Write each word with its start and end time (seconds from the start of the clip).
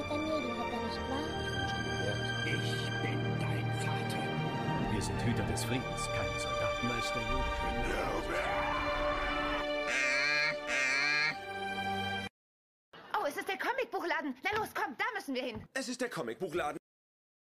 Ich 0.00 0.06
bin 3.02 3.18
dein 3.38 3.66
Vater. 3.80 4.22
Wir 4.92 5.02
sind 5.02 5.22
Hüter 5.26 5.42
des 5.44 5.62
Friedens, 5.64 6.06
keine 6.06 6.40
Soldaten. 6.40 6.88
Meister 6.88 7.20
Yoda. 7.20 7.50
Oh, 13.12 13.26
es 13.28 13.36
ist 13.36 13.46
der 13.46 13.58
Comicbuchladen. 13.58 14.34
Na 14.42 14.58
los, 14.58 14.70
komm, 14.74 14.96
da 14.96 15.04
müssen 15.14 15.34
wir 15.34 15.42
hin. 15.42 15.62
Es 15.74 15.88
ist 15.90 16.00
der 16.00 16.08
Comicbuchladen. 16.08 16.78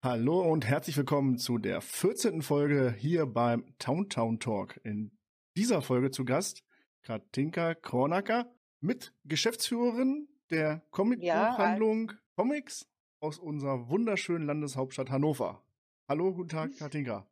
Hallo 0.05 0.43
und 0.43 0.65
herzlich 0.65 0.97
willkommen 0.97 1.39
zu 1.39 1.59
der 1.59 1.81
14. 1.81 2.43
Folge 2.43 2.95
hier 2.97 3.27
beim 3.27 3.65
Town 3.81 4.09
Town 4.09 4.39
Talk. 4.39 4.79
In 4.85 5.11
dieser 5.57 5.83
Folge 5.83 6.13
zu 6.13 6.25
Gast 6.25 6.63
Katinka 7.03 7.75
Kronacker 7.75 8.55
mit 8.81 9.13
Geschäftsführerin 9.25 10.29
der 10.51 10.83
Comicbuchhandlung 10.93 12.13
Comics 12.37 12.87
aus 13.21 13.39
unserer 13.39 13.89
wunderschönen 13.89 14.47
Landeshauptstadt 14.47 15.11
Hannover. 15.11 15.65
Hallo, 16.09 16.35
guten 16.35 16.49
Tag, 16.49 16.77
Katinka. 16.77 17.27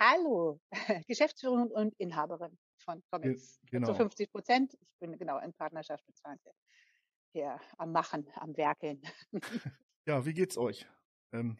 Hallo, 0.00 0.60
Geschäftsführerin 1.06 1.70
und 1.70 1.94
Inhaberin 1.98 2.58
von 2.78 3.02
Comics. 3.10 3.60
Ge- 3.62 3.70
genau. 3.72 3.88
Zu 3.88 3.94
50 3.94 4.32
Prozent. 4.32 4.74
Ich 4.80 4.98
bin 4.98 5.16
genau 5.18 5.38
in 5.40 5.52
Partnerschaft 5.52 6.06
mit 6.06 6.16
20 6.16 6.52
hier 7.32 7.60
am 7.76 7.92
Machen, 7.92 8.26
am 8.36 8.56
Werkeln. 8.56 9.02
Ja, 10.08 10.24
wie 10.24 10.34
geht's 10.34 10.56
euch? 10.56 10.86
Ähm, 11.32 11.58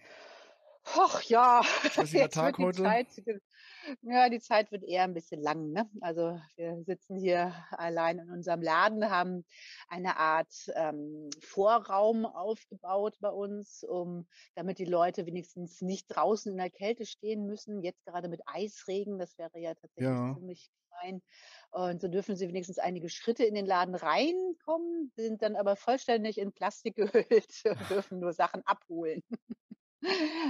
Och 0.94 1.22
ja, 1.28 1.62
Stressiger 1.64 2.28
Tag 2.30 2.58
heute? 2.58 2.82
Zeit, 2.82 3.08
ja, 4.02 4.28
die 4.28 4.40
Zeit 4.40 4.70
wird 4.70 4.84
eher 4.84 5.02
ein 5.02 5.14
bisschen 5.14 5.40
lang. 5.42 5.72
Ne? 5.72 5.90
Also 6.00 6.40
wir 6.56 6.82
sitzen 6.84 7.18
hier 7.18 7.52
allein 7.70 8.18
in 8.18 8.30
unserem 8.30 8.62
Laden, 8.62 9.10
haben 9.10 9.44
eine 9.88 10.16
Art 10.16 10.54
ähm, 10.74 11.28
Vorraum 11.42 12.24
aufgebaut 12.24 13.16
bei 13.20 13.30
uns, 13.30 13.82
um 13.82 14.26
damit 14.54 14.78
die 14.78 14.84
Leute 14.84 15.26
wenigstens 15.26 15.80
nicht 15.82 16.06
draußen 16.08 16.52
in 16.52 16.58
der 16.58 16.70
Kälte 16.70 17.04
stehen 17.04 17.46
müssen. 17.46 17.82
Jetzt 17.82 18.04
gerade 18.04 18.28
mit 18.28 18.42
Eisregen, 18.46 19.18
das 19.18 19.36
wäre 19.38 19.58
ja 19.58 19.74
tatsächlich 19.74 20.06
Ja. 20.06 20.32
ziemlich 20.32 20.70
klein. 20.88 21.22
Und 21.70 22.00
so 22.00 22.08
dürfen 22.08 22.36
sie 22.36 22.48
wenigstens 22.48 22.78
einige 22.78 23.08
Schritte 23.08 23.44
in 23.44 23.54
den 23.54 23.66
Laden 23.66 23.94
reinkommen, 23.96 25.12
sind 25.16 25.42
dann 25.42 25.56
aber 25.56 25.76
vollständig 25.76 26.38
in 26.38 26.52
Plastik 26.52 26.94
gehüllt 26.96 27.62
und 27.64 27.90
dürfen 27.90 28.20
nur 28.20 28.32
Sachen 28.32 28.62
abholen. 28.66 29.22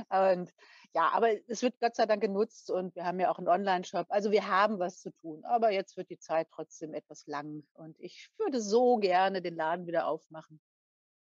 Und 0.09 0.53
ja, 0.95 1.11
aber 1.13 1.29
es 1.49 1.63
wird 1.63 1.79
Gott 1.79 1.95
sei 1.95 2.07
Dank 2.07 2.23
genutzt 2.23 2.71
und 2.71 2.95
wir 2.95 3.05
haben 3.05 3.21
ja 3.21 3.31
auch 3.31 3.39
einen 3.39 3.49
Online-Shop. 3.49 4.07
Also 4.09 4.31
wir 4.31 4.49
haben 4.49 4.79
was 4.79 5.01
zu 5.01 5.11
tun. 5.11 5.45
Aber 5.45 5.71
jetzt 5.71 5.97
wird 5.97 6.09
die 6.09 6.19
Zeit 6.19 6.49
trotzdem 6.51 6.95
etwas 6.95 7.27
lang. 7.27 7.65
Und 7.75 8.01
ich 8.01 8.31
würde 8.39 8.63
so 8.63 8.97
gerne 8.97 9.43
den 9.43 9.57
Laden 9.57 9.87
wieder 9.87 10.07
aufmachen. 10.07 10.59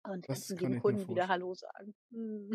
Und 0.03 0.29
Das 0.29 0.47
ganzen 0.47 0.69
mir 0.69 0.79
Kunden 0.79 1.09
wieder. 1.09 1.27
Hallo 1.27 1.53
sagen. 1.53 1.93
Hm. 2.11 2.51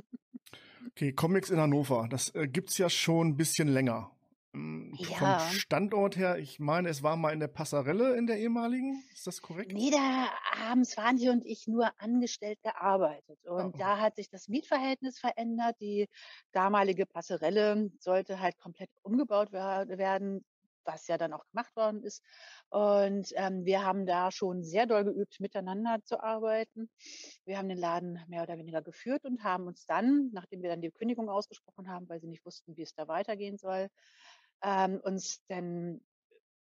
okay, 0.88 1.12
Comics 1.12 1.50
in 1.50 1.60
Hannover, 1.60 2.06
das 2.08 2.34
äh, 2.34 2.48
gibt's 2.48 2.78
ja 2.78 2.88
schon 2.88 3.28
ein 3.28 3.36
bisschen 3.36 3.68
länger. 3.68 4.10
Ähm, 4.54 4.92
Ja. 4.98 5.38
Vom 5.38 5.56
Standort 5.58 6.16
her, 6.16 6.38
ich 6.38 6.58
meine, 6.60 6.88
es 6.90 7.02
war 7.02 7.16
mal 7.16 7.32
in 7.32 7.40
der 7.40 7.48
Passarelle 7.48 8.16
in 8.16 8.26
der 8.26 8.38
ehemaligen. 8.38 9.02
Ist 9.12 9.26
das 9.26 9.40
korrekt? 9.40 9.72
Nee, 9.72 9.90
da 9.90 10.28
haben 10.68 10.84
Svanti 10.84 11.30
und 11.30 11.44
ich 11.46 11.66
nur 11.66 11.90
angestellt 12.00 12.58
gearbeitet. 12.62 13.38
Und 13.46 13.74
Oh. 13.74 13.78
da 13.78 13.98
hat 13.98 14.16
sich 14.16 14.28
das 14.28 14.48
Mietverhältnis 14.48 15.18
verändert. 15.18 15.76
Die 15.80 16.08
damalige 16.52 17.06
Passerelle 17.06 17.90
sollte 17.98 18.40
halt 18.40 18.58
komplett 18.58 18.90
umgebaut 19.02 19.48
wer- 19.52 19.86
werden, 19.88 20.44
was 20.84 21.06
ja 21.06 21.16
dann 21.16 21.32
auch 21.32 21.46
gemacht 21.52 21.74
worden 21.76 22.02
ist. 22.02 22.22
Und 22.68 23.28
ähm, 23.36 23.64
wir 23.64 23.84
haben 23.86 24.04
da 24.04 24.30
schon 24.32 24.64
sehr 24.64 24.84
doll 24.86 25.04
geübt, 25.04 25.38
miteinander 25.40 25.98
zu 26.04 26.20
arbeiten. 26.22 26.90
Wir 27.44 27.56
haben 27.56 27.68
den 27.68 27.78
Laden 27.78 28.18
mehr 28.26 28.42
oder 28.42 28.58
weniger 28.58 28.82
geführt 28.82 29.24
und 29.24 29.44
haben 29.44 29.66
uns 29.68 29.86
dann, 29.86 30.30
nachdem 30.32 30.60
wir 30.62 30.70
dann 30.70 30.80
die 30.80 30.90
Kündigung 30.90 31.30
ausgesprochen 31.30 31.88
haben, 31.88 32.08
weil 32.08 32.20
sie 32.20 32.26
nicht 32.26 32.44
wussten, 32.44 32.76
wie 32.76 32.82
es 32.82 32.94
da 32.94 33.06
weitergehen 33.08 33.58
soll, 33.58 33.88
ähm, 34.62 35.00
uns 35.02 35.44
dann 35.48 36.00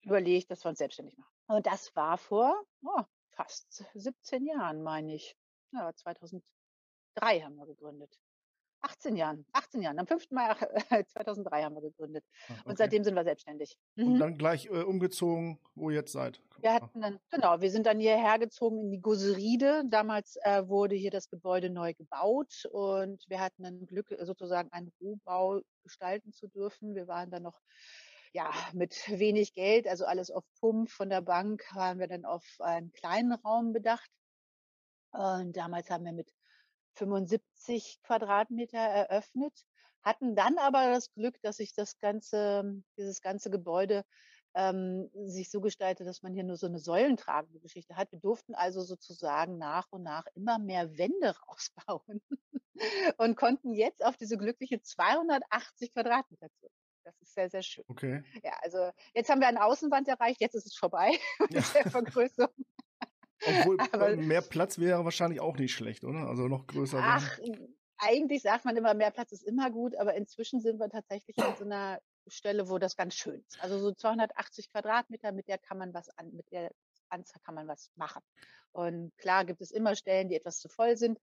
überlegt, 0.02 0.50
dass 0.50 0.64
wir 0.64 0.70
uns 0.70 0.78
selbstständig 0.78 1.16
machen. 1.16 1.32
Und 1.46 1.66
das 1.66 1.94
war 1.96 2.18
vor 2.18 2.54
oh, 2.82 3.02
fast 3.30 3.84
17 3.94 4.46
Jahren, 4.46 4.82
meine 4.82 5.14
ich. 5.14 5.36
Ja, 5.72 5.92
2003 5.94 6.42
haben 7.40 7.56
wir 7.56 7.66
gegründet. 7.66 8.18
18 8.82 9.16
Jahren, 9.16 9.44
18 9.52 9.82
Jahren. 9.82 9.98
Am 9.98 10.06
5. 10.06 10.30
Mai 10.30 10.48
ach, 10.50 10.62
2003 11.06 11.62
haben 11.64 11.74
wir 11.74 11.82
gegründet. 11.82 12.24
Ah, 12.48 12.52
okay. 12.52 12.62
Und 12.64 12.78
seitdem 12.78 13.04
sind 13.04 13.14
wir 13.14 13.24
selbstständig. 13.24 13.76
Und 13.96 14.14
Mhm. 14.14 14.18
dann 14.18 14.38
gleich 14.38 14.66
äh, 14.66 14.82
umgezogen, 14.82 15.58
wo 15.74 15.90
ihr 15.90 15.96
jetzt 15.96 16.12
seid. 16.12 16.40
Wir 16.60 16.70
Ah, 16.70 16.74
hatten 16.74 17.00
dann, 17.00 17.18
genau, 17.30 17.60
wir 17.60 17.70
sind 17.70 17.86
dann 17.86 17.98
hierher 18.00 18.38
gezogen 18.38 18.78
in 18.80 18.90
die 18.90 19.00
Goseride. 19.00 19.82
Damals 19.88 20.36
äh, 20.42 20.66
wurde 20.68 20.94
hier 20.96 21.10
das 21.10 21.28
Gebäude 21.28 21.70
neu 21.70 21.94
gebaut 21.94 22.66
und 22.70 23.24
wir 23.28 23.40
hatten 23.40 23.62
dann 23.62 23.86
Glück, 23.86 24.10
äh, 24.12 24.24
sozusagen 24.24 24.70
einen 24.72 24.92
Rohbau 25.00 25.60
gestalten 25.82 26.32
zu 26.32 26.48
dürfen. 26.48 26.94
Wir 26.94 27.08
waren 27.08 27.30
dann 27.30 27.42
noch 27.42 27.60
ja, 28.32 28.50
mit 28.74 29.08
wenig 29.08 29.54
Geld, 29.54 29.88
also 29.88 30.04
alles 30.04 30.30
auf 30.30 30.44
Pump 30.60 30.90
von 30.90 31.08
der 31.08 31.22
Bank, 31.22 31.64
waren 31.74 31.98
wir 31.98 32.08
dann 32.08 32.24
auf 32.26 32.44
einen 32.60 32.92
kleinen 32.92 33.32
Raum 33.32 33.72
bedacht. 33.72 34.10
Und 35.12 35.56
damals 35.56 35.88
haben 35.90 36.04
wir 36.04 36.12
mit 36.12 36.30
75 36.98 38.00
Quadratmeter 38.02 38.78
eröffnet, 38.78 39.64
hatten 40.02 40.34
dann 40.36 40.58
aber 40.58 40.90
das 40.90 41.12
Glück, 41.12 41.40
dass 41.42 41.56
sich 41.58 41.74
das 41.74 41.98
ganze, 41.98 42.82
dieses 42.96 43.20
ganze 43.20 43.50
Gebäude 43.50 44.04
ähm, 44.54 45.10
sich 45.26 45.50
so 45.50 45.60
gestaltet, 45.60 46.06
dass 46.06 46.22
man 46.22 46.32
hier 46.34 46.44
nur 46.44 46.56
so 46.56 46.66
eine 46.66 46.78
säulentragende 46.78 47.60
Geschichte 47.60 47.96
hat. 47.96 48.12
Wir 48.12 48.18
durften 48.20 48.54
also 48.54 48.82
sozusagen 48.82 49.58
nach 49.58 49.86
und 49.90 50.02
nach 50.02 50.24
immer 50.34 50.58
mehr 50.58 50.96
Wände 50.98 51.34
rausbauen 51.48 52.22
und 53.18 53.36
konnten 53.36 53.74
jetzt 53.74 54.04
auf 54.04 54.16
diese 54.16 54.36
glückliche 54.38 54.80
280 54.80 55.92
Quadratmeter 55.92 56.48
zurück. 56.60 56.72
Das 57.04 57.20
ist 57.22 57.34
sehr, 57.34 57.48
sehr 57.50 57.62
schön. 57.62 57.84
Okay. 57.88 58.22
Ja, 58.42 58.52
also 58.62 58.90
jetzt 59.14 59.30
haben 59.30 59.40
wir 59.40 59.48
eine 59.48 59.64
Außenwand 59.64 60.08
erreicht, 60.08 60.40
jetzt 60.40 60.54
ist 60.54 60.66
es 60.66 60.76
vorbei 60.76 61.12
mit 61.50 61.52
Ja. 61.52 61.62
der 61.74 61.90
Vergrößerung. 61.90 62.54
Obwohl 63.46 63.78
Aber- 63.92 64.10
äh, 64.10 64.16
mehr 64.16 64.42
Platz 64.42 64.78
wäre 64.78 65.04
wahrscheinlich 65.04 65.40
auch 65.40 65.56
nicht 65.56 65.72
schlecht, 65.72 66.04
oder? 66.04 66.26
Also 66.28 66.48
noch 66.48 66.66
größer 66.66 66.98
werden. 66.98 67.08
Ach, 67.08 67.38
eigentlich 67.98 68.42
sagt 68.42 68.64
man 68.64 68.76
immer, 68.76 68.94
mehr 68.94 69.10
Platz 69.10 69.32
ist 69.32 69.42
immer 69.42 69.70
gut, 69.70 69.96
aber 69.96 70.14
inzwischen 70.14 70.60
sind 70.60 70.78
wir 70.78 70.88
tatsächlich 70.88 71.36
an 71.38 71.56
so 71.56 71.64
einer 71.64 72.00
Stelle, 72.28 72.68
wo 72.68 72.78
das 72.78 72.96
ganz 72.96 73.14
schön 73.14 73.42
ist. 73.48 73.60
Also 73.62 73.78
so 73.78 73.92
280 73.92 74.70
Quadratmeter, 74.70 75.32
mit 75.32 75.48
der 75.48 75.58
kann 75.58 75.78
man 75.78 75.92
was 75.94 76.08
an, 76.10 76.32
mit 76.32 76.50
der 76.52 76.70
Anzahl 77.08 77.40
kann 77.42 77.54
man 77.54 77.66
was 77.66 77.90
machen. 77.96 78.22
Und 78.72 79.16
klar 79.16 79.44
gibt 79.44 79.60
es 79.60 79.70
immer 79.70 79.96
Stellen, 79.96 80.28
die 80.28 80.36
etwas 80.36 80.58
zu 80.58 80.68
voll 80.68 80.96
sind. 80.96 81.18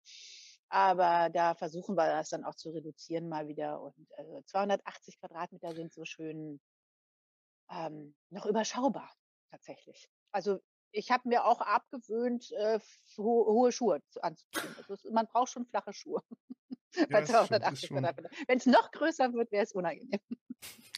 Aber 0.69 1.29
da 1.29 1.55
versuchen 1.55 1.97
wir 1.97 2.07
das 2.07 2.31
dann 2.31 2.45
auch 2.45 2.55
zu 2.55 2.71
reduzieren 2.71 3.29
mal 3.29 3.49
wieder. 3.49 3.83
Und 3.83 3.95
also 4.17 4.41
280 4.47 5.19
Quadratmeter 5.21 5.75
sind 5.75 5.93
so 5.93 6.05
schön 6.07 6.61
ähm, 7.71 8.15
noch 8.31 8.47
überschaubar 8.47 9.13
tatsächlich. 9.51 10.09
Also 10.31 10.61
ich 10.93 11.11
habe 11.11 11.29
mir 11.29 11.45
auch 11.45 11.61
abgewöhnt, 11.61 12.53
äh, 12.53 12.79
ho 13.19 13.47
hohe 13.47 13.73
Schuhe 13.73 14.01
zu- 14.11 14.23
anzuziehen. 14.23 14.75
Also 14.89 15.11
man 15.11 15.27
braucht 15.27 15.51
schon 15.51 15.67
flache 15.67 15.93
Schuhe. 15.93 16.23
Ja, 16.95 17.07
Bei 17.11 17.21
das 17.23 17.31
stimmt, 17.31 17.49
280 17.49 17.73
ist 17.73 17.87
schon- 17.89 17.97
Quadratmeter. 17.97 18.31
Wenn 18.49 18.59
es 18.59 18.67
noch 18.67 18.91
größer 18.91 19.33
wird, 19.33 19.51
wäre 19.51 19.65
es 19.65 19.73
unangenehm. 19.73 20.21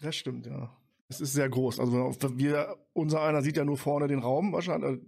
Das 0.03 0.17
stimmt, 0.17 0.45
ja. 0.45 0.77
Es 1.09 1.21
ist 1.21 1.35
sehr 1.35 1.49
groß. 1.49 1.79
Also 1.79 1.93
wir, 2.37 2.77
unser 2.95 3.23
einer 3.23 3.43
sieht 3.43 3.57
ja 3.57 3.65
nur 3.65 3.77
vorne 3.77 4.09
den 4.09 4.19
Raum 4.19 4.53
wahrscheinlich. 4.53 5.01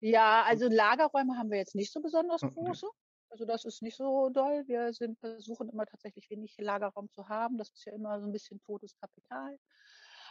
Ja, 0.00 0.42
also 0.42 0.68
Lagerräume 0.68 1.38
haben 1.38 1.50
wir 1.50 1.56
jetzt 1.56 1.74
nicht 1.74 1.90
so 1.90 2.02
besonders 2.02 2.42
Ah, 2.42 2.48
okay. 2.48 2.56
große. 2.56 2.86
Also 3.30 3.46
das 3.46 3.64
ist 3.64 3.80
nicht 3.80 3.96
so 3.96 4.28
doll. 4.28 4.64
Wir 4.66 4.92
sind 4.92 5.18
versuchen 5.20 5.70
immer 5.70 5.86
tatsächlich 5.86 6.28
wenig 6.28 6.54
Lagerraum 6.58 7.10
zu 7.10 7.26
haben. 7.30 7.56
Das 7.56 7.70
ist 7.70 7.86
ja 7.86 7.94
immer 7.94 8.20
so 8.20 8.26
ein 8.26 8.32
bisschen 8.32 8.60
totes 8.60 8.94
Kapital. 9.00 9.58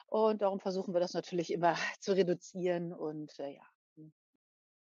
Und 0.08 0.42
darum 0.42 0.60
versuchen 0.60 0.94
wir 0.94 1.00
das 1.00 1.14
natürlich 1.14 1.52
immer 1.52 1.76
zu 2.00 2.14
reduzieren. 2.14 2.94
Und 2.94 3.38
äh, 3.40 3.56
ja, 3.56 4.12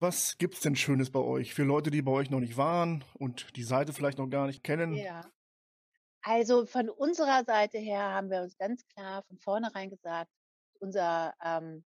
Was 0.00 0.36
gibt's 0.36 0.60
denn 0.60 0.76
Schönes 0.76 1.10
bei 1.10 1.20
euch? 1.20 1.54
Für 1.54 1.62
Leute, 1.64 1.90
die 1.90 2.02
bei 2.02 2.12
euch 2.12 2.30
noch 2.30 2.40
nicht 2.40 2.56
waren 2.56 3.04
und 3.14 3.56
die 3.56 3.62
Seite 3.62 3.92
vielleicht 3.92 4.18
noch 4.18 4.28
gar 4.28 4.46
nicht 4.46 4.62
kennen. 4.64 4.94
Ja. 4.94 5.30
Also 6.22 6.66
von 6.66 6.88
unserer 6.88 7.44
Seite 7.44 7.78
her 7.78 8.00
haben 8.00 8.30
wir 8.30 8.42
uns 8.42 8.56
ganz 8.56 8.86
klar 8.86 9.24
von 9.24 9.38
vornherein 9.38 9.90
gesagt, 9.90 10.30
unser 10.78 11.34
ähm, 11.42 11.84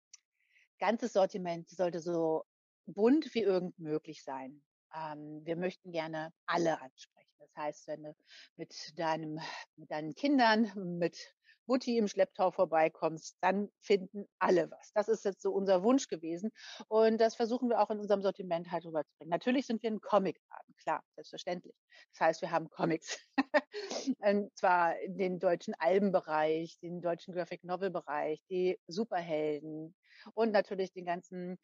ganzes 0.78 1.12
Sortiment 1.12 1.68
sollte 1.68 2.00
so 2.00 2.44
bunt 2.86 3.34
wie 3.34 3.42
irgend 3.42 3.78
möglich 3.78 4.24
sein. 4.24 4.62
Ähm, 4.94 5.42
wir 5.44 5.56
möchten 5.56 5.92
gerne 5.92 6.32
alle 6.46 6.80
ansprechen. 6.80 7.30
Das 7.38 7.54
heißt, 7.56 7.88
wenn 7.88 8.02
du 8.02 8.16
mit 8.56 8.98
deinem, 8.98 9.38
mit 9.76 9.90
deinen 9.90 10.14
Kindern, 10.14 10.72
mit 10.98 11.34
Mutti 11.66 11.96
im 11.98 12.08
Schlepptau 12.08 12.50
vorbeikommst, 12.50 13.36
dann 13.40 13.68
finden 13.80 14.26
alle 14.38 14.70
was. 14.70 14.92
Das 14.94 15.08
ist 15.08 15.24
jetzt 15.24 15.42
so 15.42 15.52
unser 15.52 15.82
Wunsch 15.82 16.08
gewesen. 16.08 16.50
Und 16.88 17.20
das 17.20 17.34
versuchen 17.34 17.68
wir 17.68 17.80
auch 17.80 17.90
in 17.90 17.98
unserem 17.98 18.22
Sortiment 18.22 18.70
halt 18.70 18.84
rüberzubringen. 18.84 19.30
Natürlich 19.30 19.66
sind 19.66 19.82
wir 19.82 19.90
ein 19.90 20.00
Comicladen, 20.00 20.74
klar, 20.82 21.02
selbstverständlich. 21.14 21.74
Das 22.12 22.20
heißt, 22.20 22.42
wir 22.42 22.50
haben 22.50 22.68
Comics. 22.70 23.18
Und 24.18 24.56
zwar 24.56 24.94
den 25.06 25.38
deutschen 25.38 25.74
Albenbereich, 25.78 26.78
den 26.80 27.00
deutschen 27.00 27.34
Graphic 27.34 27.64
Novel 27.64 27.90
Bereich, 27.90 28.42
die 28.50 28.78
Superhelden 28.86 29.94
und 30.34 30.52
natürlich 30.52 30.92
den 30.92 31.04
ganzen 31.04 31.58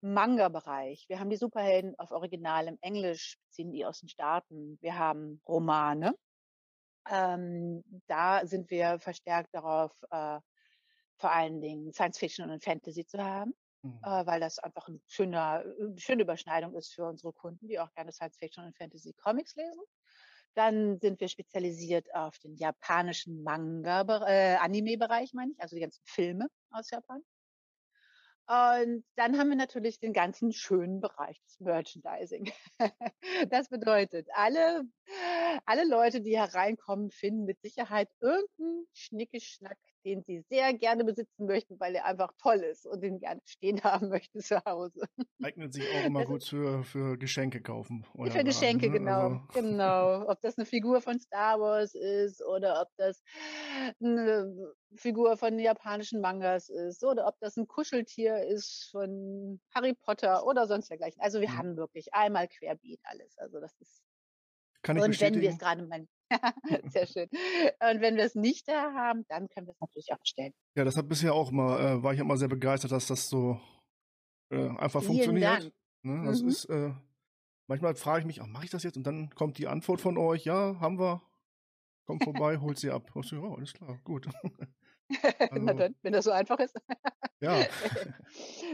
Manga-Bereich. 0.00 1.06
Wir 1.08 1.18
haben 1.18 1.30
die 1.30 1.36
Superhelden 1.36 1.98
auf 1.98 2.12
Original 2.12 2.68
im 2.68 2.78
Englisch, 2.80 3.38
beziehen 3.46 3.72
die 3.72 3.84
aus 3.84 4.00
den 4.00 4.08
Staaten. 4.08 4.78
Wir 4.80 4.98
haben 4.98 5.40
Romane. 5.46 6.14
Ähm, 7.08 7.84
da 8.06 8.46
sind 8.46 8.70
wir 8.70 8.98
verstärkt 9.00 9.54
darauf, 9.54 9.92
äh, 10.10 10.40
vor 11.18 11.32
allen 11.32 11.60
Dingen 11.60 11.92
Science 11.92 12.18
Fiction 12.18 12.50
und 12.50 12.62
Fantasy 12.64 13.06
zu 13.06 13.18
haben, 13.22 13.54
Mhm. 13.82 13.98
äh, 14.02 14.26
weil 14.26 14.40
das 14.40 14.58
einfach 14.58 14.88
eine 14.88 15.00
schöner, 15.08 15.64
äh, 15.66 15.98
schöne 15.98 16.22
Überschneidung 16.22 16.74
ist 16.76 16.94
für 16.94 17.06
unsere 17.06 17.32
Kunden, 17.32 17.68
die 17.68 17.80
auch 17.80 17.92
gerne 17.94 18.12
Science 18.12 18.36
Fiction 18.38 18.64
und 18.66 18.76
Fantasy 18.76 19.12
Comics 19.14 19.56
lesen. 19.56 19.82
Dann 20.54 20.98
sind 21.00 21.20
wir 21.20 21.28
spezialisiert 21.28 22.14
auf 22.14 22.38
den 22.38 22.56
japanischen 22.56 23.42
Manga, 23.44 24.02
äh, 24.28 24.56
Anime-Bereich, 24.56 25.32
meine 25.34 25.52
ich, 25.52 25.60
also 25.62 25.76
die 25.76 25.82
ganzen 25.82 26.02
Filme 26.06 26.48
aus 26.70 26.90
Japan. 26.90 27.22
Und 28.48 29.04
dann 29.16 29.38
haben 29.38 29.50
wir 29.50 29.56
natürlich 29.56 29.98
den 30.00 30.12
ganzen 30.14 30.52
schönen 30.52 31.00
Bereich 31.00 31.40
des 31.42 31.60
Merchandising. 31.60 32.50
Das 33.50 33.68
bedeutet, 33.68 34.28
alle, 34.34 34.84
alle 35.66 35.84
Leute, 35.88 36.20
die 36.22 36.36
hereinkommen, 36.38 37.10
finden 37.10 37.44
mit 37.44 37.60
Sicherheit 37.60 38.08
irgendeinen 38.20 38.86
Schnickeschnack, 38.94 39.76
den 40.04 40.22
sie 40.22 40.40
sehr 40.50 40.72
gerne 40.74 41.04
besitzen 41.04 41.46
möchten, 41.46 41.78
weil 41.80 41.94
er 41.94 42.06
einfach 42.06 42.32
toll 42.40 42.58
ist 42.58 42.86
und 42.86 43.02
den 43.02 43.18
gerne 43.20 43.40
stehen 43.44 43.82
haben 43.84 44.08
möchten 44.08 44.40
zu 44.40 44.62
Hause. 44.64 45.00
Eignet 45.42 45.72
sich 45.72 45.88
auch 45.90 46.04
immer 46.04 46.20
Das 46.20 46.28
gut 46.28 46.44
für, 46.44 46.82
für 46.84 47.16
Geschenke 47.18 47.62
kaufen. 47.62 48.04
euer 48.14 48.30
Für 48.30 48.44
Geschenke, 48.44 48.88
ne? 48.88 48.90
genau. 48.90 49.46
Also, 49.48 49.48
Genau. 49.52 50.28
Ob 50.28 50.40
das 50.40 50.58
eine 50.58 50.66
Figur 50.66 51.00
von 51.00 51.18
Star 51.20 51.60
Wars 51.60 51.94
ist 51.94 52.44
oder 52.44 52.82
ob 52.82 52.88
das 52.96 53.22
eine 54.00 54.74
Figur 54.96 55.36
von 55.36 55.58
japanischen 55.58 56.20
Mangas 56.20 56.68
ist 56.70 57.04
oder 57.04 57.26
ob 57.26 57.38
das 57.40 57.56
ein 57.56 57.66
Kuscheltier 57.66 58.42
ist 58.46 58.88
von 58.90 59.60
Harry 59.74 59.94
Potter 59.94 60.46
oder 60.46 60.66
sonst 60.66 60.88
dergleichen. 60.90 61.20
Also 61.20 61.40
wir 61.40 61.48
Mhm. 61.48 61.58
haben 61.58 61.76
wirklich 61.76 62.14
einmal 62.14 62.48
querbeet 62.48 63.00
alles. 63.04 63.36
Also 63.38 63.60
das 63.60 63.74
ist 63.80 64.02
kann 64.82 64.96
ich 64.96 65.02
und 65.02 65.20
wenn 65.20 65.40
wir 65.40 65.50
es 65.50 65.58
bestätigen. 65.58 65.58
gerade 65.58 65.86
mal 65.86 66.06
sehr 66.92 67.06
schön. 67.06 67.28
Und 67.80 68.00
wenn 68.00 68.16
wir 68.16 68.24
es 68.24 68.34
nicht 68.34 68.68
da 68.68 68.92
haben, 68.94 69.24
dann 69.28 69.48
können 69.48 69.66
wir 69.66 69.72
es 69.72 69.80
natürlich 69.80 70.12
auch 70.12 70.18
bestellen. 70.18 70.52
Ja, 70.76 70.84
das 70.84 70.96
hat 70.96 71.08
bisher 71.08 71.34
auch 71.34 71.50
mal, 71.50 71.80
äh, 71.80 72.02
war 72.02 72.12
ich 72.14 72.20
immer 72.20 72.36
sehr 72.36 72.48
begeistert, 72.48 72.92
dass 72.92 73.06
das 73.06 73.28
so 73.28 73.60
äh, 74.50 74.68
einfach 74.78 75.00
Vielen 75.00 75.06
funktioniert. 75.06 75.42
Dank. 75.62 75.74
Ne? 76.02 76.26
Das 76.26 76.40
Mhm. 76.40 76.48
ist, 76.48 76.64
äh, 76.66 76.92
manchmal 77.66 77.94
frage 77.96 78.20
ich 78.20 78.26
mich, 78.26 78.40
ach, 78.42 78.46
mache 78.46 78.64
ich 78.64 78.70
das 78.70 78.82
jetzt? 78.82 78.96
Und 78.96 79.04
dann 79.04 79.30
kommt 79.30 79.58
die 79.58 79.66
Antwort 79.68 80.00
von 80.00 80.16
euch, 80.18 80.44
ja, 80.44 80.78
haben 80.80 80.98
wir. 80.98 81.22
Kommt 82.06 82.24
vorbei, 82.24 82.58
holt 82.58 82.78
sie 82.78 82.90
ab. 82.90 83.10
Ich 83.22 83.30
ja, 83.32 83.42
alles 83.42 83.74
klar, 83.74 83.98
gut. 84.04 84.28
Na 85.52 85.72
Also- 85.72 85.78
dann, 85.78 85.94
wenn 86.02 86.12
das 86.12 86.24
so 86.24 86.30
einfach 86.32 86.58
ist. 86.58 86.76
Ja, 87.40 87.56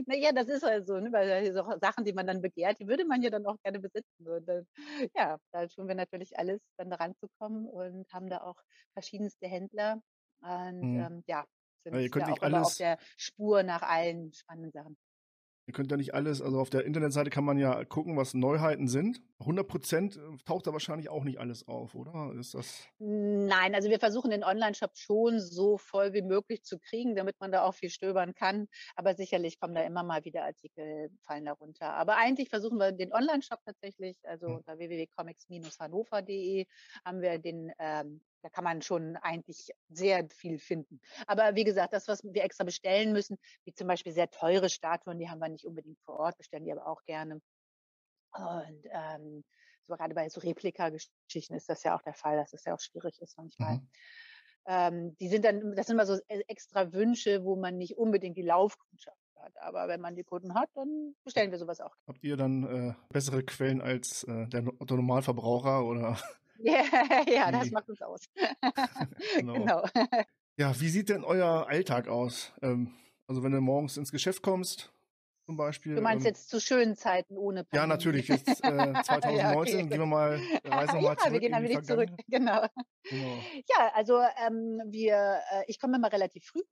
naja, 0.06 0.32
das 0.32 0.48
ist 0.48 0.62
halt 0.62 0.86
so, 0.86 0.98
ne? 0.98 1.12
weil 1.12 1.52
so 1.52 1.62
Sachen, 1.80 2.04
die 2.04 2.12
man 2.12 2.26
dann 2.26 2.40
begehrt, 2.40 2.78
die 2.80 2.88
würde 2.88 3.04
man 3.04 3.22
ja 3.22 3.30
dann 3.30 3.46
auch 3.46 3.56
gerne 3.62 3.78
besitzen. 3.80 4.26
Und 4.26 4.46
dann, 4.46 4.66
ja, 5.14 5.38
da 5.52 5.66
tun 5.66 5.86
wir 5.88 5.94
natürlich 5.94 6.36
alles, 6.38 6.60
dann 6.78 6.90
da 6.90 6.96
ranzukommen 6.96 7.66
und 7.68 8.10
haben 8.12 8.28
da 8.28 8.42
auch 8.42 8.56
verschiedenste 8.94 9.46
Händler. 9.46 10.02
Und 10.40 10.80
Mhm. 10.82 11.00
ähm, 11.00 11.24
ja, 11.26 11.44
sind 11.84 11.94
Ja, 11.94 12.00
ihr 12.00 12.10
könnt 12.10 12.26
da 12.28 12.32
auch 12.32 12.36
immer 12.42 12.60
auf 12.60 12.66
alles- 12.66 12.76
der 12.76 12.98
Spur 13.16 13.62
nach 13.62 13.82
allen 13.82 14.32
spannenden 14.32 14.72
Sachen. 14.72 14.96
Ihr 15.66 15.72
könnt 15.72 15.90
ja 15.90 15.96
nicht 15.96 16.14
alles, 16.14 16.42
also 16.42 16.60
auf 16.60 16.70
der 16.70 16.84
Internetseite 16.84 17.30
kann 17.30 17.44
man 17.44 17.58
ja 17.58 17.84
gucken, 17.84 18.16
was 18.16 18.34
Neuheiten 18.34 18.88
sind. 18.88 19.20
100% 19.40 20.44
taucht 20.44 20.66
da 20.66 20.72
wahrscheinlich 20.72 21.08
auch 21.08 21.24
nicht 21.24 21.38
alles 21.38 21.66
auf, 21.68 21.94
oder? 21.94 22.32
Ist 22.38 22.54
das. 22.54 22.86
Nein, 22.98 23.74
also 23.74 23.90
wir 23.90 23.98
versuchen 23.98 24.30
den 24.30 24.44
Online-Shop 24.44 24.92
schon 24.96 25.40
so 25.40 25.76
voll 25.78 26.12
wie 26.12 26.22
möglich 26.22 26.62
zu 26.64 26.78
kriegen, 26.78 27.16
damit 27.16 27.40
man 27.40 27.50
da 27.52 27.64
auch 27.64 27.74
viel 27.74 27.90
stöbern 27.90 28.34
kann. 28.34 28.68
Aber 28.96 29.14
sicherlich 29.14 29.58
kommen 29.58 29.74
da 29.74 29.82
immer 29.82 30.02
mal 30.02 30.24
wieder 30.24 30.44
Artikel, 30.44 31.10
fallen 31.22 31.44
darunter. 31.44 31.94
Aber 31.94 32.16
eigentlich 32.16 32.48
versuchen 32.50 32.78
wir 32.78 32.92
den 32.92 33.12
Online-Shop 33.12 33.60
tatsächlich, 33.64 34.16
also 34.24 34.46
Hm. 34.46 34.56
unter 34.56 34.78
www.comics-hannover.de 34.78 36.66
haben 37.04 37.20
wir 37.20 37.38
den, 37.38 37.72
ähm, 37.78 38.20
da 38.44 38.50
kann 38.50 38.64
man 38.64 38.82
schon 38.82 39.16
eigentlich 39.16 39.70
sehr 39.88 40.28
viel 40.28 40.58
finden. 40.58 41.00
Aber 41.26 41.54
wie 41.54 41.64
gesagt, 41.64 41.94
das, 41.94 42.08
was 42.08 42.22
wir 42.22 42.44
extra 42.44 42.64
bestellen 42.64 43.12
müssen, 43.12 43.38
wie 43.64 43.72
zum 43.72 43.88
Beispiel 43.88 44.12
sehr 44.12 44.30
teure 44.30 44.68
Statuen, 44.68 45.18
die 45.18 45.30
haben 45.30 45.38
wir 45.38 45.48
nicht 45.48 45.64
unbedingt 45.64 45.98
vor 46.00 46.20
Ort, 46.20 46.36
bestellen 46.36 46.66
die 46.66 46.72
aber 46.72 46.86
auch 46.86 47.02
gerne. 47.06 47.40
Und 48.34 48.84
ähm, 48.90 49.44
so 49.86 49.96
gerade 49.96 50.14
bei 50.14 50.28
so 50.28 50.40
Replika-Geschichten 50.40 51.54
ist 51.54 51.70
das 51.70 51.82
ja 51.84 51.96
auch 51.96 52.02
der 52.02 52.12
Fall, 52.12 52.36
dass 52.36 52.52
es 52.52 52.64
ja 52.64 52.74
auch 52.74 52.80
schwierig 52.80 53.18
ist 53.22 53.38
manchmal. 53.38 53.76
Mhm. 53.76 53.88
Ähm, 54.66 55.16
die 55.16 55.28
sind 55.28 55.46
dann, 55.46 55.74
das 55.74 55.86
sind 55.86 55.96
immer 55.96 56.06
so 56.06 56.18
e- 56.28 56.44
extra 56.46 56.92
Wünsche, 56.92 57.44
wo 57.44 57.56
man 57.56 57.78
nicht 57.78 57.96
unbedingt 57.96 58.36
die 58.36 58.42
Laufkundschaft 58.42 59.16
hat. 59.36 59.56
Aber 59.56 59.88
wenn 59.88 60.02
man 60.02 60.16
die 60.16 60.24
Kunden 60.24 60.52
hat, 60.52 60.68
dann 60.74 61.14
bestellen 61.24 61.50
wir 61.50 61.58
sowas 61.58 61.80
auch. 61.80 61.94
Habt 62.06 62.22
ihr 62.22 62.36
dann 62.36 62.64
äh, 62.64 62.94
bessere 63.08 63.42
Quellen 63.42 63.80
als 63.80 64.24
äh, 64.24 64.48
der 64.48 64.62
Normalverbraucher 64.62 65.82
oder? 65.86 66.18
Ja, 66.58 66.82
ja, 67.28 67.52
das 67.52 67.66
Wie? 67.66 67.70
macht 67.70 67.88
uns 67.88 68.02
aus. 68.02 68.20
Genau. 69.36 69.54
genau. 69.54 69.84
Ja, 70.56 70.72
wie 70.80 70.88
sieht 70.88 71.08
denn 71.08 71.24
euer 71.24 71.66
Alltag 71.66 72.06
aus? 72.06 72.52
Ähm, 72.62 72.94
also 73.26 73.42
wenn 73.42 73.50
du 73.50 73.60
morgens 73.60 73.96
ins 73.96 74.12
Geschäft 74.12 74.40
kommst, 74.40 74.92
zum 75.46 75.56
Beispiel. 75.56 75.96
Du 75.96 76.00
meinst 76.00 76.24
ähm, 76.24 76.30
jetzt 76.30 76.48
zu 76.48 76.60
schönen 76.60 76.94
Zeiten 76.96 77.36
ohne 77.36 77.64
Pandemie? 77.64 77.82
Ja, 77.82 77.86
natürlich. 77.88 78.28
Jetzt 78.28 78.64
äh, 78.64 78.92
2019 79.02 79.36
Ja, 79.36 79.56
okay. 79.56 79.82
gehen 79.82 79.98
wir 79.98 80.06
mal, 80.06 80.40
reisen 80.64 80.94
wir 80.94 81.00
mal 81.02 81.02
ja, 81.02 81.16
zurück 81.16 81.32
wir 81.32 81.40
gehen 81.40 81.52
die 81.52 81.62
wenig 81.62 81.82
zurück. 81.82 82.08
Genau. 82.28 82.66
Genau. 83.10 83.38
Ja, 83.68 83.92
also 83.94 84.20
ähm, 84.46 84.80
wir, 84.86 85.40
äh, 85.50 85.64
ich 85.66 85.80
komme 85.80 85.96
immer 85.96 86.12
relativ 86.12 86.44
früh, 86.44 86.62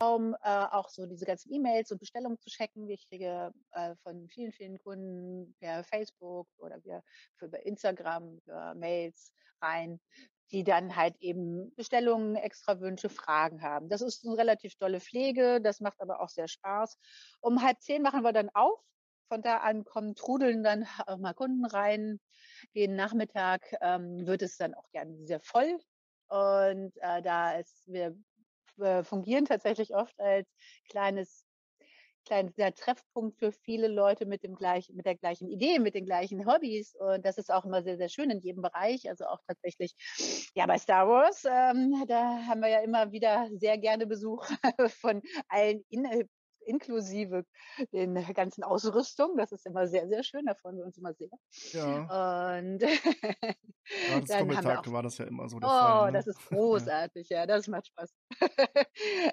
um 0.00 0.34
äh, 0.42 0.48
auch 0.48 0.88
so 0.88 1.06
diese 1.06 1.26
ganzen 1.26 1.52
E-Mails 1.52 1.92
und 1.92 1.98
Bestellungen 1.98 2.38
zu 2.38 2.50
checken. 2.50 2.88
Ich 2.88 3.08
kriege 3.08 3.52
äh, 3.72 3.94
von 4.02 4.28
vielen, 4.28 4.52
vielen 4.52 4.78
Kunden 4.78 5.54
per 5.60 5.84
Facebook 5.84 6.48
oder 6.58 6.80
für 6.80 7.02
über 7.46 7.64
Instagram 7.64 8.40
für 8.44 8.74
Mails 8.74 9.32
rein, 9.60 10.00
die 10.50 10.64
dann 10.64 10.96
halt 10.96 11.16
eben 11.20 11.74
Bestellungen, 11.74 12.36
extra 12.36 12.80
Wünsche, 12.80 13.08
Fragen 13.08 13.62
haben. 13.62 13.88
Das 13.88 14.02
ist 14.02 14.26
eine 14.26 14.36
relativ 14.36 14.76
tolle 14.76 15.00
Pflege, 15.00 15.60
das 15.60 15.80
macht 15.80 16.00
aber 16.00 16.20
auch 16.20 16.28
sehr 16.28 16.48
Spaß. 16.48 16.98
Um 17.40 17.62
halb 17.62 17.80
zehn 17.80 18.02
machen 18.02 18.22
wir 18.22 18.32
dann 18.32 18.50
auf. 18.50 18.78
Von 19.28 19.40
da 19.40 19.58
an 19.58 19.84
kommen, 19.84 20.14
trudeln 20.14 20.62
dann 20.62 20.84
auch 21.06 21.18
mal 21.18 21.34
Kunden 21.34 21.64
rein. 21.64 22.20
Jeden 22.72 22.96
Nachmittag 22.96 23.62
ähm, 23.80 24.26
wird 24.26 24.42
es 24.42 24.56
dann 24.56 24.74
auch 24.74 24.90
gerne 24.90 25.26
sehr 25.26 25.40
voll. 25.40 25.78
Und 26.28 26.92
äh, 26.96 27.22
da 27.22 27.58
ist, 27.58 27.86
wir 27.86 28.16
äh, 28.78 29.02
fungieren 29.04 29.44
tatsächlich 29.44 29.94
oft 29.94 30.18
als 30.20 30.48
kleines 30.88 31.44
kleiner 32.24 32.72
Treffpunkt 32.74 33.38
für 33.38 33.52
viele 33.52 33.88
Leute 33.88 34.26
mit 34.26 34.42
dem 34.42 34.54
gleichen, 34.54 34.96
mit 34.96 35.06
der 35.06 35.16
gleichen 35.16 35.48
Idee, 35.48 35.78
mit 35.78 35.94
den 35.94 36.06
gleichen 36.06 36.46
Hobbys. 36.46 36.94
Und 36.94 37.24
das 37.24 37.38
ist 37.38 37.52
auch 37.52 37.64
immer 37.64 37.82
sehr, 37.82 37.96
sehr 37.96 38.08
schön 38.08 38.30
in 38.30 38.40
jedem 38.40 38.62
Bereich. 38.62 39.08
Also 39.08 39.26
auch 39.26 39.40
tatsächlich, 39.46 39.94
ja, 40.54 40.66
bei 40.66 40.78
Star 40.78 41.08
Wars, 41.08 41.44
ähm, 41.44 42.04
da 42.06 42.46
haben 42.46 42.60
wir 42.60 42.68
ja 42.68 42.80
immer 42.80 43.12
wieder 43.12 43.48
sehr 43.52 43.78
gerne 43.78 44.06
Besuch 44.06 44.44
von 45.00 45.22
allen 45.48 45.84
in, 45.88 46.28
inklusive 46.66 47.44
den 47.92 48.14
ganzen 48.34 48.64
Ausrüstung. 48.64 49.36
Das 49.36 49.52
ist 49.52 49.66
immer 49.66 49.86
sehr, 49.86 50.08
sehr 50.08 50.22
schön. 50.22 50.46
Da 50.46 50.54
freuen 50.54 50.76
wir 50.78 50.84
uns 50.84 50.98
immer 50.98 51.14
sehr. 51.14 51.28
Ja, 51.72 52.58
Und 52.58 52.78
das 54.10 54.24
dann 54.26 54.56
haben 54.56 54.64
wir 54.64 54.80
auch 54.80 54.92
war 54.92 55.02
das 55.02 55.18
ja 55.18 55.26
immer 55.26 55.48
so 55.48 55.58
der 55.58 55.68
Oh, 55.68 55.72
Fall. 55.72 56.12
Ne? 56.12 56.18
das 56.18 56.26
ist 56.26 56.46
großartig, 56.46 57.28
ja, 57.28 57.46
das 57.46 57.66
macht 57.68 57.86
Spaß. 57.88 58.14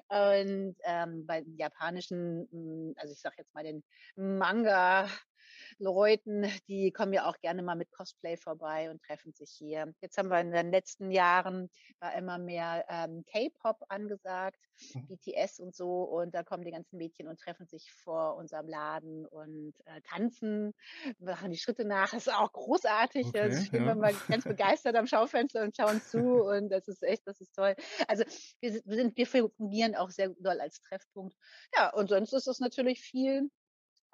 Und 0.10 0.76
ähm, 0.84 1.26
bei 1.26 1.42
den 1.42 1.56
japanischen, 1.58 2.48
mm, 2.52 2.94
also 2.98 3.14
ich 3.14 3.20
sag 3.20 3.38
jetzt 3.38 3.54
mal 3.54 3.64
den 3.64 3.84
Manga-Leuten, 5.80 6.46
die 6.68 6.92
kommen 6.92 7.14
ja 7.14 7.28
auch 7.28 7.40
gerne 7.40 7.62
mal 7.64 7.76
mit 7.76 7.92
Cosplay 7.92 8.38
vorbei 8.38 8.90
und 8.90 9.02
treffen 9.02 9.34
sich 9.34 9.52
hier. 9.52 9.94
Jetzt 10.02 10.18
haben 10.18 10.30
wir 10.30 10.40
in 10.40 10.52
den 10.52 10.72
letzten 10.72 11.12
Jahren 11.12 11.70
war 12.00 12.16
immer 12.16 12.38
mehr 12.38 12.86
ähm, 12.90 13.24
K-Pop 13.26 13.84
angesagt, 13.90 14.60
Mhm. 14.94 15.08
BTS 15.08 15.60
und 15.60 15.76
so, 15.76 16.04
und 16.04 16.34
da 16.34 16.44
kommen 16.44 16.64
die 16.64 16.72
ganzen 16.72 16.98
Mädchen 16.98 17.28
und 17.28 17.40
treffen 17.40 17.68
sich 17.68 17.92
vor 17.92 18.36
unserem 18.36 18.68
Laden 18.68 19.26
und 19.26 19.74
äh, 19.86 20.02
tanzen, 20.02 20.74
machen 21.20 21.52
die 21.52 21.58
Schritte 21.58 21.86
nach. 21.86 22.12
Das 22.12 22.28
ist 22.28 22.34
auch 22.34 22.52
großartig. 22.52 23.28
Okay, 23.28 23.40
also 23.42 23.62
stehen 23.62 23.86
ja. 23.86 23.88
wir 23.88 23.96
mal 23.96 24.14
ganz 24.28 24.44
begeistert 24.46 24.96
am 24.96 25.08
Schaufenster 25.08 25.64
und 25.64 25.76
schauen 25.76 26.02
zu 26.02 26.44
und 26.44 26.70
das 26.70 26.88
ist 26.88 27.04
echt, 27.04 27.28
das 27.28 27.42
ist 27.42 27.54
toll. 27.54 27.76
Also 28.08 28.24
wir 28.62 28.74
sind, 28.74 28.86
wir 28.86 28.96
sind, 28.96 29.18
wir 29.18 29.28
fungieren 29.28 29.96
auch 29.96 30.10
sehr 30.10 30.30
doll 30.40 30.60
als 30.60 30.82
Treffpunkt. 30.82 31.36
Ja, 31.76 31.94
und 31.94 32.10
sonst 32.10 32.34
ist 32.34 32.48
es 32.48 32.60
natürlich 32.60 33.02
viel 33.02 33.50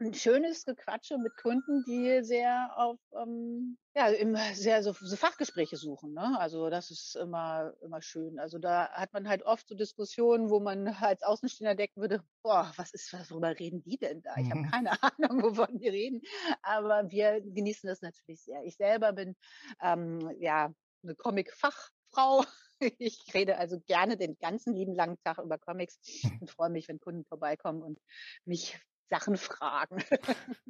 ein 0.02 0.14
schönes 0.14 0.66
Gequatsche 0.66 1.18
mit 1.18 1.38
Kunden, 1.38 1.84
die 1.84 2.22
sehr 2.24 2.72
auf 2.78 3.00
ähm, 3.14 3.78
ja 3.96 4.08
immer 4.10 4.54
sehr 4.54 4.84
so, 4.84 4.92
so 4.94 5.16
Fachgespräche 5.16 5.78
suchen. 5.78 6.14
Ne? 6.14 6.38
Also 6.40 6.70
das 6.70 6.92
ist 6.92 7.16
immer 7.16 7.74
immer 7.82 8.02
schön. 8.02 8.38
Also 8.40 8.60
da 8.60 8.90
hat 8.92 9.14
man 9.14 9.28
halt 9.30 9.44
oft 9.44 9.68
so 9.70 9.76
Diskussionen, 9.76 10.50
wo 10.50 10.60
man 10.60 10.88
als 11.02 11.24
Außenstehender 11.24 11.76
denken 11.76 12.02
würde, 12.02 12.24
boah, 12.44 12.74
was 12.76 12.92
ist, 12.94 13.14
worüber 13.32 13.58
reden 13.58 13.84
die 13.84 13.98
denn 13.98 14.22
da? 14.22 14.38
Ich 14.38 14.52
habe 14.52 14.62
Mhm. 14.62 14.70
keine 14.70 14.92
Ahnung, 15.02 15.44
wovon 15.44 15.78
die 15.80 15.90
reden. 15.90 16.22
Aber 16.62 17.10
wir 17.10 17.42
genießen 17.42 17.88
das 17.88 18.02
natürlich 18.02 18.44
sehr. 18.44 18.64
Ich 18.64 18.76
selber 18.78 19.14
bin 19.14 19.36
ähm, 19.82 20.20
ja 20.40 20.74
eine 21.04 21.16
Comic-Fachfrau. 21.16 22.44
Ich 23.00 23.34
rede 23.34 23.58
also 23.58 23.80
gerne 23.80 24.18
den 24.18 24.38
ganzen 24.38 24.74
lieben 24.76 24.94
langen 24.94 25.18
Tag 25.24 25.38
über 25.38 25.58
Comics 25.58 25.98
und 26.42 26.52
freue 26.52 26.70
mich, 26.70 26.90
wenn 26.90 27.00
Kunden 27.00 27.24
vorbeikommen 27.24 27.82
und 27.82 28.00
mich 28.44 28.78
Sachen 29.10 29.38
fragen. 29.38 29.98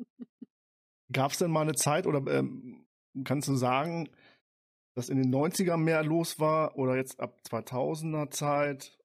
Gab 1.11 1.31
es 1.31 1.37
denn 1.37 1.51
mal 1.51 1.61
eine 1.61 1.75
Zeit 1.75 2.07
oder 2.07 2.19
ähm, 2.33 2.87
kannst 3.23 3.47
du 3.47 3.55
sagen, 3.55 4.09
dass 4.95 5.09
in 5.09 5.17
den 5.21 5.33
90ern 5.33 5.77
mehr 5.77 6.03
los 6.03 6.39
war 6.39 6.77
oder 6.77 6.95
jetzt 6.95 7.19
ab 7.19 7.39
2000er 7.47 8.31
Zeit 8.31 8.97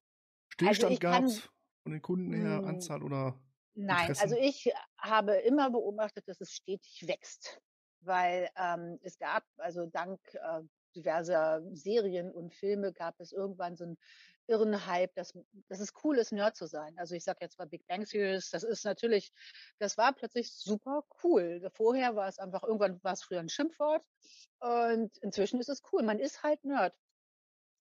Stillstand 0.48 0.92
ich 0.94 1.00
kann- 1.00 1.12
gab 1.22 1.24
es 1.24 1.40
von 1.82 1.92
den 1.92 2.02
Kunden 2.02 2.32
her, 2.32 2.58
Hm, 2.58 2.64
Anzahl 2.64 3.02
oder 3.02 3.38
Nein, 3.74 4.08
Interessen? 4.08 4.22
also 4.22 4.36
ich 4.36 4.72
habe 4.98 5.34
immer 5.36 5.70
beobachtet, 5.70 6.26
dass 6.28 6.40
es 6.40 6.52
stetig 6.52 7.06
wächst, 7.06 7.60
weil 8.00 8.48
ähm, 8.56 8.98
es 9.02 9.18
gab, 9.18 9.44
also 9.58 9.86
dank 9.86 10.20
äh, 10.34 10.62
diverser 10.96 11.62
Serien 11.72 12.32
und 12.32 12.52
Filme 12.52 12.92
gab 12.92 13.20
es 13.20 13.32
irgendwann 13.32 13.76
so 13.76 13.84
einen 13.84 13.98
irren 14.50 14.86
Hype, 14.86 15.14
dass, 15.14 15.32
dass 15.68 15.80
es 15.80 15.94
cool 16.04 16.18
ist, 16.18 16.32
Nerd 16.32 16.56
zu 16.56 16.66
sein. 16.66 16.98
Also 16.98 17.14
ich 17.14 17.24
sage 17.24 17.38
jetzt 17.40 17.58
mal 17.58 17.66
Big 17.66 17.86
Bang 17.86 18.04
Theories, 18.04 18.50
das 18.50 18.64
ist 18.64 18.84
natürlich, 18.84 19.32
das 19.78 19.96
war 19.96 20.12
plötzlich 20.12 20.52
super 20.52 21.04
cool. 21.22 21.70
Vorher 21.72 22.16
war 22.16 22.28
es 22.28 22.38
einfach, 22.38 22.64
irgendwann 22.64 23.02
war 23.02 23.12
es 23.12 23.22
früher 23.22 23.40
ein 23.40 23.48
Schimpfwort 23.48 24.04
und 24.58 25.16
inzwischen 25.18 25.60
ist 25.60 25.68
es 25.68 25.82
cool. 25.92 26.02
Man 26.02 26.18
ist 26.18 26.42
halt 26.42 26.64
Nerd. 26.64 26.94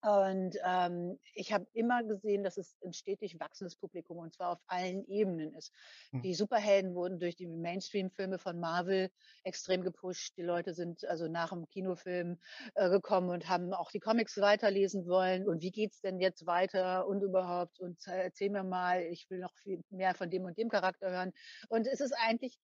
Und 0.02 0.56
ähm, 0.64 1.20
ich 1.34 1.52
habe 1.52 1.68
immer 1.74 2.04
gesehen, 2.04 2.44
dass 2.44 2.58
es 2.58 2.78
ein 2.86 2.94
stetig 2.94 3.38
wachsendes 3.40 3.76
Publikum 3.76 4.18
und 4.18 4.34
zwar 4.34 4.52
auf 4.52 4.60
allen 4.68 5.06
Ebenen 5.08 5.54
ist. 5.56 5.74
Hm. 6.12 6.22
Die 6.22 6.34
Superhelden 6.34 6.96
wurden 6.96 7.20
durch 7.20 7.36
die 7.36 7.48
Mainstream-Filme 7.48 8.40
von 8.40 8.60
Marvel 8.60 9.10
extrem 9.44 9.84
gepusht. 9.84 10.38
Die 10.38 10.42
Leute 10.42 10.74
sind 10.74 11.04
also 11.06 11.28
nach 11.28 11.50
dem 11.50 11.68
Kinofilm 11.68 12.40
äh, 12.76 12.90
gekommen 12.90 13.30
und 13.30 13.50
haben 13.50 13.74
auch 13.74 13.92
die 13.92 14.00
Comics 14.00 14.38
weiterlesen 14.38 15.06
wollen. 15.06 15.48
Und 15.48 15.62
wie 15.62 15.72
geht's 15.72 16.00
denn 16.00 16.20
jetzt 16.20 16.46
weiter 16.46 17.06
und 17.06 17.22
überhaupt? 17.22 17.80
Und 17.82 18.00
äh, 18.08 18.24
erzähl 18.24 18.50
mir 18.52 18.64
mal, 18.64 19.02
ich 19.04 19.30
will 19.30 19.40
noch 19.40 19.54
viel 19.64 19.82
mehr 19.90 20.16
von 20.16 20.30
dem 20.30 20.46
und 20.46 20.58
dem 20.58 20.70
Charakter 20.70 21.12
hören. 21.12 21.34
Und 21.68 21.88
es 21.88 22.00
ist 22.00 22.14
eigentlich 22.14 22.58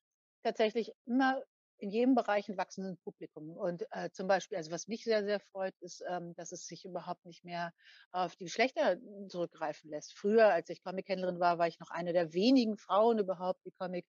tatsächlich 0.45 0.93
immer 1.07 1.43
in 1.85 1.91
jedem 1.91 2.15
Bereich 2.15 2.49
ein 2.49 2.57
wachsendes 2.57 2.97
Publikum. 3.05 3.51
Und 3.51 3.85
äh, 3.91 4.11
zum 4.11 4.27
Beispiel, 4.27 4.57
also 4.57 4.71
was 4.71 4.89
mich 4.89 5.05
sehr, 5.05 5.23
sehr 5.23 5.39
freut, 5.39 5.75
ist, 5.81 6.03
ähm, 6.09 6.35
dass 6.35 6.51
es 6.51 6.67
sich 6.67 6.87
überhaupt 6.87 7.27
nicht 7.27 7.45
mehr 7.45 7.75
auf 8.11 8.35
die 8.37 8.45
Geschlechter 8.45 8.97
zurückgreifen 9.29 9.91
lässt. 9.91 10.17
Früher, 10.17 10.49
als 10.49 10.71
ich 10.71 10.83
Comic-Händlerin 10.83 11.41
war, 11.41 11.59
war 11.59 11.69
ich 11.69 11.79
noch 11.79 11.91
eine 11.91 12.15
der 12.15 12.33
wenigen 12.33 12.79
Frauen 12.79 13.19
überhaupt, 13.19 13.61
die 13.67 13.73
Comic, 13.73 14.07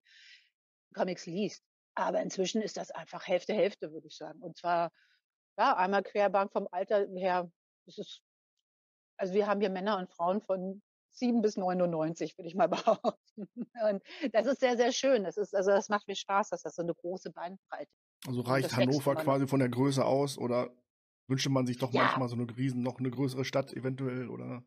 Comics 0.93 1.25
liest. 1.25 1.63
Aber 1.95 2.21
inzwischen 2.21 2.61
ist 2.61 2.77
das 2.77 2.91
einfach 2.91 3.27
Hälfte, 3.27 3.53
Hälfte, 3.53 3.91
würde 3.91 4.07
ich 4.07 4.15
sagen. 4.15 4.41
Und 4.41 4.55
zwar, 4.55 4.91
ja, 5.57 5.75
einmal 5.75 6.03
querbank 6.03 6.53
vom 6.53 6.69
Alter 6.71 7.07
her. 7.17 7.51
Ist, 7.87 8.21
also 9.17 9.33
wir 9.33 9.47
haben 9.47 9.59
hier 9.59 9.69
Männer 9.69 9.97
und 9.97 10.09
Frauen 10.09 10.41
von 10.41 10.81
7 11.17 11.41
bis 11.41 11.57
99, 11.57 12.37
würde 12.37 12.47
ich 12.47 12.55
mal 12.55 12.67
behaupten. 12.69 13.47
Und 13.89 14.03
das 14.33 14.45
ist 14.47 14.59
sehr, 14.59 14.77
sehr 14.77 14.91
schön. 14.91 15.23
Das 15.23 15.37
ist, 15.37 15.55
also 15.55 15.71
das 15.71 15.89
macht 15.89 16.07
mir 16.07 16.15
Spaß, 16.15 16.49
dass 16.49 16.61
das 16.63 16.75
so 16.75 16.81
eine 16.81 16.93
große 16.93 17.31
Bandbreite 17.31 17.91
also 18.27 18.39
Und 18.39 18.47
reicht 18.47 18.75
Hannover 18.75 19.15
quasi 19.15 19.47
von 19.47 19.59
der 19.59 19.69
Größe 19.69 20.03
aus 20.05 20.37
oder 20.37 20.71
wünschte 21.27 21.49
man 21.49 21.65
sich 21.65 21.77
doch 21.77 21.91
Ja. 21.93 22.01
manchmal 22.03 22.29
so 22.29 22.35
eine 22.35 22.47
riesen, 22.57 22.81
noch 22.83 22.99
eine 22.99 23.11
größere 23.11 23.45
Stadt 23.45 23.73
eventuell 23.73 24.29
oder 24.29 24.63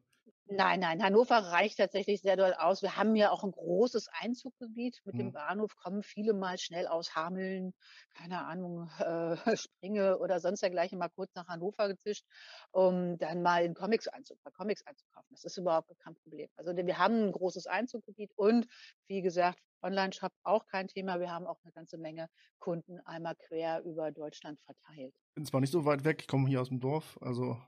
Nein, 0.50 0.80
nein, 0.80 1.02
Hannover 1.02 1.36
reicht 1.36 1.76
tatsächlich 1.76 2.22
sehr 2.22 2.36
doll 2.36 2.54
aus. 2.54 2.80
Wir 2.80 2.96
haben 2.96 3.14
ja 3.16 3.30
auch 3.30 3.44
ein 3.44 3.50
großes 3.50 4.08
Einzuggebiet. 4.08 5.00
Mit 5.04 5.14
Mhm. 5.14 5.18
dem 5.18 5.32
Bahnhof 5.32 5.76
kommen 5.76 6.02
viele 6.02 6.32
mal 6.32 6.56
schnell 6.56 6.86
aus 6.86 7.14
Hameln, 7.14 7.74
keine 8.14 8.46
Ahnung, 8.46 8.88
äh, 8.98 9.56
Springe 9.58 10.18
oder 10.18 10.40
sonst 10.40 10.62
dergleichen 10.62 10.98
mal 10.98 11.10
kurz 11.10 11.34
nach 11.34 11.48
Hannover 11.48 11.88
gezischt, 11.88 12.24
um 12.70 13.18
dann 13.18 13.42
mal 13.42 13.62
in 13.64 13.74
Comics 13.74 14.08
einzug, 14.08 14.38
bei 14.42 14.50
Comics 14.50 14.86
einzukaufen. 14.86 15.28
Das 15.32 15.44
ist 15.44 15.58
überhaupt 15.58 15.90
kein 15.98 16.14
Problem. 16.14 16.48
Also 16.56 16.74
wir 16.74 16.98
haben 16.98 17.26
ein 17.26 17.32
großes 17.32 17.66
Einzuggebiet 17.66 18.32
und 18.36 18.66
wie 19.06 19.20
gesagt, 19.20 19.58
Online-Shop 19.82 20.32
auch 20.44 20.66
kein 20.66 20.88
Thema. 20.88 21.20
Wir 21.20 21.30
haben 21.30 21.46
auch 21.46 21.58
eine 21.62 21.72
ganze 21.72 21.98
Menge 21.98 22.28
Kunden 22.58 23.00
einmal 23.00 23.36
quer 23.36 23.82
über 23.84 24.12
Deutschland 24.12 24.60
verteilt. 24.60 25.14
bin 25.34 25.44
zwar 25.44 25.60
nicht 25.60 25.72
so 25.72 25.84
weit 25.84 26.04
weg, 26.04 26.22
ich 26.22 26.26
komme 26.26 26.48
hier 26.48 26.60
aus 26.60 26.68
dem 26.68 26.80
Dorf, 26.80 27.18
also 27.20 27.60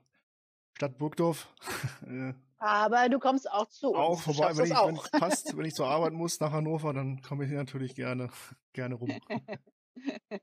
Stadt 0.75 0.97
Burgdorf. 0.97 1.53
Aber 2.63 3.09
du 3.09 3.17
kommst 3.17 3.49
auch 3.51 3.67
zu 3.69 3.87
uns. 3.89 3.97
auch 3.97 4.21
vorbei, 4.21 4.55
wenn 4.55 4.65
ich, 4.65 4.69
wenn 4.71 4.77
auch. 4.77 5.05
es 5.05 5.11
passt, 5.11 5.57
wenn 5.57 5.65
ich 5.65 5.73
zur 5.73 5.87
Arbeit 5.89 6.13
muss 6.13 6.39
nach 6.39 6.51
Hannover, 6.51 6.93
dann 6.93 7.19
komme 7.23 7.43
ich 7.43 7.49
hier 7.49 7.57
natürlich 7.57 7.95
gerne, 7.95 8.29
gerne 8.73 8.95
rum. 8.95 9.11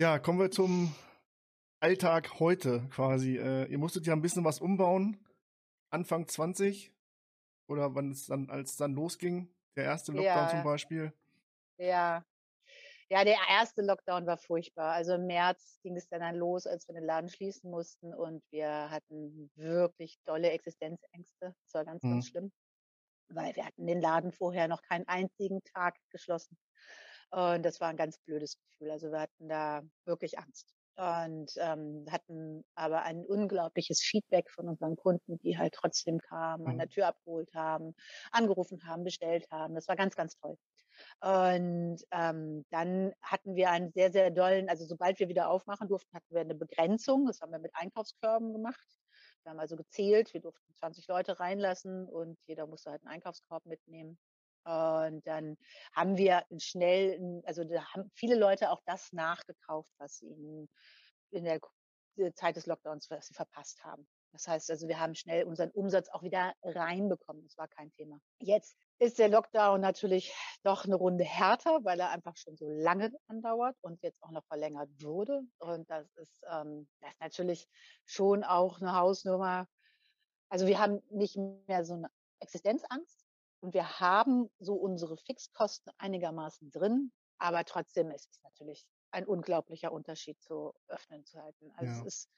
Ja, 0.00 0.18
kommen 0.18 0.38
wir 0.38 0.50
zum 0.50 0.94
Alltag 1.80 2.40
heute 2.40 2.88
quasi. 2.88 3.36
Äh, 3.36 3.66
ihr 3.66 3.76
musstet 3.76 4.06
ja 4.06 4.14
ein 4.14 4.22
bisschen 4.22 4.44
was 4.44 4.58
umbauen, 4.60 5.22
Anfang 5.90 6.26
20 6.26 6.90
oder 7.68 7.94
wann 7.94 8.10
es 8.12 8.24
dann, 8.26 8.48
als 8.48 8.70
es 8.70 8.76
dann 8.78 8.94
losging, 8.94 9.50
der 9.76 9.84
erste 9.84 10.12
Lockdown 10.12 10.24
Ja. 10.44 10.48
zum 10.48 10.62
Beispiel. 10.62 11.12
Ja. 11.78 12.24
Ja, 13.12 13.24
der 13.24 13.38
erste 13.48 13.82
Lockdown 13.82 14.26
war 14.26 14.38
furchtbar. 14.38 14.92
Also 14.92 15.14
im 15.14 15.26
März 15.26 15.80
ging 15.82 15.96
es 15.96 16.08
dann, 16.08 16.20
dann 16.20 16.36
los, 16.36 16.66
als 16.66 16.86
wir 16.86 16.94
den 16.94 17.04
Laden 17.04 17.28
schließen 17.28 17.68
mussten 17.68 18.14
und 18.14 18.44
wir 18.52 18.88
hatten 18.90 19.50
wirklich 19.56 20.18
dolle 20.24 20.50
Existenzängste. 20.52 21.54
Das 21.64 21.74
war 21.74 21.84
ganz, 21.84 22.04
Mhm. 22.04 22.22
ganz 22.22 22.26
schlimm, 22.28 22.52
weil 23.30 23.56
wir 23.56 23.66
hatten 23.66 23.86
den 23.86 24.00
Laden 24.00 24.32
vorher 24.32 24.68
noch 24.68 24.82
keinen 24.82 25.08
einzigen 25.08 25.62
Tag 25.64 25.96
geschlossen. 26.10 26.58
Und 27.30 27.64
das 27.64 27.80
war 27.80 27.88
ein 27.88 27.96
ganz 27.98 28.18
blödes 28.18 28.56
Gefühl. 28.58 28.90
Also 28.92 29.12
wir 29.12 29.20
hatten 29.20 29.48
da 29.48 29.82
wirklich 30.06 30.38
Angst 30.38 30.74
und 30.96 31.52
ähm, 31.58 32.06
hatten 32.10 32.64
aber 32.76 33.02
ein 33.02 33.26
unglaubliches 33.26 34.00
Feedback 34.02 34.50
von 34.50 34.68
unseren 34.68 34.96
Kunden, 34.96 35.38
die 35.38 35.58
halt 35.58 35.74
trotzdem 35.74 36.18
kamen, 36.20 36.68
an 36.68 36.76
Mhm. 36.76 36.80
der 36.80 36.88
Tür 36.88 37.08
abgeholt 37.08 37.54
haben, 37.54 37.94
angerufen 38.32 38.86
haben, 38.86 39.04
bestellt 39.04 39.46
haben. 39.50 39.74
Das 39.74 39.88
war 39.88 39.96
ganz, 39.96 40.16
ganz 40.16 40.36
toll. 40.36 40.56
Und 41.20 41.98
ähm, 42.12 42.64
dann 42.70 43.12
hatten 43.22 43.54
wir 43.54 43.70
einen 43.70 43.92
sehr, 43.92 44.10
sehr 44.10 44.30
dollen, 44.30 44.68
also 44.68 44.84
sobald 44.86 45.18
wir 45.18 45.28
wieder 45.28 45.50
aufmachen 45.50 45.88
durften, 45.88 46.14
hatten 46.16 46.34
wir 46.34 46.40
eine 46.40 46.54
Begrenzung. 46.54 47.26
Das 47.26 47.40
haben 47.40 47.52
wir 47.52 47.58
mit 47.58 47.74
Einkaufskörben 47.74 48.52
gemacht. 48.52 48.86
Wir 49.42 49.50
haben 49.50 49.60
also 49.60 49.76
gezählt, 49.76 50.32
wir 50.34 50.40
durften 50.40 50.74
20 50.76 51.08
Leute 51.08 51.40
reinlassen 51.40 52.06
und 52.08 52.38
jeder 52.46 52.66
musste 52.66 52.90
halt 52.90 53.02
einen 53.02 53.14
Einkaufskorb 53.14 53.64
mitnehmen. 53.66 54.18
Und 54.64 55.26
dann 55.26 55.56
haben 55.94 56.18
wir 56.18 56.44
schnell, 56.58 57.42
also 57.44 57.64
da 57.64 57.84
haben 57.92 58.10
viele 58.14 58.36
Leute 58.36 58.70
auch 58.70 58.82
das 58.84 59.12
nachgekauft, 59.12 59.90
was 59.98 60.20
ihnen 60.20 60.68
in 61.30 61.44
der 61.44 61.60
der 62.16 62.34
Zeit 62.34 62.56
des 62.56 62.66
Lockdowns, 62.66 63.10
was 63.10 63.26
sie 63.26 63.34
verpasst 63.34 63.82
haben. 63.84 64.06
Das 64.32 64.46
heißt 64.46 64.70
also, 64.70 64.86
wir 64.88 65.00
haben 65.00 65.14
schnell 65.14 65.44
unseren 65.44 65.70
Umsatz 65.70 66.08
auch 66.10 66.22
wieder 66.22 66.54
reinbekommen. 66.62 67.42
Das 67.42 67.56
war 67.58 67.68
kein 67.68 67.90
Thema. 67.92 68.20
Jetzt 68.38 68.76
ist 69.00 69.18
der 69.18 69.28
Lockdown 69.30 69.80
natürlich 69.80 70.34
doch 70.62 70.84
eine 70.84 70.96
Runde 70.96 71.24
härter, 71.24 71.84
weil 71.84 72.00
er 72.00 72.10
einfach 72.10 72.36
schon 72.36 72.56
so 72.56 72.68
lange 72.68 73.12
andauert 73.28 73.76
und 73.82 74.02
jetzt 74.02 74.22
auch 74.22 74.30
noch 74.32 74.44
verlängert 74.46 74.90
wurde. 75.02 75.42
Und 75.58 75.90
das 75.90 76.16
ist, 76.16 76.42
ähm, 76.50 76.88
das 77.00 77.12
ist 77.14 77.20
natürlich 77.20 77.68
schon 78.06 78.44
auch 78.44 78.80
eine 78.82 78.94
Hausnummer. 78.96 79.68
Also 80.50 80.66
wir 80.66 80.78
haben 80.80 81.02
nicht 81.10 81.36
mehr 81.36 81.84
so 81.84 81.94
eine 81.94 82.10
Existenzangst 82.40 83.26
und 83.60 83.74
wir 83.74 84.00
haben 84.00 84.50
so 84.58 84.74
unsere 84.76 85.16
Fixkosten 85.16 85.92
einigermaßen 85.98 86.70
drin, 86.70 87.12
aber 87.38 87.64
trotzdem 87.64 88.10
ist 88.10 88.30
es 88.32 88.42
natürlich 88.42 88.86
ein 89.12 89.26
unglaublicher 89.26 89.92
Unterschied 89.92 90.40
zu 90.42 90.74
öffnen 90.88 91.24
zu 91.24 91.40
halten. 91.42 91.72
Also 91.76 91.86
Ja. 91.86 91.92
es 91.92 92.02
ist 92.02 92.30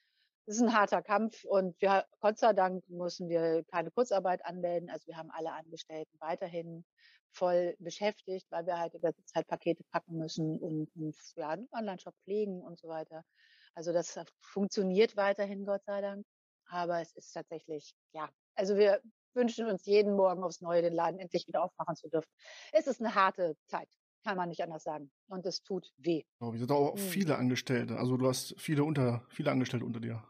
ist 0.46 0.60
ein 0.60 0.72
harter 0.74 1.02
Kampf 1.02 1.44
und 1.44 1.80
wir, 1.80 2.06
Gott 2.20 2.38
sei 2.38 2.52
Dank 2.52 2.88
müssen 2.88 3.28
wir 3.28 3.64
keine 3.70 3.90
Kurzarbeit 3.90 4.44
anmelden. 4.44 4.90
Also 4.90 5.06
wir 5.06 5.16
haben 5.16 5.30
alle 5.30 5.52
Angestellten 5.52 6.16
weiterhin 6.20 6.84
voll 7.30 7.74
beschäftigt, 7.78 8.46
weil 8.50 8.66
wir 8.66 8.78
halt 8.78 8.94
die 8.94 9.00
ganze 9.00 9.24
Zeit 9.24 9.46
Pakete 9.46 9.84
packen 9.90 10.16
müssen 10.18 10.58
und, 10.58 10.94
und 10.96 11.16
ja, 11.36 11.50
einen 11.50 11.68
Online-Shop 11.72 12.14
pflegen 12.24 12.60
und 12.62 12.78
so 12.78 12.88
weiter. 12.88 13.22
Also 13.74 13.92
das 13.92 14.18
funktioniert 14.40 15.16
weiterhin, 15.16 15.64
Gott 15.64 15.84
sei 15.84 16.00
Dank. 16.00 16.26
Aber 16.66 17.00
es 17.00 17.12
ist 17.16 17.32
tatsächlich, 17.32 17.92
ja, 18.12 18.28
also 18.54 18.76
wir 18.76 19.00
wünschen 19.34 19.66
uns 19.66 19.86
jeden 19.86 20.14
Morgen 20.14 20.42
aufs 20.44 20.60
Neue, 20.60 20.82
den 20.82 20.92
Laden 20.92 21.18
endlich 21.18 21.46
wieder 21.48 21.62
aufmachen 21.62 21.96
zu 21.96 22.08
dürfen. 22.08 22.28
Es 22.72 22.86
ist 22.86 23.00
eine 23.00 23.14
harte 23.14 23.56
Zeit, 23.66 23.88
kann 24.24 24.36
man 24.36 24.48
nicht 24.50 24.62
anders 24.62 24.82
sagen. 24.82 25.10
Und 25.28 25.46
es 25.46 25.62
tut 25.62 25.88
weh. 25.96 26.22
So, 26.40 26.52
wir 26.52 26.58
sind 26.58 26.72
auch 26.72 26.96
Mhm. 26.96 26.98
viele 26.98 27.36
Angestellte. 27.38 27.96
Also 27.98 28.16
du 28.16 28.26
hast 28.28 28.54
viele 28.60 28.84
unter, 28.84 29.24
viele 29.28 29.50
Angestellte 29.50 29.86
unter 29.86 30.00
dir. 30.00 30.24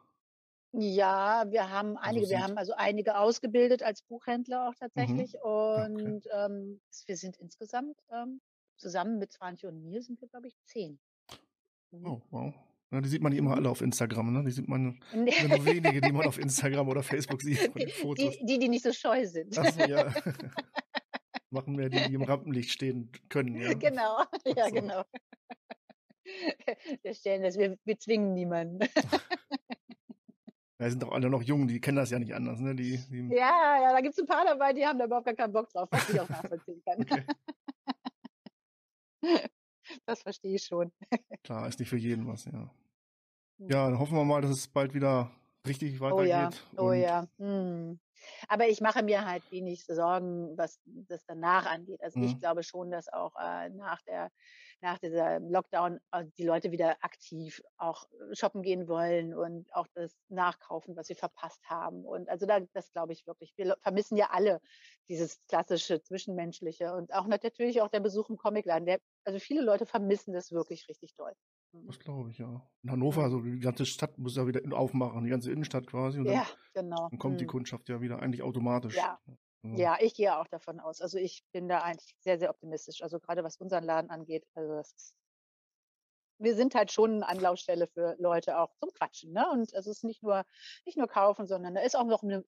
Ja, 0.75 1.45
wir 1.51 1.69
haben 1.71 1.97
einige, 1.99 2.23
wir 2.23 2.29
sind- 2.29 2.43
haben 2.43 2.57
also 2.59 2.73
einige 2.75 3.19
ausgebildet 3.19 3.83
als 3.83 4.03
Buchhändler 4.03 4.69
auch 4.69 4.75
tatsächlich. 4.75 5.37
okay. 5.43 6.01
Und 6.01 6.29
ähm, 6.35 6.81
es- 6.91 7.07
wir 7.07 7.17
sind 7.17 7.37
insgesamt 7.37 7.97
ähm, 8.11 8.41
zusammen 8.79 9.19
mit 9.19 9.33
Svanche 9.33 9.69
und 9.69 9.85
mir 9.85 10.03
sind 10.03 10.21
wir, 10.21 10.29
glaube 10.29 10.49
ich, 10.49 10.57
zehn. 10.65 10.99
Mhm. 11.91 12.07
Oh, 12.07 12.23
wow. 12.31 12.55
Ja, 12.91 13.01
die 13.01 13.09
sieht 13.09 13.23
man 13.23 13.31
nicht 13.33 13.39
immer 13.39 13.51
Mhm. 13.53 13.57
alle 13.59 13.71
auf 13.71 13.81
Instagram, 13.83 14.33
ne? 14.33 14.45
Die 14.45 14.51
sieht 14.51 14.69
man 14.69 14.99
sind 15.13 15.49
nur 15.49 15.65
wenige, 15.67 16.01
die 16.01 16.13
man 16.13 16.27
auf 16.27 16.39
Instagram 16.39 16.89
oder 16.89 17.03
Facebook 17.03 17.43
sieht 17.43 17.59
von 17.59 17.75
den 17.81 17.89
Fotos. 17.91 18.39
die, 18.39 18.45
die, 18.47 18.59
die 18.59 18.69
nicht 18.69 18.83
so 18.85 18.93
scheu 18.93 19.27
sind. 19.27 19.57
Ach 19.59 19.71
so, 19.73 19.81
ja. 19.81 20.13
Machen 21.51 21.77
wir 21.77 21.91
die, 21.91 22.03
die 22.09 22.15
im 22.15 22.23
Rampenlicht 22.23 22.71
stehen 22.71 23.11
können, 23.29 23.57
ja. 23.57 23.75
Genau, 23.75 24.23
ja, 24.57 24.69
so. 24.69 24.75
genau. 24.75 25.05
Wir 27.03 27.15
stellen 27.15 27.43
das, 27.43 27.59
wir, 27.59 27.77
wir 27.85 27.99
zwingen 27.99 28.33
niemanden. 28.33 28.79
Ja, 30.83 30.91
sind 30.91 31.01
doch 31.01 31.13
alle 31.13 31.31
noch 31.31 31.43
jung, 31.43 31.69
die 31.69 31.81
kennen 31.81 31.97
das 31.97 32.11
ja 32.11 32.19
nicht 32.19 32.35
anders, 32.35 32.59
ne? 32.59 32.75
Die, 32.75 32.99
die, 33.09 33.29
Ja, 33.29 33.81
ja, 33.81 33.93
da 33.93 34.01
gibt 34.01 34.15
es 34.15 34.19
ein 34.19 34.27
paar 34.27 34.45
dabei, 34.45 34.73
die 34.73 34.85
haben 34.85 34.99
da 34.99 35.05
überhaupt 35.05 35.27
gar 35.27 35.35
keinen 35.37 35.53
Bock 35.53 35.69
drauf, 35.69 35.89
was 35.93 36.11
ich 36.11 36.19
auch 36.19 36.29
nachvollziehen 36.29 36.83
kann. 36.85 37.01
okay. 37.01 37.25
Das 40.07 40.23
verstehe 40.23 40.57
ich 40.57 40.65
schon. 40.65 40.91
Klar, 41.45 41.69
ist 41.69 41.79
nicht 41.79 41.89
für 41.89 41.97
jeden 41.97 42.27
was, 42.27 42.47
ja. 42.47 42.69
Hm. 43.61 43.69
Ja, 43.69 43.91
dann 43.91 43.99
hoffen 44.01 44.17
wir 44.17 44.25
mal, 44.25 44.41
dass 44.41 44.51
es 44.51 44.67
bald 44.67 44.93
wieder 44.93 45.31
richtig 45.67 46.01
Oh 46.01 46.23
ja, 46.23 46.47
weitergeht. 46.47 46.63
oh 46.77 46.89
und 46.89 46.99
ja. 46.99 47.29
Hm. 47.39 48.01
Aber 48.49 48.69
ich 48.69 48.81
mache 48.81 49.03
mir 49.03 49.25
halt 49.27 49.45
wenig 49.51 49.85
Sorgen, 49.87 50.57
was 50.57 50.81
das 50.85 51.25
danach 51.27 51.67
angeht. 51.67 52.03
Also 52.03 52.19
ich 52.21 52.39
Mhm. 52.39 52.39
glaube 52.39 52.63
schon, 52.63 52.91
dass 52.91 53.09
auch 53.13 53.35
äh, 53.41 53.71
nach 53.71 54.03
der 54.03 54.31
nach 54.81 54.99
dieser 54.99 55.41
Lockdown 55.41 56.01
äh, 56.13 56.25
die 56.39 56.45
Leute 56.45 56.71
wieder 56.73 56.97
aktiv 57.05 57.63
auch 57.77 58.05
äh, 58.31 58.35
shoppen 58.35 58.63
gehen 58.63 58.89
wollen 58.89 59.35
und 59.35 59.73
auch 59.75 59.87
das 59.95 60.19
nachkaufen, 60.29 60.97
was 60.97 61.07
sie 61.07 61.15
verpasst 61.15 61.65
haben. 61.69 62.05
Und 62.05 62.29
also 62.29 62.47
da, 62.47 62.61
das 62.73 62.93
glaube 62.93 63.13
ich 63.13 63.27
wirklich. 63.27 63.53
Wir 63.57 63.77
vermissen 63.81 64.17
ja 64.17 64.31
alle 64.31 64.61
dieses 65.09 65.39
klassische 65.47 66.01
Zwischenmenschliche 66.03 66.93
und 66.95 67.13
auch 67.15 67.27
natürlich 67.27 67.81
auch 67.83 67.89
der 67.89 68.01
Besuch 68.01 68.29
im 68.31 68.37
Comicladen. 68.37 68.87
Der, 68.87 68.99
also 69.25 69.39
viele 69.39 69.63
Leute 69.63 69.87
vermissen 69.87 70.33
das 70.35 70.51
wirklich 70.53 70.89
richtig 70.89 71.15
doll. 71.15 71.33
Mhm. 71.73 71.87
Das 71.87 71.99
glaube 71.99 72.31
ich, 72.31 72.39
ja. 72.39 72.69
In 72.83 72.91
Hannover, 72.91 73.23
also 73.23 73.41
die 73.41 73.59
ganze 73.59 73.87
Stadt 73.87 74.19
muss 74.19 74.37
ja 74.37 74.47
wieder 74.47 74.61
aufmachen, 74.77 75.25
die 75.25 75.31
ganze 75.31 75.51
Innenstadt 75.51 75.87
quasi. 75.87 76.19
Und 76.19 76.27
Ja, 76.27 76.47
dann, 76.75 76.89
genau. 76.89 77.09
dann 77.09 77.19
kommt 77.19 77.41
die 77.41 77.45
Hm. 77.45 77.51
Kundschaft 77.51 77.89
ja 77.89 78.01
wieder 78.01 78.21
eigentlich 78.21 78.43
automatisch. 78.43 78.97
Ja. 78.97 79.19
Ja, 79.65 79.97
ich 80.01 80.15
gehe 80.15 80.37
auch 80.37 80.49
davon 80.49 80.81
aus. 80.81 81.01
Also 81.01 81.19
ich 81.19 81.45
bin 81.53 81.69
da 81.69 81.83
eigentlich 81.83 82.17
sehr, 82.19 82.37
sehr 82.37 82.51
optimistisch. 82.51 83.01
Also 83.01 83.21
gerade 83.21 83.45
was 83.45 83.57
unseren 83.59 83.85
Laden 83.85 84.11
angeht. 84.11 84.45
Also 84.55 84.75
das 84.75 84.93
ist, 84.93 85.15
wir 86.39 86.57
sind 86.57 86.75
halt 86.75 86.91
schon 86.91 87.13
eine 87.23 87.29
Anlaufstelle 87.29 87.87
für 87.87 88.17
Leute 88.19 88.59
auch 88.59 88.75
zum 88.81 88.91
Quatschen. 88.93 89.33
Ne? 89.33 89.49
Und 89.53 89.73
es 89.73 89.87
ist 89.87 90.03
nicht 90.03 90.21
nur, 90.25 90.45
nicht 90.85 90.99
nur 90.99 91.07
kaufen, 91.07 91.47
sondern 91.47 91.77
da 91.77 91.81
ist 91.83 91.95
auch 91.97 92.07
noch 92.07 92.25
ein 92.25 92.43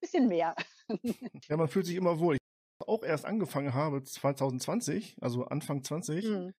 bisschen 0.00 0.28
mehr. 0.28 0.54
Ja, 1.48 1.56
man 1.56 1.66
fühlt 1.66 1.86
sich 1.86 1.96
immer 1.96 2.20
wohl. 2.20 2.36
Ich 2.36 2.86
auch 2.86 3.02
erst 3.02 3.24
angefangen 3.24 3.74
habe 3.74 4.04
2020, 4.04 5.16
also 5.20 5.46
Anfang 5.46 5.82
20, 5.82 6.24
Hm. 6.26 6.54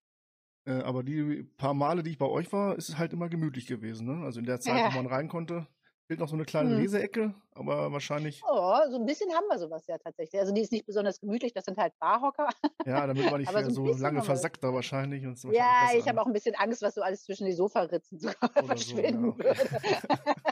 Äh, 0.66 0.82
aber 0.82 1.04
die 1.04 1.44
paar 1.44 1.74
Male, 1.74 2.04
die 2.04 2.12
ich 2.12 2.18
bei 2.18 2.26
euch 2.28 2.52
war, 2.52 2.76
ist 2.78 2.90
es 2.90 2.98
halt 2.98 3.14
immer 3.14 3.30
gemütlich 3.30 3.68
gewesen. 3.68 4.08
Ne? 4.08 4.26
Also 4.26 4.40
in 4.40 4.46
der 4.46 4.60
Zeit, 4.60 4.78
Ja. 4.78 4.92
wo 4.92 4.96
man 4.96 5.06
rein 5.08 5.28
konnte, 5.28 5.68
fehlt 6.08 6.20
noch 6.20 6.28
so 6.30 6.36
eine 6.36 6.46
kleine 6.46 6.70
Hm. 6.72 6.82
Leseecke, 6.82 7.34
aber 7.52 7.92
wahrscheinlich, 7.92 8.44
Oh, 8.48 8.80
so 8.90 8.98
ein 8.98 9.06
bisschen 9.06 9.32
haben 9.34 9.48
wir 9.50 9.58
sowas 9.58 9.88
ja 9.88 9.98
tatsächlich. 9.98 10.40
Also 10.40 10.54
die 10.54 10.62
ist 10.62 10.72
nicht 10.72 10.86
besonders 10.86 11.20
gemütlich, 11.20 11.54
das 11.54 11.66
sind 11.66 11.78
halt 11.78 11.94
Barhocker. 12.00 12.50
ja, 12.86 13.08
damit 13.08 13.30
man 13.30 13.42
nicht 13.42 13.52
so 13.74 13.92
so 13.92 14.04
lange 14.04 14.22
versackt 14.22 14.64
da 14.64 14.74
wahrscheinlich. 14.74 15.26
Und 15.26 15.44
Ja, 15.44 15.44
wahrscheinlich 15.48 15.94
ich 15.98 15.98
besser, 15.98 16.10
habe 16.10 16.22
auch 16.22 16.28
ein 16.28 16.34
bisschen 16.34 16.56
Angst, 16.56 16.82
was 16.82 16.96
so 16.96 17.02
alles 17.02 17.24
zwischen 17.24 17.46
die 17.46 17.54
Sofaritzen 17.54 18.20
so 18.20 18.30
Oder 18.58 18.82
so, 18.82 19.08
ja, 19.08 19.24
verschwinden 19.24 19.24
okay. 19.30 19.44
würde. 19.44 19.56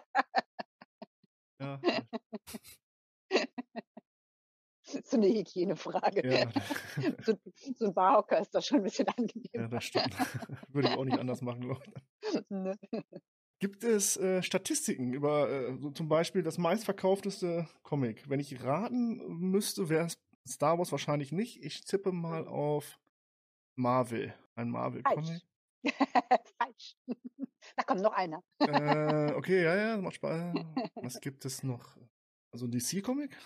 Ja, 1.60 1.79
so 5.13 5.17
eine 5.17 5.27
Hygienefrage. 5.27 6.29
ja, 6.29 6.50
So, 7.25 7.34
so 7.75 7.86
ein 7.86 7.93
Barhocker 7.93 8.39
ist 8.39 8.53
doch 8.53 8.62
schon 8.62 8.77
ein 8.79 8.84
bisschen 8.84 9.08
angenehm. 9.08 9.50
ja, 9.53 9.67
das 9.67 9.84
stimmt. 9.86 10.13
Würde 10.70 10.89
ich 10.89 10.96
auch 10.98 11.05
nicht 11.05 11.20
anders 11.20 11.41
machen, 11.41 11.62
glaube 11.62 11.82
ich. 11.86 12.41
Ne? 12.50 12.77
Gibt 13.60 13.84
es 13.84 14.17
äh, 14.17 14.41
Statistiken 14.43 15.13
über 15.13 15.50
äh, 15.50 15.77
so 15.79 15.91
zum 15.91 16.10
Beispiel 16.10 16.43
das 16.43 16.58
meistverkaufteste 16.58 17.67
Comic? 17.84 18.29
Wenn 18.29 18.39
ich 18.39 18.63
raten 18.63 19.22
müsste, 19.39 19.88
wäre 19.89 20.08
es 20.08 20.17
Star 20.48 20.77
Wars 20.77 20.91
wahrscheinlich 20.91 21.32
nicht. 21.32 21.63
Ich 21.63 21.82
tippe 21.86 22.12
mal 22.12 22.48
auf 22.48 23.00
Marvel. 23.77 24.34
Ein 24.55 24.70
Marvel-Comic. 24.70 25.41
Falsch. 26.58 26.96
Da 27.77 27.84
kommt 27.84 28.01
noch 28.01 28.13
einer. 28.13 28.43
äh, 28.60 29.34
okay, 29.34 29.63
ja, 29.63 29.75
ja, 29.75 29.98
macht 29.98 30.15
Spaß. 30.15 30.53
Was 30.96 31.22
gibt 31.22 31.46
es 31.46 31.63
noch? 31.63 31.98
Also 32.51 32.65
ein 32.65 32.72
DC-Comic? 32.72 33.38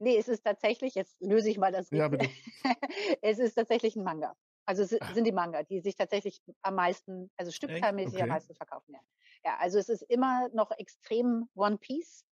Nee, 0.00 0.16
es 0.18 0.28
ist 0.28 0.44
tatsächlich, 0.44 0.94
jetzt 0.94 1.20
löse 1.20 1.50
ich 1.50 1.58
mal 1.58 1.72
das 1.72 1.90
Ja, 1.90 2.06
Rätsel. 2.06 2.30
es 3.22 3.38
ist 3.38 3.54
tatsächlich 3.54 3.96
ein 3.96 4.04
Manga. 4.04 4.36
Also 4.66 4.82
es 4.82 4.90
Ah. 5.00 5.14
sind 5.14 5.24
die 5.26 5.32
Manga, 5.32 5.62
die 5.62 5.80
sich 5.80 5.96
tatsächlich 5.96 6.40
am 6.62 6.74
meisten, 6.76 7.30
also 7.36 7.50
stückzahlmäßig 7.52 8.22
am 8.22 8.28
Okay. 8.28 8.30
meisten 8.30 8.54
verkaufen. 8.54 8.94
Ja. 8.94 9.00
ja, 9.44 9.56
also 9.58 9.78
es 9.78 9.88
ist 9.88 10.02
immer 10.02 10.48
noch 10.54 10.70
extrem 10.72 11.48
One 11.54 11.78
Piece. 11.78 12.24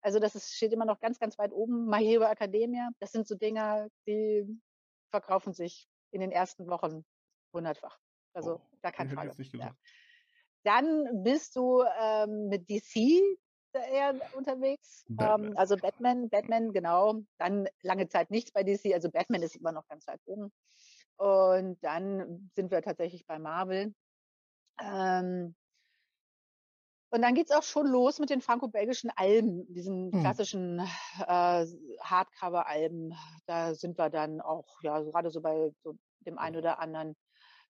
Also 0.00 0.18
das 0.20 0.34
ist, 0.34 0.54
steht 0.54 0.72
immer 0.72 0.84
noch 0.86 1.00
ganz, 1.00 1.18
ganz 1.18 1.38
weit 1.38 1.52
oben. 1.52 1.86
My 1.86 2.04
Hero 2.04 2.24
Academia, 2.24 2.90
das 3.00 3.12
sind 3.12 3.28
so 3.28 3.36
Dinger, 3.36 3.88
die 4.06 4.46
verkaufen 5.10 5.52
sich 5.52 5.88
in 6.12 6.20
den 6.20 6.32
ersten 6.32 6.68
Wochen 6.68 7.04
hundertfach. 7.54 7.98
Also 8.34 8.58
Oh, 8.58 8.60
keine 8.82 9.10
hätte 9.10 9.14
ich 9.14 9.14
Frage. 9.14 9.36
Ja. 9.58 9.76
Dann 10.64 11.22
bist 11.24 11.56
du 11.56 11.82
ähm, 12.00 12.48
mit 12.48 12.68
DC 12.70 13.38
eher 13.80 14.14
unterwegs. 14.36 15.04
Batman. 15.08 15.50
Ähm, 15.50 15.56
also 15.56 15.76
Batman, 15.76 16.28
Batman, 16.28 16.72
genau. 16.72 17.20
Dann 17.38 17.68
lange 17.82 18.08
Zeit 18.08 18.30
nichts 18.30 18.52
bei 18.52 18.62
DC. 18.62 18.94
Also 18.94 19.10
Batman 19.10 19.42
ist 19.42 19.56
immer 19.56 19.72
noch 19.72 19.86
ganz 19.88 20.06
weit 20.06 20.20
oben. 20.24 20.52
Und 21.16 21.78
dann 21.82 22.50
sind 22.54 22.70
wir 22.70 22.82
tatsächlich 22.82 23.26
bei 23.26 23.38
Marvel. 23.38 23.94
Ähm, 24.80 25.54
und 27.10 27.20
dann 27.20 27.34
geht's 27.34 27.50
auch 27.50 27.62
schon 27.62 27.86
los 27.86 28.18
mit 28.18 28.30
den 28.30 28.40
franco-belgischen 28.40 29.10
Alben, 29.14 29.66
diesen 29.74 30.12
Hm. 30.12 30.20
klassischen 30.20 30.78
äh, 30.78 31.66
Hardcover-Alben. 32.00 33.14
Da 33.46 33.74
sind 33.74 33.98
wir 33.98 34.08
dann 34.08 34.40
auch, 34.40 34.80
ja, 34.82 34.98
gerade 35.00 35.30
so 35.30 35.42
bei 35.42 35.72
so 35.84 35.96
dem 36.20 36.38
einen 36.38 36.56
oder 36.56 36.78
anderen 36.78 37.14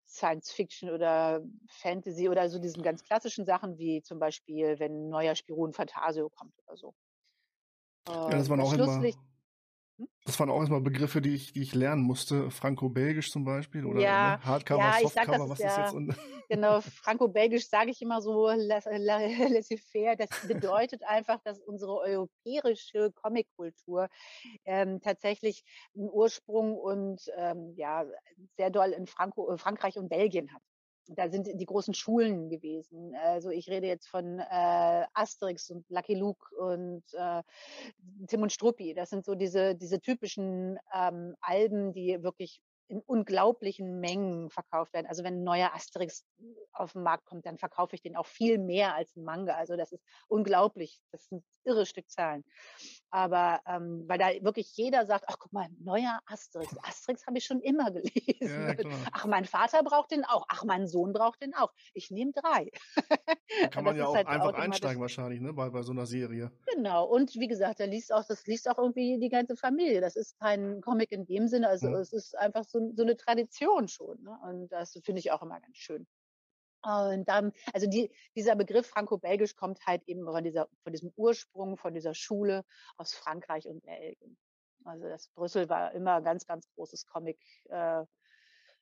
Science 0.07 0.51
Fiction 0.51 0.89
oder 0.89 1.41
Fantasy 1.69 2.29
oder 2.29 2.49
so 2.49 2.59
diesen 2.59 2.83
ganz 2.83 3.03
klassischen 3.03 3.45
Sachen, 3.45 3.77
wie 3.77 4.01
zum 4.01 4.19
Beispiel, 4.19 4.79
wenn 4.79 5.07
ein 5.07 5.09
neuer 5.09 5.35
Spirun 5.35 5.73
Fantasio 5.73 6.29
kommt 6.29 6.53
oder 6.67 6.77
so. 6.77 6.93
Ja, 8.07 8.37
das 8.37 8.49
waren 8.49 8.59
auch 8.61 8.73
immer? 8.73 9.01
Das 10.25 10.39
waren 10.39 10.49
auch 10.49 10.59
erstmal 10.59 10.81
Begriffe, 10.81 11.21
die 11.21 11.33
ich, 11.35 11.53
die 11.53 11.61
ich 11.61 11.73
lernen 11.73 12.03
musste. 12.03 12.51
Franco-Belgisch 12.51 13.31
zum 13.31 13.43
Beispiel 13.43 13.85
oder 13.85 14.01
Ja, 14.01 14.37
ne? 14.37 14.43
Hardcover, 14.45 14.79
ja, 14.81 14.97
ich 15.01 15.09
sag, 15.09 15.25
das 15.25 15.35
Softcover, 15.35 15.43
ist 15.45 15.49
was 15.49 15.59
ist 15.59 15.65
ja- 15.65 15.83
jetzt? 15.83 15.93
Und, 15.93 16.15
Genau, 16.49 16.81
Franco-Belgisch 16.81 17.69
sage 17.69 17.91
ich 17.91 18.01
immer 18.01 18.21
so 18.21 18.47
la- 18.49 18.81
la- 18.85 19.19
laissez-faire. 19.49 20.15
Das 20.17 20.29
bedeutet 20.47 21.01
einfach, 21.03 21.39
dass 21.43 21.59
unsere 21.59 21.97
europäische 21.99 23.11
Comickultur 23.13 24.09
ähm, 24.65 24.99
tatsächlich 25.01 25.63
einen 25.95 26.09
Ursprung 26.11 26.75
und 26.75 27.21
ähm, 27.37 27.73
ja 27.77 28.05
sehr 28.57 28.69
doll 28.69 28.89
in 28.91 29.07
Franco, 29.07 29.49
äh, 29.51 29.57
Frankreich 29.57 29.97
und 29.97 30.09
Belgien 30.09 30.53
hat. 30.53 30.61
Da 31.15 31.29
sind 31.29 31.47
die 31.53 31.65
großen 31.65 31.93
Schulen 31.93 32.49
gewesen. 32.49 33.15
Also 33.15 33.49
ich 33.49 33.69
rede 33.69 33.87
jetzt 33.87 34.07
von 34.07 34.39
äh, 34.39 35.05
Asterix 35.13 35.69
und 35.69 35.89
Lucky 35.89 36.15
Luke 36.15 36.55
und 36.55 37.03
äh, 37.13 37.43
Tim 38.27 38.41
und 38.41 38.51
Struppi. 38.51 38.93
Das 38.93 39.09
sind 39.09 39.25
so 39.25 39.35
diese, 39.35 39.75
diese 39.75 39.99
typischen 39.99 40.79
ähm, 40.93 41.35
Alben, 41.41 41.93
die 41.93 42.23
wirklich 42.23 42.61
in 42.91 43.01
unglaublichen 43.01 43.99
Mengen 43.99 44.49
verkauft 44.49 44.93
werden. 44.93 45.07
Also 45.07 45.23
wenn 45.23 45.39
ein 45.39 45.43
neuer 45.43 45.73
Asterix 45.73 46.25
auf 46.73 46.93
den 46.93 47.03
Markt 47.03 47.25
kommt, 47.25 47.45
dann 47.45 47.57
verkaufe 47.57 47.95
ich 47.95 48.01
den 48.01 48.15
auch 48.15 48.25
viel 48.27 48.57
mehr 48.59 48.95
als 48.95 49.15
ein 49.15 49.23
Manga. 49.23 49.55
Also 49.55 49.75
das 49.77 49.91
ist 49.91 50.03
unglaublich. 50.27 51.01
Das 51.11 51.25
sind 51.27 51.43
irre 51.63 51.85
Stückzahlen. 51.85 52.43
Aber 53.11 53.61
ähm, 53.67 54.05
weil 54.07 54.17
da 54.17 54.27
wirklich 54.41 54.75
jeder 54.75 55.05
sagt, 55.05 55.25
ach 55.27 55.37
guck 55.39 55.53
mal, 55.53 55.67
neuer 55.79 56.19
Asterix. 56.25 56.75
Asterix 56.83 57.27
habe 57.27 57.37
ich 57.37 57.45
schon 57.45 57.61
immer 57.61 57.91
gelesen. 57.91 58.41
ja. 58.41 58.75
Ach, 59.11 59.25
mein 59.25 59.45
Vater 59.45 59.83
braucht 59.83 60.11
den 60.11 60.25
auch. 60.25 60.45
Ach, 60.49 60.63
mein 60.63 60.87
Sohn 60.87 61.13
braucht 61.13 61.41
den 61.41 61.53
auch. 61.53 61.71
Ich 61.93 62.09
nehme 62.11 62.31
drei. 62.33 62.71
Da 63.61 63.67
kann 63.71 63.83
man 63.83 63.95
ja 63.95 64.07
auch 64.07 64.15
halt 64.15 64.27
einfach 64.27 64.53
einsteigen 64.53 65.01
wahrscheinlich, 65.01 65.39
ne? 65.41 65.53
Bei, 65.53 65.69
bei 65.69 65.81
so 65.83 65.91
einer 65.91 66.05
Serie. 66.05 66.51
Genau. 66.73 67.05
Und 67.05 67.35
wie 67.35 67.47
gesagt, 67.47 67.79
da 67.79 67.85
liest 67.85 68.11
auch, 68.13 68.25
das 68.25 68.45
liest 68.47 68.69
auch 68.69 68.77
irgendwie 68.77 69.19
die 69.19 69.29
ganze 69.29 69.55
Familie. 69.55 70.01
Das 70.01 70.15
ist 70.15 70.39
kein 70.39 70.81
Comic 70.81 71.11
in 71.11 71.25
dem 71.25 71.47
Sinne. 71.47 71.67
Also 71.67 71.89
Mhm. 71.89 71.95
es 71.95 72.13
ist 72.13 72.37
einfach 72.37 72.63
so, 72.63 72.79
so 72.95 73.03
eine 73.03 73.17
Tradition 73.17 73.87
schon. 73.87 74.21
Ne? 74.23 74.37
Und 74.43 74.69
das 74.71 74.99
finde 75.03 75.19
ich 75.19 75.31
auch 75.31 75.41
immer 75.41 75.59
ganz 75.59 75.77
schön. 75.77 76.07
Und 76.83 77.25
dann, 77.29 77.51
also 77.73 77.87
die, 77.87 78.11
dieser 78.35 78.55
Begriff 78.55 78.87
Franco-Belgisch 78.87 79.55
kommt 79.55 79.85
halt 79.85 80.03
eben 80.07 80.25
von 80.25 80.43
dieser, 80.43 80.67
von 80.83 80.93
diesem 80.93 81.13
Ursprung, 81.15 81.77
von 81.77 81.93
dieser 81.93 82.15
Schule 82.15 82.65
aus 82.97 83.13
Frankreich 83.13 83.67
und 83.67 83.83
Belgien. 83.83 84.37
Also 84.83 85.05
das 85.07 85.27
Brüssel 85.29 85.69
war 85.69 85.91
immer 85.93 86.15
ein 86.15 86.23
ganz, 86.23 86.45
ganz 86.47 86.67
großes 86.75 87.05
Comic, 87.05 87.39
äh, 87.69 88.03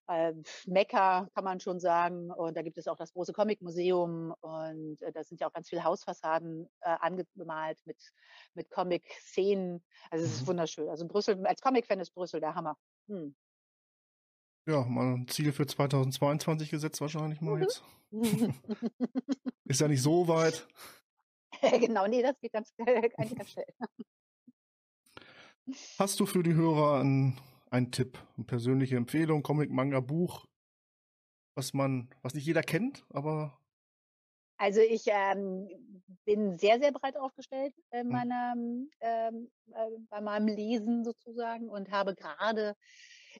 äh, 0.08 0.34
Mekka, 0.66 1.30
kann 1.36 1.44
man 1.44 1.60
schon 1.60 1.80
sagen. 1.80 2.32
Und 2.32 2.56
da 2.58 2.62
gibt 2.62 2.78
es 2.78 2.88
auch 2.88 2.96
das 2.96 3.14
große 3.14 3.34
Comic-Museum 3.34 4.34
und 4.42 5.02
äh, 5.02 5.12
da 5.12 5.24
sind 5.24 5.42
ja 5.42 5.48
auch 5.48 5.54
ganz 5.54 5.70
viele 5.70 5.84
Hausfassaden 5.84 6.70
äh, 6.82 6.96
angemalt 7.00 7.80
mit, 7.86 8.02
mit 8.54 8.70
Comic-Szenen. 8.72 9.84
Also 10.10 10.26
es 10.26 10.34
ist 10.36 10.44
Mhm. 10.44 10.48
wunderschön. 10.48 10.90
Also 10.90 11.08
Brüssel, 11.08 11.46
als 11.46 11.62
Comic-Fan 11.62 12.00
ist 12.00 12.12
Brüssel 12.14 12.40
der 12.40 12.56
Hammer. 12.56 12.78
Hm. 13.08 13.36
Ja, 14.70 14.84
mal 14.86 15.16
ein 15.16 15.28
Ziel 15.28 15.52
für 15.52 15.66
2022 15.66 16.70
gesetzt 16.70 17.02
wahrscheinlich 17.02 17.42
mal 17.42 17.56
Mhm. 17.56 17.62
jetzt. 17.64 17.84
Ist 19.66 19.82
ja 19.82 19.88
nicht 19.88 20.04
so 20.04 20.28
weit. 20.28 20.68
genau, 21.80 22.06
nee, 22.08 22.22
das 22.22 22.40
geht 22.40 22.54
ganz, 22.54 22.72
ganz, 22.78 23.16
ganz 23.36 23.50
schnell. 23.50 23.66
Hast 25.98 26.20
du 26.20 26.26
für 26.28 26.44
die 26.44 26.54
Hörer 26.54 27.00
einen, 27.00 27.38
einen 27.72 27.92
Tipp, 27.92 28.18
eine 28.38 28.46
persönliche 28.46 28.96
Empfehlung, 28.96 29.44
Comic, 29.44 29.72
Manga, 29.72 30.00
Buch, 30.00 30.46
was 31.56 31.74
man, 31.74 32.10
was 32.22 32.34
nicht 32.34 32.46
jeder 32.46 32.62
kennt, 32.62 33.06
aber 33.10 33.60
Also 34.58 34.82
ich 34.82 35.04
ähm, 35.08 35.70
bin 36.26 36.58
sehr, 36.58 36.80
sehr 36.80 36.92
breit 36.92 37.18
aufgestellt 37.18 37.74
Hm. 37.92 38.10
meiner, 38.10 38.54
ähm, 39.02 39.50
äh, 39.72 39.90
bei 40.10 40.22
meinem 40.22 40.48
Lesen 40.48 41.04
sozusagen 41.04 41.70
und 41.70 41.92
habe 41.92 42.16
gerade 42.16 42.76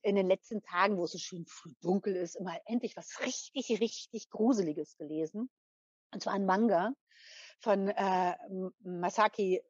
in 0.02 0.15
den 0.15 0.28
letzten 0.28 0.62
Tagen, 0.62 0.97
wo 0.97 1.06
es 1.06 1.12
so 1.12 1.17
schön 1.17 1.45
dunkel 1.82 2.15
ist, 2.15 2.36
immer 2.36 2.60
endlich 2.65 2.95
was 2.95 3.19
richtig, 3.21 3.80
richtig 3.80 4.30
Gruseliges 4.30 4.97
gelesen. 4.97 5.49
Und 6.12 6.23
zwar 6.23 6.34
ein 6.34 6.45
Manga 6.45 6.93
von 7.60 7.89
äh, 7.89 8.36
Masaki 8.80 9.62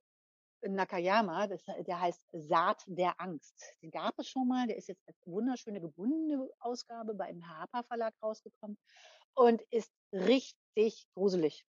Nakayama, 0.62 1.48
das, 1.48 1.64
der 1.64 2.00
heißt 2.00 2.22
Saat 2.34 2.84
der 2.88 3.20
Angst. 3.20 3.56
Den 3.82 3.92
gab 3.92 4.18
es 4.20 4.28
schon 4.28 4.48
mal, 4.48 4.68
der 4.68 4.78
ist 4.78 4.90
jetzt 4.90 5.08
als 5.08 5.18
wunderschöne 5.26 5.80
gebundene 5.80 6.50
Ausgabe 6.60 7.14
beim 7.14 7.48
Harper 7.48 7.84
Verlag 7.84 8.14
rausgekommen 8.22 8.78
und 9.36 9.62
ist 9.70 9.92
richtig 10.12 11.08
gruselig. 11.14 11.66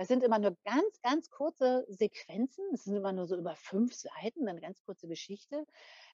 Das 0.00 0.08
sind 0.08 0.22
immer 0.22 0.38
nur 0.38 0.56
ganz, 0.64 1.02
ganz 1.02 1.28
kurze 1.28 1.84
Sequenzen. 1.86 2.64
Es 2.72 2.84
sind 2.84 2.96
immer 2.96 3.12
nur 3.12 3.26
so 3.26 3.36
über 3.36 3.54
fünf 3.54 3.92
Seiten, 3.92 4.48
eine 4.48 4.62
ganz 4.62 4.82
kurze 4.82 5.06
Geschichte, 5.06 5.66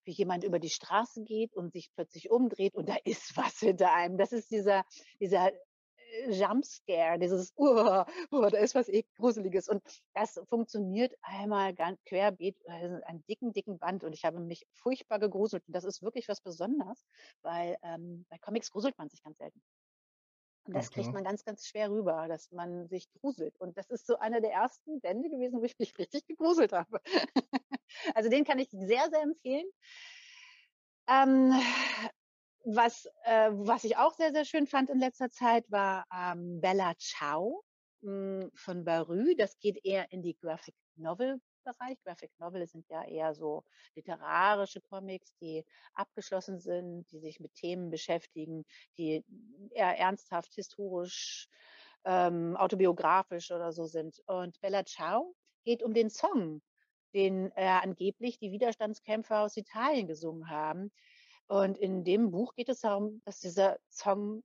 wie 0.03 0.11
jemand 0.11 0.43
über 0.43 0.59
die 0.59 0.71
Straße 0.71 1.23
geht 1.23 1.55
und 1.55 1.73
sich 1.73 1.93
plötzlich 1.95 2.29
umdreht 2.29 2.75
und 2.75 2.89
da 2.89 2.97
ist 3.05 3.37
was 3.37 3.61
hinter 3.61 3.93
einem. 3.93 4.19
Das 4.19 4.33
ist 4.33 4.51
dieser, 4.51 4.85
dieser 5.21 5.53
äh, 5.53 6.33
Jumpscare, 6.33 7.21
dieses, 7.21 7.55
uh, 7.57 8.03
uh, 8.33 8.51
da 8.51 8.59
ist 8.59 8.75
was 8.75 8.89
eh 8.89 9.05
Gruseliges. 9.19 9.69
Und 9.69 9.85
das 10.15 10.41
funktioniert 10.49 11.15
einmal 11.23 11.73
ganz 11.73 12.03
querbeet, 12.07 12.57
einen 12.67 13.25
dicken, 13.29 13.53
dicken 13.53 13.79
Band. 13.79 14.03
Und 14.03 14.15
ich 14.15 14.25
habe 14.25 14.41
mich 14.41 14.67
furchtbar 14.73 15.21
gegruselt. 15.21 15.63
Und 15.69 15.75
das 15.77 15.85
ist 15.85 16.03
wirklich 16.03 16.27
was 16.27 16.41
Besonderes, 16.41 17.07
weil 17.43 17.77
ähm, 17.85 18.27
bei 18.31 18.39
Comics 18.39 18.73
gruselt 18.73 18.99
man 18.99 19.11
sich 19.11 19.23
ganz 19.23 19.39
selten. 19.39 19.63
Und 20.67 20.75
das 20.75 20.89
Ach, 20.89 20.95
kriegt 20.95 21.13
man 21.13 21.25
ganz, 21.25 21.45
ganz 21.45 21.67
schwer 21.67 21.91
rüber, 21.91 22.27
dass 22.29 22.51
man 22.51 22.89
sich 22.89 23.09
gruselt. 23.13 23.57
Und 23.61 23.77
das 23.79 23.89
ist 23.91 24.07
so 24.07 24.19
einer 24.19 24.41
der 24.41 24.53
ersten 24.53 25.01
Bände 25.01 25.31
gewesen, 25.31 25.61
wo 25.61 25.65
ich 25.65 25.79
mich 25.79 25.95
richtig 25.99 26.27
gegruselt 26.27 26.73
habe. 26.73 27.01
also 28.15 28.29
den 28.29 28.45
kann 28.45 28.59
ich 28.59 28.69
sehr, 28.71 29.09
sehr 29.11 29.23
empfehlen. 29.23 29.67
Ähm, 31.09 31.53
was, 32.65 33.07
äh, 33.23 33.51
was 33.53 33.85
ich 33.85 33.97
auch 33.97 34.15
sehr, 34.15 34.33
sehr 34.33 34.45
schön 34.45 34.67
fand 34.67 34.91
in 34.91 34.99
letzter 34.99 35.31
Zeit 35.31 35.71
war 35.71 36.05
ähm, 36.13 36.61
Bella 36.61 36.95
Ciao 36.99 37.63
mh, 38.01 38.49
von 38.55 38.85
Barü. 38.85 39.37
Das 39.37 39.59
geht 39.61 39.85
eher 39.85 40.11
in 40.11 40.23
die 40.23 40.37
Graphic 40.37 40.75
Novel 40.97 41.41
Bereich. 41.67 41.99
Graphic 42.05 42.31
Novel 42.39 42.67
sind 42.67 42.89
ja 42.89 43.05
eher 43.05 43.35
so 43.35 43.65
literarische 43.95 44.81
Comics, 44.81 45.35
die 45.41 45.65
abgeschlossen 45.95 46.61
sind, 46.61 47.11
die 47.11 47.19
sich 47.19 47.41
mit 47.41 47.55
Themen 47.55 47.91
beschäftigen, 47.91 48.65
die 48.97 49.25
eher 49.71 49.99
ernsthaft, 49.99 50.55
historisch, 50.55 51.49
ähm, 52.05 52.57
autobiografisch 52.57 53.51
oder 53.51 53.73
so 53.73 53.87
sind. 53.87 54.23
Und 54.27 54.61
Bella 54.61 54.85
Ciao 54.85 55.35
geht 55.65 55.83
um 55.83 55.93
den 55.93 56.09
Song, 56.09 56.63
den 57.13 57.51
äh, 57.57 57.67
angeblich 57.67 58.39
die 58.39 58.53
Widerstandskämpfer 58.53 59.41
aus 59.41 59.57
Italien 59.57 60.07
gesungen 60.07 60.49
haben. 60.49 60.93
Und 61.49 61.79
in 61.79 62.05
dem 62.05 62.31
Buch 62.31 62.55
geht 62.55 62.69
es 62.69 62.81
darum, 62.81 63.21
dass 63.25 63.41
dieser 63.41 63.79
Song 63.91 64.43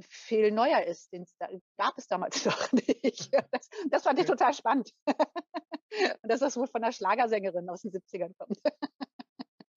viel 0.00 0.50
neuer 0.50 0.82
ist. 0.84 1.12
Den 1.12 1.26
gab 1.76 1.98
es 1.98 2.06
damals 2.06 2.44
noch 2.46 2.72
nicht. 2.72 3.32
Das, 3.50 3.68
das 3.90 4.02
fand 4.04 4.18
ich 4.18 4.26
total 4.26 4.54
spannend. 4.54 4.92
Und 6.22 6.30
dass 6.30 6.40
das 6.40 6.56
wohl 6.56 6.66
von 6.66 6.82
einer 6.82 6.92
Schlagersängerin 6.92 7.68
aus 7.68 7.82
den 7.82 7.92
70ern 7.92 8.34
kommt. 8.36 8.58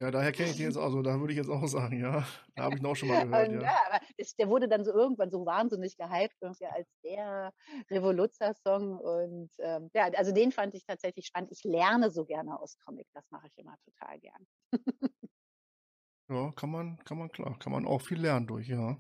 Ja, 0.04 0.12
daher 0.12 0.34
kenne 0.34 0.50
ich 0.50 0.58
den 0.58 0.66
jetzt, 0.66 0.78
also 0.78 1.02
da 1.02 1.18
würde 1.18 1.32
ich 1.32 1.38
jetzt 1.38 1.50
auch 1.50 1.66
sagen, 1.66 1.98
ja. 1.98 2.28
Da 2.56 2.64
habe 2.64 2.76
ich 2.76 2.82
ihn 2.82 2.86
auch 2.86 2.96
schon 2.96 3.08
mal 3.08 3.24
gehört, 3.26 3.48
Und, 3.48 3.56
ja. 3.56 3.62
ja, 3.62 3.78
aber 3.88 4.06
es, 4.18 4.36
der 4.36 4.50
wurde 4.50 4.68
dann 4.68 4.84
so 4.84 4.92
irgendwann 4.92 5.32
so 5.32 5.46
wahnsinnig 5.46 5.96
gehypt 5.96 6.36
irgendwie 6.42 6.66
als 6.66 6.90
der 7.06 7.54
Revoluzzer-Song. 7.90 9.00
Und 9.00 9.52
ähm, 9.60 9.90
ja, 9.94 10.10
also 10.18 10.34
den 10.34 10.52
fand 10.52 10.76
ich 10.76 10.86
tatsächlich 10.86 11.28
spannend. 11.28 11.52
Ich 11.54 11.64
lerne 11.64 12.12
so 12.12 12.26
gerne 12.26 12.60
aus 12.60 12.78
Comic. 12.80 13.08
Das 13.14 13.32
mache 13.32 13.48
ich 13.48 13.58
immer 13.58 13.78
total 13.86 14.20
gern. 14.20 14.46
Ja, 16.30 16.52
kann 16.52 16.70
man, 16.70 16.98
kann 17.06 17.18
man, 17.18 17.32
klar, 17.32 17.58
kann 17.60 17.72
man 17.72 17.86
auch 17.86 18.02
viel 18.02 18.20
lernen 18.20 18.48
durch, 18.48 18.68
ja. 18.68 18.98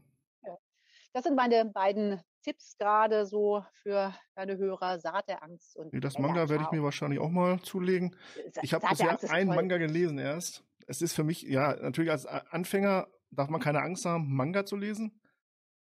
Das 1.13 1.23
sind 1.23 1.35
meine 1.35 1.65
beiden 1.65 2.19
Tipps 2.41 2.75
gerade 2.77 3.25
so 3.25 3.63
für 3.83 4.13
deine 4.35 4.57
Hörer. 4.57 4.99
Saat 4.99 5.29
der 5.29 5.43
Angst 5.43 5.77
und 5.77 5.93
Nee, 5.93 5.99
das 5.99 6.17
Manga 6.19 6.49
werde 6.49 6.63
ich 6.63 6.71
mir 6.71 6.83
wahrscheinlich 6.83 7.19
auch 7.19 7.29
mal 7.29 7.59
zulegen. 7.61 8.15
Ich 8.61 8.73
habe 8.73 8.85
bisher 8.87 9.09
einen 9.31 9.47
toll. 9.47 9.55
Manga 9.55 9.77
gelesen 9.77 10.17
erst. 10.17 10.63
Es 10.87 11.01
ist 11.01 11.13
für 11.13 11.23
mich, 11.23 11.43
ja, 11.43 11.75
natürlich 11.75 12.11
als 12.11 12.25
Anfänger 12.25 13.07
darf 13.31 13.49
man 13.49 13.61
keine 13.61 13.81
Angst 13.81 14.05
haben, 14.05 14.35
Manga 14.35 14.65
zu 14.65 14.75
lesen. 14.75 15.21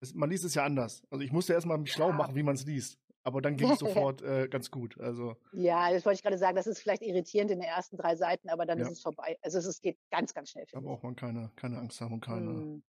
Es, 0.00 0.14
man 0.14 0.30
liest 0.30 0.44
es 0.44 0.54
ja 0.54 0.64
anders. 0.64 1.02
Also 1.10 1.24
ich 1.24 1.32
musste 1.32 1.52
erstmal 1.52 1.78
mich 1.78 1.92
schlau 1.92 2.08
Ja. 2.08 2.14
machen, 2.14 2.34
wie 2.34 2.42
man 2.42 2.54
es 2.54 2.64
liest. 2.66 2.98
Aber 3.22 3.40
dann 3.42 3.56
ging 3.56 3.70
es 3.70 3.78
sofort 4.14 4.22
äh, 4.22 4.48
ganz 4.48 4.70
gut. 4.70 4.98
Also, 4.98 5.36
Ja, 5.52 5.90
das 5.92 6.04
wollte 6.06 6.16
ich 6.16 6.22
gerade 6.22 6.38
sagen. 6.38 6.56
Das 6.56 6.66
ist 6.66 6.80
vielleicht 6.80 7.02
irritierend 7.02 7.50
in 7.50 7.60
den 7.60 7.68
ersten 7.68 7.96
drei 7.96 8.16
Seiten, 8.16 8.48
aber 8.48 8.66
dann 8.66 8.78
Ja. 8.78 8.86
ist 8.86 8.92
es 8.92 9.00
vorbei. 9.02 9.38
Also 9.42 9.58
es, 9.58 9.66
es 9.66 9.80
geht 9.80 9.98
ganz, 10.10 10.34
ganz 10.34 10.50
schnell. 10.50 10.66
da 10.72 10.80
braucht 10.80 11.02
man 11.02 11.16
keine, 11.16 11.50
keine 11.56 11.78
Angst 11.78 12.00
haben 12.00 12.14
und 12.14 12.20
keine. 12.24 12.46
Hm. 12.50 12.82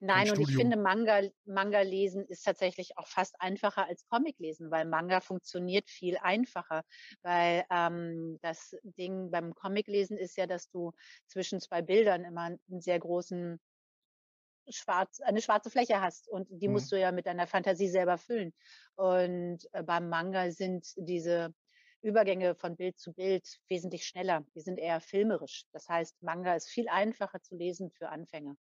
Nein, 0.00 0.30
und 0.30 0.40
ich 0.40 0.54
finde, 0.54 0.76
Manga, 0.76 1.22
Manga 1.44 1.80
lesen 1.82 2.24
ist 2.26 2.42
tatsächlich 2.44 2.96
auch 2.98 3.06
fast 3.08 3.40
einfacher 3.40 3.86
als 3.86 4.06
Comic 4.06 4.38
lesen, 4.38 4.70
weil 4.70 4.86
Manga 4.86 5.20
funktioniert 5.20 5.90
viel 5.90 6.16
einfacher. 6.18 6.82
Weil 7.22 7.64
ähm, 7.70 8.38
das 8.42 8.74
Ding 8.82 9.30
beim 9.30 9.54
Comic 9.54 9.86
lesen 9.88 10.16
ist 10.18 10.36
ja, 10.36 10.46
dass 10.46 10.68
du 10.70 10.92
zwischen 11.26 11.60
zwei 11.60 11.82
Bildern 11.82 12.24
immer 12.24 12.42
einen 12.42 12.80
sehr 12.80 12.98
großen 12.98 13.60
schwarz, 14.68 15.20
eine 15.20 15.40
schwarze 15.42 15.70
Fläche 15.70 16.00
hast 16.00 16.28
und 16.28 16.48
die 16.50 16.68
Mhm. 16.68 16.68
musst 16.68 16.90
du 16.92 16.98
ja 17.00 17.12
mit 17.12 17.26
deiner 17.26 17.46
Fantasie 17.46 17.88
selber 17.88 18.18
füllen. 18.18 18.52
Und 18.96 19.68
äh, 19.72 19.82
beim 19.82 20.08
Manga 20.08 20.50
sind 20.50 20.92
diese 20.96 21.54
Übergänge 22.02 22.54
von 22.54 22.76
Bild 22.76 22.98
zu 22.98 23.12
Bild 23.12 23.58
wesentlich 23.68 24.04
schneller. 24.06 24.44
Die 24.54 24.60
sind 24.60 24.78
eher 24.78 25.00
filmerisch. 25.00 25.64
Das 25.72 25.88
heißt, 25.88 26.22
Manga 26.22 26.54
ist 26.54 26.68
viel 26.68 26.88
einfacher 26.88 27.40
zu 27.42 27.56
lesen 27.56 27.90
für 27.90 28.08
Anfänger. 28.08 28.56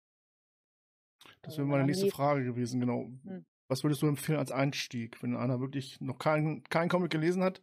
Das 1.42 1.52
Also 1.52 1.58
wäre 1.58 1.64
wenn 1.64 1.70
meine 1.70 1.84
nächste 1.84 2.06
Frage 2.08 2.44
gewesen, 2.44 2.80
genau. 2.80 3.10
Hm. 3.24 3.44
Was 3.68 3.82
würdest 3.82 4.02
du 4.02 4.06
empfehlen 4.06 4.38
als 4.38 4.52
Einstieg, 4.52 5.22
wenn 5.22 5.36
einer 5.36 5.60
wirklich 5.60 6.00
noch 6.00 6.18
keinen 6.18 6.64
kein 6.64 6.88
Comic 6.88 7.10
gelesen 7.10 7.42
hat? 7.42 7.62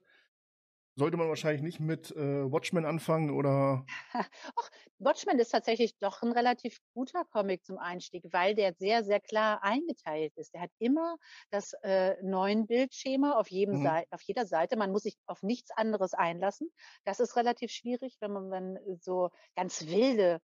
Sollte 0.95 1.17
man 1.17 1.29
wahrscheinlich 1.29 1.61
nicht 1.61 1.79
mit 1.79 2.11
äh, 2.11 2.51
Watchmen 2.51 2.85
anfangen 2.85 3.31
oder 3.31 3.85
Ach, 4.57 4.69
Watchmen 4.99 5.39
ist 5.39 5.49
tatsächlich 5.49 5.97
doch 5.97 6.21
ein 6.21 6.31
relativ 6.31 6.79
guter 6.93 7.23
Comic 7.25 7.63
zum 7.65 7.77
Einstieg, 7.77 8.23
weil 8.31 8.55
der 8.55 8.73
sehr, 8.73 9.03
sehr 9.03 9.19
klar 9.19 9.63
eingeteilt 9.63 10.33
ist. 10.37 10.53
Der 10.53 10.61
hat 10.61 10.71
immer 10.79 11.17
das 11.49 11.73
äh, 11.83 12.21
neuen 12.23 12.67
Bildschema 12.67 13.33
auf 13.33 13.49
jedem 13.49 13.75
Mhm. 13.75 13.83
Sei 13.83 14.05
auf 14.11 14.21
jeder 14.23 14.45
Seite. 14.45 14.75
Man 14.77 14.91
muss 14.91 15.03
sich 15.03 15.17
auf 15.25 15.43
nichts 15.43 15.71
anderes 15.71 16.13
einlassen. 16.13 16.69
Das 17.05 17.19
ist 17.19 17.35
relativ 17.35 17.71
schwierig, 17.71 18.17
wenn 18.19 18.31
man 18.31 18.49
dann 18.51 18.79
so 18.99 19.29
ganz 19.55 19.87
wilde 19.87 20.39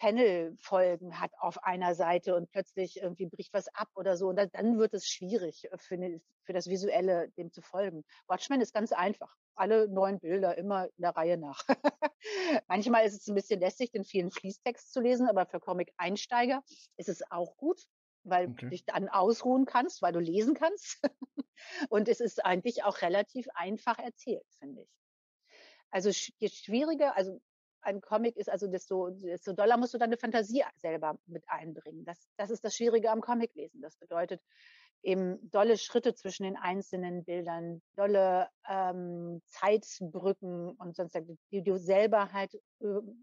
Panel-Folgen 0.00 1.20
hat 1.20 1.32
auf 1.38 1.62
einer 1.62 1.94
Seite 1.94 2.34
und 2.34 2.50
plötzlich 2.50 3.02
irgendwie 3.02 3.26
bricht 3.26 3.52
was 3.52 3.68
ab 3.68 3.88
oder 3.94 4.16
so. 4.16 4.28
Und 4.28 4.36
dann, 4.36 4.50
dann 4.52 4.78
wird 4.78 4.94
es 4.94 5.06
schwierig 5.08 5.70
äh, 5.70 5.78
für, 5.78 5.98
ne, 5.98 6.22
für 6.42 6.54
das 6.54 6.68
Visuelle 6.68 7.30
dem 7.36 7.52
zu 7.52 7.60
folgen. 7.62 8.04
Watchmen 8.26 8.62
ist 8.62 8.72
ganz 8.72 8.92
einfach. 8.92 9.36
Alle 9.54 9.88
neuen 9.88 10.18
Bilder 10.18 10.56
immer 10.56 10.86
in 10.86 11.02
der 11.02 11.16
Reihe 11.16 11.36
nach. 11.36 11.62
Manchmal 12.68 13.04
ist 13.06 13.14
es 13.20 13.28
ein 13.28 13.34
bisschen 13.34 13.60
lästig, 13.60 13.92
den 13.92 14.04
vielen 14.04 14.30
Fließtext 14.30 14.90
zu 14.92 15.00
lesen, 15.00 15.28
aber 15.28 15.46
für 15.46 15.60
Comic-Einsteiger 15.60 16.62
ist 16.96 17.10
es 17.10 17.22
auch 17.30 17.56
gut, 17.58 17.84
weil 18.24 18.48
Okay. 18.48 18.64
du 18.64 18.70
dich 18.70 18.86
dann 18.86 19.08
ausruhen 19.10 19.66
kannst, 19.66 20.00
weil 20.00 20.14
du 20.14 20.20
lesen 20.20 20.54
kannst. 20.54 20.98
und 21.90 22.08
es 22.08 22.20
ist 22.20 22.42
eigentlich 22.44 22.84
auch 22.84 23.02
relativ 23.02 23.48
einfach 23.54 23.98
erzählt, 23.98 24.46
finde 24.58 24.82
ich. 24.82 24.88
Also 25.90 26.10
je 26.38 26.48
schwieriger, 26.48 27.16
also 27.16 27.40
ein 27.82 28.00
Comic 28.00 28.36
ist, 28.36 28.48
also 28.48 28.66
desto, 28.66 29.10
desto 29.10 29.52
doller 29.52 29.76
musst 29.76 29.94
du 29.94 29.98
deine 29.98 30.16
Fantasie 30.16 30.64
selber 30.76 31.18
mit 31.26 31.44
einbringen. 31.48 32.04
Das, 32.04 32.28
das 32.36 32.50
ist 32.50 32.64
das 32.64 32.76
Schwierige 32.76 33.10
am 33.10 33.20
Comiclesen. 33.20 33.80
Das 33.80 33.96
bedeutet 33.96 34.42
eben 35.02 35.50
dolle 35.50 35.78
Schritte 35.78 36.14
zwischen 36.14 36.44
den 36.44 36.56
einzelnen 36.56 37.24
Bildern, 37.24 37.82
dolle 37.96 38.48
ähm, 38.68 39.40
Zeitbrücken 39.46 40.72
und 40.72 40.94
sonst, 40.94 41.18
die 41.50 41.62
du 41.62 41.78
selber 41.78 42.32
halt 42.32 42.60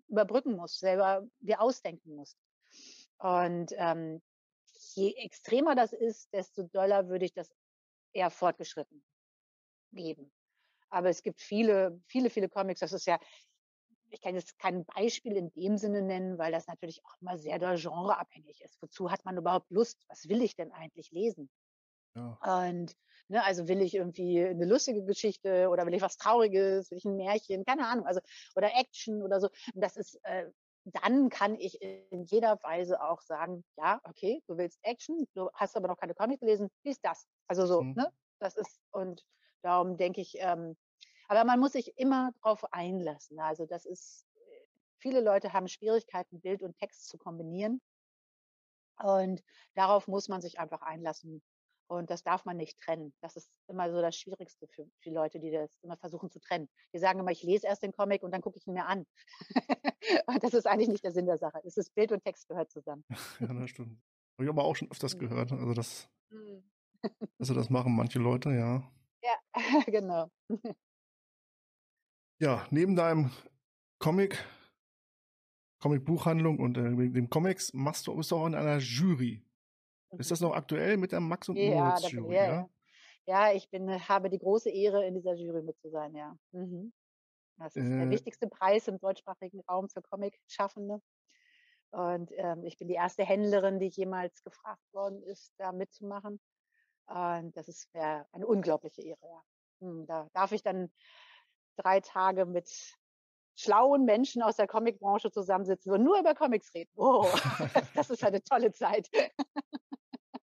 überbrücken 0.08 0.56
musst, 0.56 0.80
selber 0.80 1.28
dir 1.40 1.62
ausdenken 1.62 2.16
musst. 2.16 2.38
Und 3.20 3.72
ähm, 3.78 4.22
je 4.96 5.14
extremer 5.16 5.76
das 5.76 5.94
ist, 5.94 6.34
desto 6.34 6.64
doller 6.64 7.10
würde 7.10 7.26
ich 7.26 7.34
das 7.34 7.52
eher 8.14 8.30
fortgeschritten 8.30 9.04
geben. 9.92 10.32
Aber 10.90 11.10
es 11.10 11.22
gibt 11.22 11.42
viele, 11.42 12.02
viele, 12.08 12.30
viele 12.30 12.50
Comics. 12.50 12.80
Das 12.80 12.94
ist 12.94 13.06
ja, 13.06 13.20
ich 14.10 14.22
kann 14.22 14.36
jetzt 14.36 14.58
kein 14.60 14.86
Beispiel 14.86 15.36
in 15.38 15.52
dem 15.54 15.78
Sinne 15.78 16.02
nennen, 16.02 16.38
weil 16.38 16.52
das 16.52 16.68
natürlich 16.68 17.04
auch 17.06 17.16
immer 17.22 17.38
sehr 17.38 17.60
doll 17.60 17.78
genreabhängig 17.78 18.62
ist. 18.62 18.82
Wozu 18.82 19.12
hat 19.12 19.26
man 19.26 19.38
überhaupt 19.38 19.72
Lust? 19.72 20.04
Was 20.08 20.28
will 20.30 20.42
ich 20.42 20.56
denn 20.56 20.72
eigentlich 20.72 21.12
lesen? 21.12 21.50
ja. 22.16 22.40
Und 22.40 22.96
ne, 23.30 23.44
also 23.44 23.68
will 23.68 23.82
ich 23.82 23.96
irgendwie 23.96 24.44
eine 24.46 24.66
lustige 24.66 25.04
Geschichte 25.04 25.70
oder 25.70 25.86
will 25.86 25.94
ich 25.94 26.02
was 26.02 26.18
Trauriges, 26.18 26.92
will 26.92 26.98
ich 27.00 27.06
ein 27.06 27.16
Märchen, 27.18 27.66
keine 27.66 27.88
Ahnung, 27.88 28.06
also 28.06 28.20
oder 28.56 28.72
Action 28.76 29.24
oder 29.24 29.40
so. 29.42 29.48
Und 29.74 29.82
das 29.84 29.96
ist, 29.98 30.20
äh, 30.24 30.52
dann 30.86 31.30
kann 31.30 31.56
ich 31.56 31.82
in 31.82 32.24
jeder 32.24 32.60
Weise 32.64 33.02
auch 33.02 33.22
sagen, 33.22 33.66
ja, 33.78 34.00
okay, 34.04 34.42
du 34.48 34.58
willst 34.58 34.80
Action, 34.84 35.28
du 35.34 35.50
hast 35.54 35.76
aber 35.76 35.88
noch 35.88 35.98
keine 35.98 36.14
Comic 36.16 36.40
gelesen, 36.40 36.70
lies 36.84 37.02
das. 37.02 37.28
Also 37.48 37.66
so, 37.66 37.86
Mhm. 37.86 37.96
ne? 37.96 38.12
Das 38.40 38.56
ist 38.56 38.80
und 38.92 39.24
darum 39.64 39.98
denke 39.98 40.22
ich, 40.22 40.36
ähm, 40.40 40.78
aber 41.28 41.44
man 41.46 41.60
muss 41.60 41.74
sich 41.74 41.98
immer 41.98 42.32
drauf 42.42 42.64
einlassen. 42.74 43.40
Also 43.40 43.66
das 43.66 43.86
ist 43.86 44.26
viele 45.00 45.22
Leute 45.22 45.54
haben 45.54 45.68
Schwierigkeiten, 45.68 46.42
Bild 46.42 46.64
und 46.64 46.78
Text 46.78 47.08
zu 47.08 47.18
kombinieren. 47.18 47.82
Und 49.02 49.44
darauf 49.76 50.08
muss 50.08 50.28
man 50.28 50.42
sich 50.42 50.60
einfach 50.60 50.82
einlassen. 50.82 51.44
Und 51.90 52.10
das 52.10 52.22
darf 52.24 52.44
man 52.44 52.58
nicht 52.58 52.78
trennen. 52.80 53.14
Das 53.22 53.38
ist 53.38 53.50
immer 53.68 53.90
so 53.90 54.02
das 54.02 54.18
Schwierigste 54.18 54.68
für 54.68 54.90
die 55.06 55.10
Leute, 55.10 55.40
die 55.40 55.52
das 55.52 55.78
immer 55.84 55.96
versuchen 55.96 56.30
zu 56.30 56.40
trennen. 56.40 56.68
Die 56.94 57.00
sagen 57.00 57.20
immer, 57.20 57.32
ich 57.32 57.44
lese 57.44 57.68
erst 57.68 57.84
den 57.84 57.94
Comic 57.94 58.24
und 58.24 58.32
dann 58.32 58.42
gucke 58.42 58.58
ich 58.58 58.68
ihn 58.68 58.74
mir 58.74 58.88
an. 58.88 59.06
und 60.28 60.44
das 60.44 60.54
ist 60.54 60.68
eigentlich 60.68 60.90
nicht 60.90 61.04
der 61.06 61.12
Sinn 61.14 61.28
der 61.28 61.38
Sache. 61.38 61.62
Es 61.64 61.78
ist 61.78 61.96
Bild 61.96 62.12
und 62.12 62.24
Text 62.24 62.48
gehört 62.50 62.72
zusammen. 62.72 63.06
ja, 63.40 63.54
das 63.54 63.70
stimmt. 63.70 64.02
Habe 64.34 64.44
ich 64.44 64.50
aber 64.50 64.66
auch 64.66 64.76
schon 64.76 64.92
öfters 64.92 65.16
Mhm. 65.16 65.20
gehört. 65.20 65.52
Also 65.54 65.74
das, 65.74 66.10
Mhm. 66.30 66.70
also 67.40 67.54
das 67.54 67.70
machen 67.70 67.96
manche 67.96 68.20
Leute, 68.20 68.50
ja. 68.52 68.92
Ja, 69.24 69.82
genau. 69.88 70.30
Ja, 72.40 72.68
neben 72.72 72.96
deinem 72.96 73.32
Comic, 74.00 74.38
Comic-Buchhandlung 75.80 76.60
und 76.60 76.78
äh, 76.78 77.10
dem 77.10 77.30
Comics 77.30 77.74
machst 77.74 78.08
du, 78.08 78.16
bist 78.16 78.34
auch 78.34 78.46
in 78.46 78.56
einer 78.56 78.78
Jury. 78.80 79.44
Ist 80.18 80.32
das 80.32 80.42
noch 80.42 80.54
aktuell 80.56 80.98
mit 80.98 81.12
der 81.14 81.22
Max 81.22 81.50
und 81.50 81.62
Ja, 81.62 81.64
Moritz 81.64 82.12
Jury? 82.12 82.40
ja, 82.40 82.46
Ja, 82.46 82.56
ja. 82.56 82.70
ja, 83.26 83.54
ich 83.54 83.70
bin, 83.70 83.90
habe 84.10 84.30
die 84.30 84.40
große 84.40 84.70
Ehre, 84.70 85.06
in 85.06 85.16
dieser 85.16 85.36
Jury 85.36 85.64
mit 85.64 85.80
zu 85.80 85.90
sein, 85.90 86.16
ja. 86.16 86.38
Mhm. 86.52 86.94
Das 87.58 87.78
ist 87.78 87.98
der 88.00 88.10
Äh, 88.10 88.10
wichtigste 88.10 88.48
Preis 88.50 88.88
im 88.88 89.00
deutschsprachigen 89.00 89.62
Raum 89.70 89.90
für 89.90 90.02
Comic-Schaffende. 90.04 91.02
Und 91.92 92.32
ähm, 92.36 92.66
ich 92.66 92.78
bin 92.78 92.88
die 92.90 92.96
erste 92.96 93.26
Händlerin, 93.26 93.80
die 93.80 93.88
jemals 93.90 94.44
gefragt 94.44 94.84
worden 94.94 95.24
ist, 95.24 95.54
da 95.58 95.72
mitzumachen. 95.72 96.40
Und 97.08 97.58
das 97.58 97.68
ist 97.70 97.94
mir 97.94 98.28
eine 98.34 98.48
unglaubliche 98.48 99.02
Ehre, 99.04 99.28
ja. 99.30 99.44
Hm, 99.82 100.06
Da 100.08 100.30
darf 100.34 100.52
ich 100.54 100.64
dann 100.64 100.92
drei 101.78 102.00
Tage 102.02 102.46
mit 102.46 102.70
schlauen 103.56 104.06
Menschen 104.06 104.42
aus 104.44 104.58
der 104.58 104.68
Comicbranche 104.68 105.32
zusammensitzen 105.32 105.92
und 105.92 106.04
nur 106.04 106.20
über 106.20 106.36
Comics 106.36 106.74
reden. 106.74 106.92
Oh, 106.96 107.28
das 107.96 108.10
ist 108.10 108.24
eine 108.24 108.44
tolle 108.44 108.72
Zeit. 108.72 109.10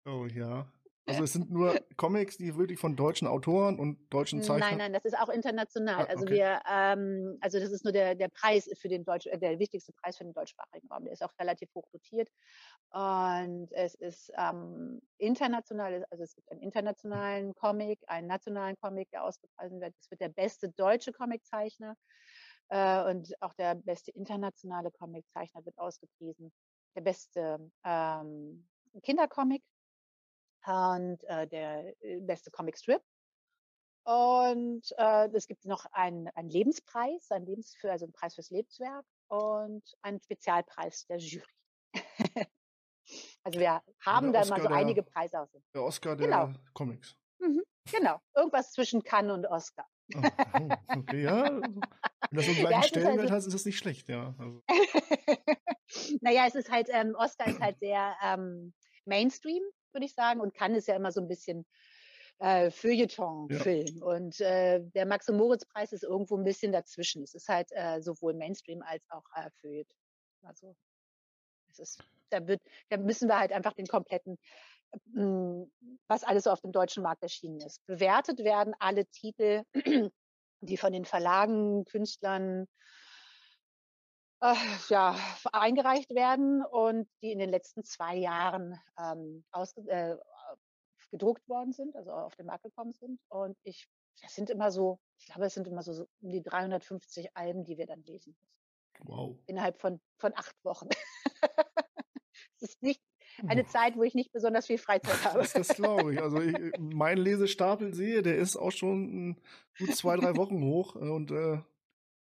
Oh 0.05 0.25
ja. 0.25 0.71
Also 1.05 1.23
es 1.23 1.33
sind 1.33 1.51
nur 1.51 1.79
Comics, 1.97 2.37
die 2.37 2.55
wirklich 2.55 2.79
von 2.79 2.95
deutschen 2.95 3.27
Autoren 3.27 3.79
und 3.79 3.97
deutschen 4.13 4.41
Zeichnern. 4.43 4.69
Nein, 4.69 4.77
nein, 4.77 4.93
das 4.93 5.05
ist 5.05 5.17
auch 5.17 5.29
international. 5.29 6.05
Ah, 6.05 6.09
Also 6.09 6.23
okay. 6.23 6.33
wir, 6.33 6.61
ähm, 6.69 7.37
also 7.41 7.59
das 7.59 7.71
ist 7.71 7.83
nur 7.83 7.91
der, 7.91 8.15
der 8.15 8.29
Preis 8.29 8.69
für 8.79 8.87
den 8.87 9.03
Deutsch, 9.03 9.25
äh, 9.25 9.37
der 9.37 9.57
wichtigste 9.59 9.93
Preis 9.93 10.17
für 10.17 10.23
den 10.23 10.33
deutschsprachigen 10.33 10.87
Raum. 10.89 11.03
Der 11.05 11.13
ist 11.13 11.23
auch 11.23 11.33
relativ 11.39 11.69
hoch 11.75 11.87
dotiert. 11.91 12.29
Und 12.91 13.69
es 13.71 13.95
ist 13.95 14.31
ähm, 14.37 15.01
international, 15.17 16.05
also 16.11 16.23
es 16.23 16.35
gibt 16.35 16.51
einen 16.51 16.61
internationalen 16.61 17.55
Comic, 17.55 17.99
einen 18.07 18.27
nationalen 18.27 18.75
Comic, 18.79 19.09
der 19.11 19.23
ausgepreisen 19.23 19.81
wird. 19.81 19.95
Es 19.99 20.11
wird 20.11 20.21
der 20.21 20.29
beste 20.29 20.69
deutsche 20.69 21.11
Comiczeichner 21.11 21.95
äh, 22.69 23.09
und 23.09 23.33
auch 23.41 23.53
der 23.53 23.75
beste 23.75 24.11
internationale 24.11 24.91
Comiczeichner 24.91 25.65
wird 25.65 25.77
ausgepriesen. 25.77 26.51
Der 26.95 27.01
beste 27.01 27.71
ähm, 27.85 28.67
Kindercomic 29.03 29.63
und 30.65 31.23
äh, 31.25 31.47
der 31.47 31.95
äh, 32.03 32.19
beste 32.21 32.51
Comicstrip. 32.51 33.01
Und 34.03 34.83
äh, 34.97 35.29
es 35.33 35.47
gibt 35.47 35.65
noch 35.65 35.85
einen, 35.91 36.27
einen 36.29 36.49
Lebenspreis, 36.49 37.29
einen 37.31 37.45
Lebens 37.45 37.75
für, 37.75 37.91
also 37.91 38.05
einen 38.05 38.13
Preis 38.13 38.33
fürs 38.35 38.49
Lebenswerk 38.49 39.05
und 39.27 39.83
einen 40.01 40.19
Spezialpreis 40.21 41.05
der 41.05 41.17
Jury. 41.17 41.45
also 43.43 43.59
wir 43.59 43.81
haben 44.03 44.33
da 44.33 44.43
mal 44.45 44.61
so 44.61 44.67
der- 44.67 44.77
einige 44.77 45.03
Preise 45.03 45.39
aus. 45.41 45.49
Der 45.75 45.83
Oscar 45.83 46.15
der 46.15 46.27
Genau. 46.27 46.53
Comics. 46.73 47.15
Genau, 47.91 48.19
irgendwas 48.35 48.71
zwischen 48.73 49.03
Cannes 49.03 49.33
und 49.33 49.45
Oscar. 49.47 49.87
Ah, 50.13 50.59
oh, 50.59 50.99
okay, 50.99 51.23
ja. 51.23 51.43
Wenn 51.43 51.81
das 52.31 52.45
so 52.45 52.51
einen 52.51 52.59
Ja, 52.61 52.67
gleichen 52.69 52.81
ist 52.83 52.87
Stellenwert 52.89 53.19
also- 53.21 53.33
hat, 53.33 53.37
ist 53.47 53.53
das 53.53 53.65
nicht 53.65 53.77
schlecht, 53.77 54.07
ja. 54.09 54.35
Also, 54.37 54.63
naja, 56.21 56.45
es 56.47 56.55
ist 56.55 56.71
halt, 56.71 56.89
ähm, 56.91 57.15
Oscar 57.15 57.47
ist 57.47 57.59
halt 57.59 57.79
sehr 57.79 58.15
ähm, 58.23 58.73
Mainstream, 59.05 59.63
würde 59.93 60.05
ich 60.05 60.13
sagen, 60.13 60.39
und 60.41 60.53
Cannes 60.53 60.79
ist 60.79 60.87
ja 60.87 60.95
immer 60.95 61.11
so 61.11 61.21
ein 61.21 61.27
bisschen 61.27 61.65
äh, 62.39 62.71
Feuilleton-Film. 62.71 64.01
Und 64.01 64.41
äh, 64.41 64.81
der 64.81 65.05
Max- 65.05 65.29
und 65.29 65.37
Moritz-Preis 65.37 65.93
ist 65.93 66.03
irgendwo 66.03 66.37
ein 66.37 66.43
bisschen 66.43 66.71
dazwischen. 66.71 67.23
Es 67.23 67.33
ist 67.33 67.47
halt 67.47 67.69
äh, 67.71 68.01
sowohl 68.01 68.33
Mainstream 68.33 68.81
als 68.81 69.03
auch 69.09 69.25
äh, 69.35 69.49
Feuilleton. 69.61 69.95
Also, 70.43 70.75
es 71.69 71.79
ist, 71.79 72.03
da, 72.29 72.47
wird, 72.47 72.61
da 72.89 72.97
müssen 72.97 73.29
wir 73.29 73.39
halt 73.39 73.51
einfach 73.51 73.73
den 73.73 73.87
kompletten, 73.87 74.37
mh, 75.13 75.67
was 76.07 76.23
alles 76.23 76.45
so 76.45 76.51
auf 76.51 76.61
dem 76.61 76.71
deutschen 76.71 77.03
Markt 77.03 77.21
erschienen 77.23 77.61
ist. 77.61 77.85
Bewertet 77.85 78.39
werden 78.39 78.73
alle 78.79 79.05
Titel, 79.05 79.63
die 80.61 80.77
von 80.77 80.93
den 80.93 81.05
Verlagen, 81.05 81.85
Künstlern, 81.85 82.67
äh, 84.41 84.55
ja, 84.89 85.15
eingereicht 85.51 86.09
werden 86.11 86.63
und 86.65 87.07
die 87.21 87.31
in 87.31 87.39
den 87.39 87.49
letzten 87.49 87.83
zwei 87.83 88.15
Jahren 88.15 88.79
ähm, 88.99 89.43
ausge 89.51 89.81
äh, 89.87 90.17
gedruckt 91.11 91.47
worden 91.47 91.73
sind, 91.73 91.95
also 91.95 92.11
auf 92.11 92.35
den 92.35 92.45
Markt 92.45 92.63
gekommen 92.63 92.93
sind. 92.93 93.19
Und 93.29 93.57
ich, 93.63 93.87
das 94.21 94.33
sind 94.35 94.49
immer 94.49 94.71
so, 94.71 94.99
ich 95.19 95.25
glaube, 95.27 95.45
es 95.45 95.53
sind 95.53 95.67
immer 95.67 95.83
so, 95.83 95.93
so 95.93 96.07
um 96.21 96.29
die 96.29 96.41
350 96.41 97.35
Alben, 97.35 97.63
die 97.65 97.77
wir 97.77 97.85
dann 97.85 98.03
lesen 98.03 98.35
müssen. 98.39 99.07
wow. 99.07 99.37
Innerhalb 99.45 99.79
von, 99.79 99.99
von 100.17 100.33
acht 100.35 100.55
Wochen. 100.63 100.89
Es 102.63 102.69
ist 102.69 102.83
nicht 102.83 103.01
eine 103.47 103.65
Zeit, 103.65 103.97
wo 103.97 104.03
ich 104.03 104.13
nicht 104.13 104.31
besonders 104.31 104.67
viel 104.67 104.77
Freizeit 104.77 105.23
habe. 105.25 105.39
Das, 105.39 105.53
das 105.53 105.69
glaube 105.69 106.13
ich. 106.13 106.21
Also 106.21 106.39
ich, 106.39 106.55
mein 106.79 107.17
Lesestapel 107.17 107.93
sehe, 107.93 108.21
der 108.21 108.37
ist 108.37 108.55
auch 108.55 108.71
schon 108.71 109.29
mm, 109.29 109.35
gut 109.79 109.95
zwei, 109.95 110.15
drei 110.15 110.35
Wochen 110.35 110.63
hoch 110.63 110.95
äh, 110.95 111.09
und 111.09 111.31
äh, 111.31 111.59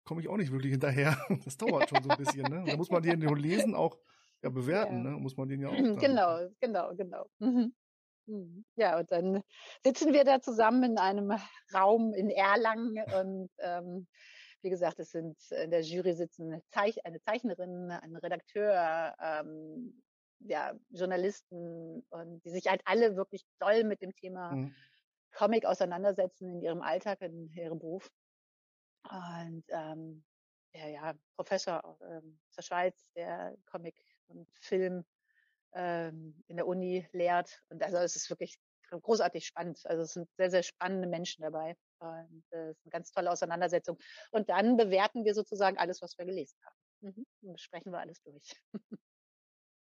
komme 0.07 0.21
ich 0.21 0.27
auch 0.29 0.37
nicht 0.37 0.51
wirklich 0.51 0.71
hinterher. 0.71 1.17
Das 1.45 1.57
dauert 1.57 1.89
schon 1.89 2.01
so 2.03 2.09
ein 2.09 2.17
bisschen. 2.17 2.49
Ne? 2.49 2.65
Da 2.67 2.75
muss 2.77 2.89
man 2.91 3.03
den 3.03 3.21
Lesen 3.35 3.75
auch 3.75 3.99
ja, 4.43 4.49
bewerten, 4.49 5.03
Ja. 5.03 5.03
ne? 5.03 5.11
muss 5.11 5.37
man 5.37 5.47
den 5.49 5.61
ja 5.61 5.69
auch. 5.69 5.89
Dann, 5.93 5.97
Genau, 5.99 6.49
genau, 6.59 6.95
genau. 6.95 7.25
Mhm. 7.39 7.73
Mhm. 8.27 8.65
Ja, 8.75 8.99
und 8.99 9.11
dann 9.11 9.41
sitzen 9.83 10.13
wir 10.13 10.23
da 10.25 10.41
zusammen 10.41 10.83
in 10.83 10.97
einem 10.97 11.33
Raum 11.73 12.13
in 12.13 12.29
Erlangen 12.29 12.97
und 13.19 13.49
ähm, 13.59 14.07
wie 14.61 14.69
gesagt, 14.69 14.99
es 14.99 15.11
sind 15.11 15.37
in 15.51 15.71
der 15.71 15.81
Jury 15.81 16.13
sitzen 16.13 16.51
eine, 16.51 16.61
Zeich 16.71 17.05
eine 17.05 17.21
Zeichnerin, 17.21 17.91
ein 17.91 18.15
Redakteur, 18.17 19.15
ähm, 19.21 20.03
ja, 20.39 20.73
Journalisten 20.89 22.05
und 22.09 22.43
die 22.45 22.49
sich 22.51 22.67
halt 22.67 22.81
alle 22.85 23.15
wirklich 23.15 23.45
doll 23.59 23.83
mit 23.85 24.01
dem 24.01 24.13
Thema 24.13 24.57
Mhm. 24.57 24.75
Comic 25.33 25.65
auseinandersetzen 25.65 26.49
in 26.49 26.61
ihrem 26.61 26.81
Alltag, 26.81 27.21
in 27.21 27.51
ihrem 27.55 27.79
Beruf. 27.79 28.09
Und 29.09 29.63
ähm, 29.69 30.23
der 30.73 30.89
ja, 30.89 31.13
Professor 31.35 31.97
ähm, 32.01 32.39
aus 32.49 32.55
der 32.55 32.61
Schweiz, 32.61 33.07
der 33.15 33.55
Comic 33.65 33.95
und 34.27 34.47
Film 34.59 35.05
ähm, 35.73 36.43
in 36.47 36.57
der 36.57 36.67
Uni 36.67 37.07
lehrt. 37.11 37.61
Und 37.69 37.81
also 37.83 37.97
es 37.97 38.15
ist 38.15 38.29
wirklich 38.29 38.57
großartig 38.89 39.45
spannend. 39.45 39.81
Also 39.85 40.03
es 40.03 40.13
sind 40.13 40.29
sehr, 40.37 40.49
sehr 40.49 40.63
spannende 40.63 41.07
Menschen 41.07 41.41
dabei. 41.41 41.75
Und 41.99 42.43
äh, 42.51 42.69
es 42.69 42.77
ist 42.77 42.85
eine 42.85 42.91
ganz 42.91 43.11
tolle 43.11 43.31
Auseinandersetzung. 43.31 43.97
Und 44.31 44.49
dann 44.49 44.77
bewerten 44.77 45.25
wir 45.25 45.33
sozusagen 45.33 45.77
alles, 45.77 46.01
was 46.01 46.17
wir 46.17 46.25
gelesen 46.25 46.57
haben. 46.63 46.75
Mhm. 47.01 47.25
Dann 47.41 47.53
besprechen 47.53 47.91
wir 47.91 47.99
alles 47.99 48.21
durch. 48.21 48.55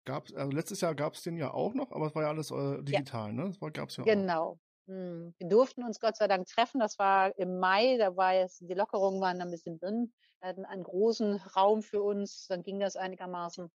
Gab's, 0.04 0.34
also 0.34 0.50
letztes 0.50 0.80
Jahr 0.80 0.96
gab 0.96 1.14
es 1.14 1.22
den 1.22 1.36
ja 1.36 1.54
auch 1.54 1.74
noch, 1.74 1.92
aber 1.92 2.06
es 2.06 2.14
war 2.14 2.22
ja 2.22 2.28
alles 2.28 2.50
äh, 2.50 2.82
digital, 2.82 3.32
ne? 3.32 3.52
Das 3.60 3.72
gab 3.72 3.88
es 3.88 3.96
ja 3.96 4.02
auch. 4.02 4.06
Genau. 4.06 4.58
Hm, 4.88 5.34
Wir 5.38 5.48
durften 5.48 5.84
uns 5.84 6.00
Gott 6.00 6.16
sei 6.16 6.28
Dank 6.28 6.46
treffen. 6.48 6.80
Das 6.80 6.98
war 6.98 7.36
im 7.38 7.58
Mai, 7.58 7.96
da 7.98 8.16
war 8.16 8.34
jetzt, 8.34 8.60
die 8.62 8.74
Lockerungen 8.74 9.20
waren 9.20 9.40
ein 9.40 9.50
bisschen 9.50 9.78
drin. 9.78 10.12
Wir 10.40 10.48
hatten 10.48 10.64
einen 10.64 10.82
großen 10.82 11.36
Raum 11.56 11.82
für 11.82 12.02
uns, 12.02 12.46
dann 12.48 12.62
ging 12.62 12.80
das 12.80 12.96
einigermaßen. 12.96 13.70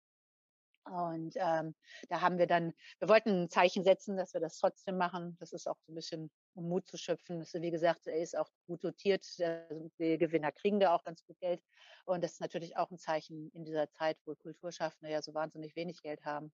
Und 0.84 1.34
ähm, 1.36 1.74
da 2.08 2.20
haben 2.22 2.38
wir 2.38 2.46
dann, 2.46 2.72
wir 2.98 3.08
wollten 3.08 3.44
ein 3.44 3.50
Zeichen 3.50 3.84
setzen, 3.84 4.16
dass 4.16 4.32
wir 4.34 4.40
das 4.40 4.58
trotzdem 4.58 4.96
machen. 4.96 5.36
Das 5.38 5.52
ist 5.52 5.66
auch 5.68 5.76
so 5.86 5.92
ein 5.92 5.94
bisschen, 5.94 6.30
um 6.54 6.68
Mut 6.68 6.88
zu 6.88 6.96
schöpfen. 6.96 7.40
Das, 7.40 7.52
wie 7.54 7.70
gesagt, 7.70 8.06
er 8.06 8.18
ist 8.20 8.36
auch 8.36 8.48
gut 8.66 8.84
dotiert. 8.84 9.26
Also 9.38 9.90
die 9.98 10.18
Gewinner 10.18 10.52
kriegen 10.52 10.80
da 10.80 10.94
auch 10.94 11.04
ganz 11.04 11.24
gut 11.26 11.38
Geld. 11.40 11.62
Und 12.06 12.24
das 12.24 12.32
ist 12.32 12.40
natürlich 12.40 12.76
auch 12.78 12.90
ein 12.90 12.98
Zeichen 12.98 13.50
in 13.52 13.64
dieser 13.64 13.90
Zeit, 13.90 14.18
wo 14.24 14.34
Kulturschaffende 14.34 15.12
ja 15.12 15.20
so 15.22 15.34
wahnsinnig 15.34 15.76
wenig 15.76 16.02
Geld 16.02 16.24
haben. 16.24 16.52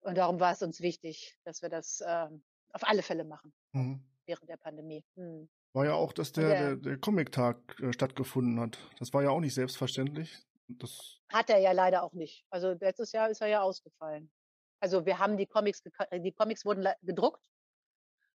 Und 0.00 0.16
darum 0.18 0.40
war 0.40 0.52
es 0.52 0.62
uns 0.62 0.80
wichtig, 0.80 1.36
dass 1.44 1.62
wir 1.62 1.68
das 1.68 2.02
ähm, 2.06 2.44
auf 2.72 2.84
alle 2.84 3.02
Fälle 3.02 3.24
machen 3.24 3.52
Mhm. 3.72 4.02
während 4.26 4.48
der 4.48 4.56
Pandemie. 4.56 5.04
Hm. 5.14 5.48
War 5.72 5.84
ja 5.84 5.94
auch, 5.94 6.12
dass 6.12 6.32
der, 6.32 6.48
der, 6.48 6.76
der 6.76 6.96
Comic-Tag 6.98 7.58
äh, 7.80 7.92
stattgefunden 7.92 8.58
hat. 8.60 8.78
Das 8.98 9.12
war 9.12 9.22
ja 9.22 9.30
auch 9.30 9.40
nicht 9.40 9.54
selbstverständlich. 9.54 10.38
Das, 10.68 11.20
Hat 11.28 11.50
er 11.50 11.58
ja 11.58 11.72
leider 11.72 12.02
auch 12.02 12.12
nicht. 12.12 12.44
Also 12.50 12.72
letztes 12.72 13.12
Jahr 13.12 13.28
ist 13.30 13.40
er 13.40 13.48
ja 13.48 13.60
ausgefallen. 13.62 14.30
Also 14.80 15.06
wir 15.06 15.18
haben 15.18 15.36
die 15.36 15.46
Comics, 15.46 15.82
äh, 16.10 16.20
die 16.20 16.32
Comics 16.32 16.64
wurden 16.64 16.88
gedruckt 17.02 17.44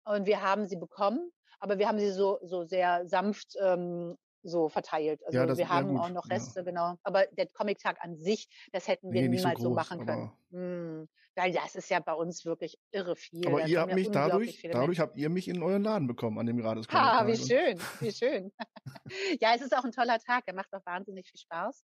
und 0.04 0.26
wir 0.26 0.42
haben 0.42 0.66
sie 0.66 0.76
bekommen, 0.76 1.30
aber 1.60 1.78
wir 1.78 1.88
haben 1.88 1.98
sie 1.98 2.10
so, 2.10 2.38
so 2.42 2.64
sehr 2.64 3.06
sanft 3.08 3.54
ähm, 3.60 4.16
so 4.48 4.68
verteilt. 4.68 5.20
Also 5.26 5.38
Ja, 5.38 5.46
wir 5.48 5.54
ja 5.54 5.68
haben 5.68 5.88
gut, 5.88 6.00
auch 6.00 6.08
noch 6.10 6.26
ja. 6.28 6.34
Reste, 6.36 6.64
genau. 6.64 6.96
Aber 7.02 7.26
der 7.26 7.46
Comic-Tag 7.48 7.98
an 8.00 8.16
sich, 8.16 8.48
das 8.72 8.88
hätten 8.88 9.12
wir 9.12 9.20
Nee, 9.22 9.26
so 9.28 9.42
niemals 9.42 9.60
so, 9.60 9.68
groß, 9.68 9.76
machen 9.76 10.06
können. 10.06 10.32
Hm. 10.50 11.08
Weil 11.38 11.52
das 11.52 11.74
ist 11.74 11.90
ja 11.90 12.00
bei 12.00 12.14
uns 12.14 12.46
wirklich 12.46 12.78
irre 12.92 13.14
viel. 13.14 13.46
aber 13.46 13.60
Da 13.60 13.66
ihr 13.66 13.80
habt 13.80 13.90
ja 13.90 13.94
mich 13.94 14.10
dadurch, 14.10 14.62
dadurch 14.72 15.00
habt 15.00 15.18
ihr 15.18 15.28
mich 15.28 15.48
in 15.48 15.62
euren 15.62 15.82
Laden 15.82 16.06
bekommen 16.06 16.38
an 16.38 16.46
dem 16.46 16.56
Grades 16.58 16.88
Ha, 16.88 17.18
Comic 17.18 17.38
wie 17.38 17.38
Tag. 17.38 17.42
Und- 17.42 17.48
schön, 17.48 17.80
wie 18.00 18.12
schön. 18.12 18.52
ja, 19.40 19.54
es 19.54 19.60
ist 19.60 19.76
auch 19.76 19.84
ein 19.84 19.92
toller 19.92 20.18
Tag. 20.18 20.44
Er 20.46 20.54
macht 20.54 20.72
auch 20.72 20.84
wahnsinnig 20.86 21.28
viel 21.28 21.38
Spaß. 21.40 21.84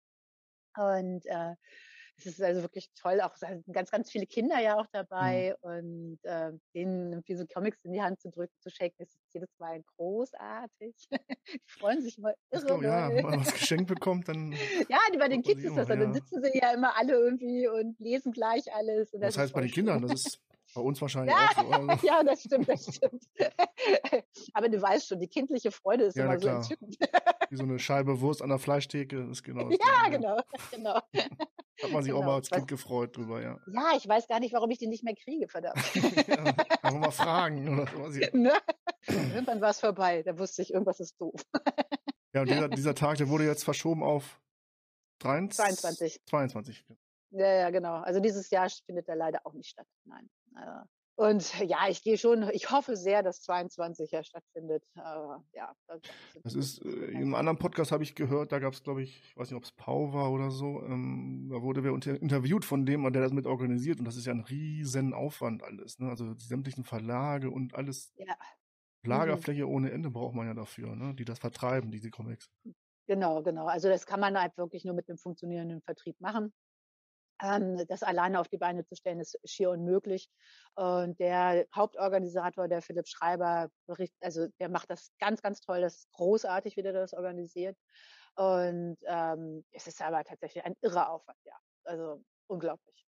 Und 0.77 1.27
äh, 1.27 1.55
es 2.16 2.27
ist 2.27 2.40
also 2.42 2.62
wirklich 2.62 2.90
toll, 2.94 3.20
auch 3.20 3.35
sind 3.37 3.64
ganz, 3.72 3.90
ganz 3.90 4.11
viele 4.11 4.27
Kinder 4.27 4.61
ja 4.61 4.77
auch 4.77 4.85
Mhm. 4.85 4.88
dabei 4.92 5.57
und 5.61 6.18
äh, 6.22 6.53
denen 6.74 7.12
irgendwie 7.12 7.35
so 7.37 7.44
Comics 7.46 7.85
in 7.85 7.92
die 7.92 8.03
Hand 8.03 8.20
zu 8.20 8.31
drücken, 8.31 8.55
zu 8.61 8.70
schenken, 8.70 9.03
ist 9.03 9.18
jedes 9.33 9.50
Mal 9.59 9.83
großartig. 9.96 10.94
Die 11.48 11.61
freuen 11.68 12.00
sich 12.03 12.18
immer 12.18 12.33
Das 12.50 12.62
irre 12.62 12.79
glaub, 12.79 12.83
ja, 12.83 13.09
wenn 13.14 13.22
man 13.24 13.40
was 13.40 13.53
geschenkt 13.53 13.88
bekommt, 13.88 14.29
dann. 14.29 14.53
Ja, 14.88 14.98
bei 15.18 15.29
den 15.29 15.42
Kids 15.42 15.64
ist 15.64 15.77
das 15.77 15.88
immer, 15.88 15.96
so. 15.96 16.00
Dann 16.05 16.09
ja. 16.09 16.14
sitzen 16.14 16.42
sie 16.42 16.59
ja 16.59 16.72
immer 16.72 16.96
alle 16.96 17.12
irgendwie 17.14 17.68
und 17.68 17.98
lesen 17.98 18.33
gleich 18.33 18.72
alles. 18.72 19.12
Und 19.12 19.20
das 19.20 19.35
ist 19.35 19.38
heißt 19.38 19.55
bei 19.55 19.61
den 19.62 19.70
Kindern? 19.70 20.03
Das 20.09 20.12
ist 20.12 20.40
bei 20.74 20.81
uns 20.81 21.00
wahrscheinlich 21.00 21.35
Ja, 21.35 21.46
auch 21.46 21.53
so. 21.53 21.92
Also, 21.92 22.07
ja, 22.07 22.22
das 22.24 22.40
stimmt, 22.42 22.68
das 22.68 22.94
stimmt. 22.96 23.24
Aber 24.55 24.68
du 24.68 24.81
weißt 24.81 25.07
schon, 25.09 25.20
die 25.20 25.29
kindliche 25.29 25.70
Freude 25.70 26.05
ist 26.05 26.16
Ja, 26.16 26.24
immer 26.24 26.38
so 26.38 26.48
klar. 26.48 26.57
entzückend. 26.57 26.96
wie 27.50 27.57
so 27.57 27.62
eine 27.62 27.79
Scheibe 27.79 28.20
Wurst 28.20 28.42
an 28.42 28.48
der 28.48 28.59
Fleischtheke, 28.59 29.20
das 29.22 29.38
ist 29.38 29.42
genau 29.44 29.68
das 29.70 29.79
Ja, 29.79 30.09
Gleiche. 30.09 30.11
genau, 30.18 30.40
genau. 30.72 31.00
Hat 31.85 31.92
man 31.92 32.03
sich 32.03 32.12
auch 32.12 32.18
Genau. 32.18 32.31
mal 32.31 32.37
als 32.37 32.51
Kind 32.51 32.68
gefreut 32.68 33.16
drüber, 33.16 33.40
ja. 33.42 33.59
Ja, 33.66 33.92
ich 33.97 34.09
weiß 34.09 34.27
gar 34.27 34.40
nicht, 34.40 34.53
warum 34.55 34.70
ich 34.70 34.79
die 34.79 34.87
nicht 34.87 35.05
mehr 35.05 35.14
kriege, 35.14 35.49
verdammt. 35.49 35.77
ja 36.29 36.37
einfach 36.83 36.99
mal 36.99 37.11
fragen. 37.11 37.87
Ja, 38.18 38.29
ne? 38.33 38.53
Irgendwann 39.07 39.61
war 39.61 39.70
es 39.70 39.81
vorbei, 39.81 40.23
da 40.23 40.38
wusste 40.38 40.62
ich, 40.62 40.73
irgendwas 40.73 41.01
ist 41.01 41.20
doof. 41.20 41.40
Ja, 42.33 42.40
und 42.42 42.51
dieser, 42.51 42.68
dieser 42.70 42.94
Tag, 42.94 43.18
der 43.18 43.29
wurde 43.29 43.44
jetzt 43.44 43.64
verschoben 43.64 44.03
auf 44.03 44.40
23. 45.20 45.79
22. 45.81 46.20
22. 46.27 46.85
Ja, 47.31 47.53
ja, 47.53 47.70
genau. 47.70 47.97
Also 47.97 48.20
dieses 48.20 48.51
Jahr 48.51 48.68
findet 48.87 49.09
er 49.09 49.16
leider 49.16 49.40
auch 49.44 49.53
nicht 49.55 49.68
statt. 49.68 49.87
Nein. 50.05 50.29
Äh, 51.16 51.22
Und 51.22 51.59
ja, 51.61 51.88
ich 51.88 52.03
gehe 52.03 52.18
schon, 52.18 52.48
ich 52.53 52.70
hoffe 52.70 52.96
sehr, 52.96 53.22
dass 53.22 53.40
22 53.42 54.11
ja 54.11 54.22
stattfindet. 54.24 54.85
Aber 54.94 55.44
ja, 55.53 55.72
das, 55.87 56.00
Das 56.42 56.55
ist, 56.55 56.85
äh, 56.85 56.88
in 56.88 57.16
einem 57.16 57.35
anderen 57.35 57.59
Podcast 57.59 57.92
habe 57.92 58.03
ich 58.03 58.14
gehört, 58.14 58.53
da 58.53 58.59
gab 58.59 58.72
es, 58.74 58.83
glaube 58.83 59.03
ich, 59.03 59.22
ich 59.22 59.37
weiß 59.37 59.50
nicht, 59.50 59.57
ob 59.57 59.64
es 59.64 59.72
Pau 59.72 60.12
war 60.12 60.33
oder 60.33 60.50
so, 60.50 60.83
ähm, 60.83 61.48
da 61.50 61.62
wurde 61.62 61.85
wer 61.85 61.92
unter, 61.92 62.20
interviewt 62.20 62.64
von 62.64 62.87
dem, 62.87 63.11
der 63.12 63.22
das 63.22 63.33
mit 63.33 63.46
organisiert 63.46 63.98
und 63.98 64.05
das 64.05 64.16
ist 64.16 64.27
ja 64.27 64.33
ein 64.33 64.40
riesen 64.40 65.14
Aufwand 65.14 65.62
alles, 65.62 65.98
ne? 65.98 66.09
Also 66.11 66.35
die 66.35 66.44
sämtlichen 66.44 66.85
Verlage 66.85 67.50
und 67.50 67.74
alles, 67.74 68.12
Ja. 68.16 68.37
Lagerfläche 69.07 69.68
ohne 69.68 69.90
Ende 69.90 70.11
braucht 70.11 70.35
man 70.35 70.46
ja 70.46 70.55
dafür, 70.55 70.96
ne? 70.96 71.14
Die 71.14 71.24
das 71.24 71.38
vertreiben, 71.38 71.90
diese 71.90 72.11
Comics. 72.11 72.50
Genau, 73.07 73.42
genau. 73.42 73.66
Also 73.66 73.88
das 73.88 74.07
kann 74.07 74.20
man 74.20 74.40
halt 74.40 74.57
wirklich 74.57 74.85
nur 74.85 74.94
mit 74.94 75.09
einem 75.09 75.18
funktionierenden 75.18 75.83
Vertrieb 75.83 76.18
machen. 76.20 76.55
Das 77.88 78.02
alleine 78.02 78.40
auf 78.40 78.48
die 78.48 78.59
Beine 78.59 78.85
zu 78.85 78.96
stellen, 78.96 79.20
ist 79.20 79.38
schier 79.44 79.70
unmöglich. 79.70 80.28
Und 80.74 81.18
der 81.20 81.66
Hauptorganisator, 81.74 82.68
der 82.68 82.83
Philipp 82.83 83.07
Schreiber, 83.07 83.68
also 84.20 84.48
der 84.59 84.68
macht 84.68 84.90
das 84.90 85.11
ganz, 85.18 85.42
ganz 85.42 85.61
toll. 85.61 85.80
Das 85.80 85.96
ist 85.96 86.12
großartig, 86.12 86.76
wie 86.76 86.83
der 86.83 86.92
das 86.92 87.12
organisiert. 87.12 87.76
Und 88.37 88.96
ähm, 89.07 89.64
es 89.70 89.87
ist 89.87 90.00
aber 90.02 90.24
tatsächlich 90.24 90.64
ein 90.64 90.74
irrer 90.80 91.11
Aufwand, 91.11 91.38
ja. 91.44 91.54
Also 91.85 92.24
unglaublich. 92.46 93.07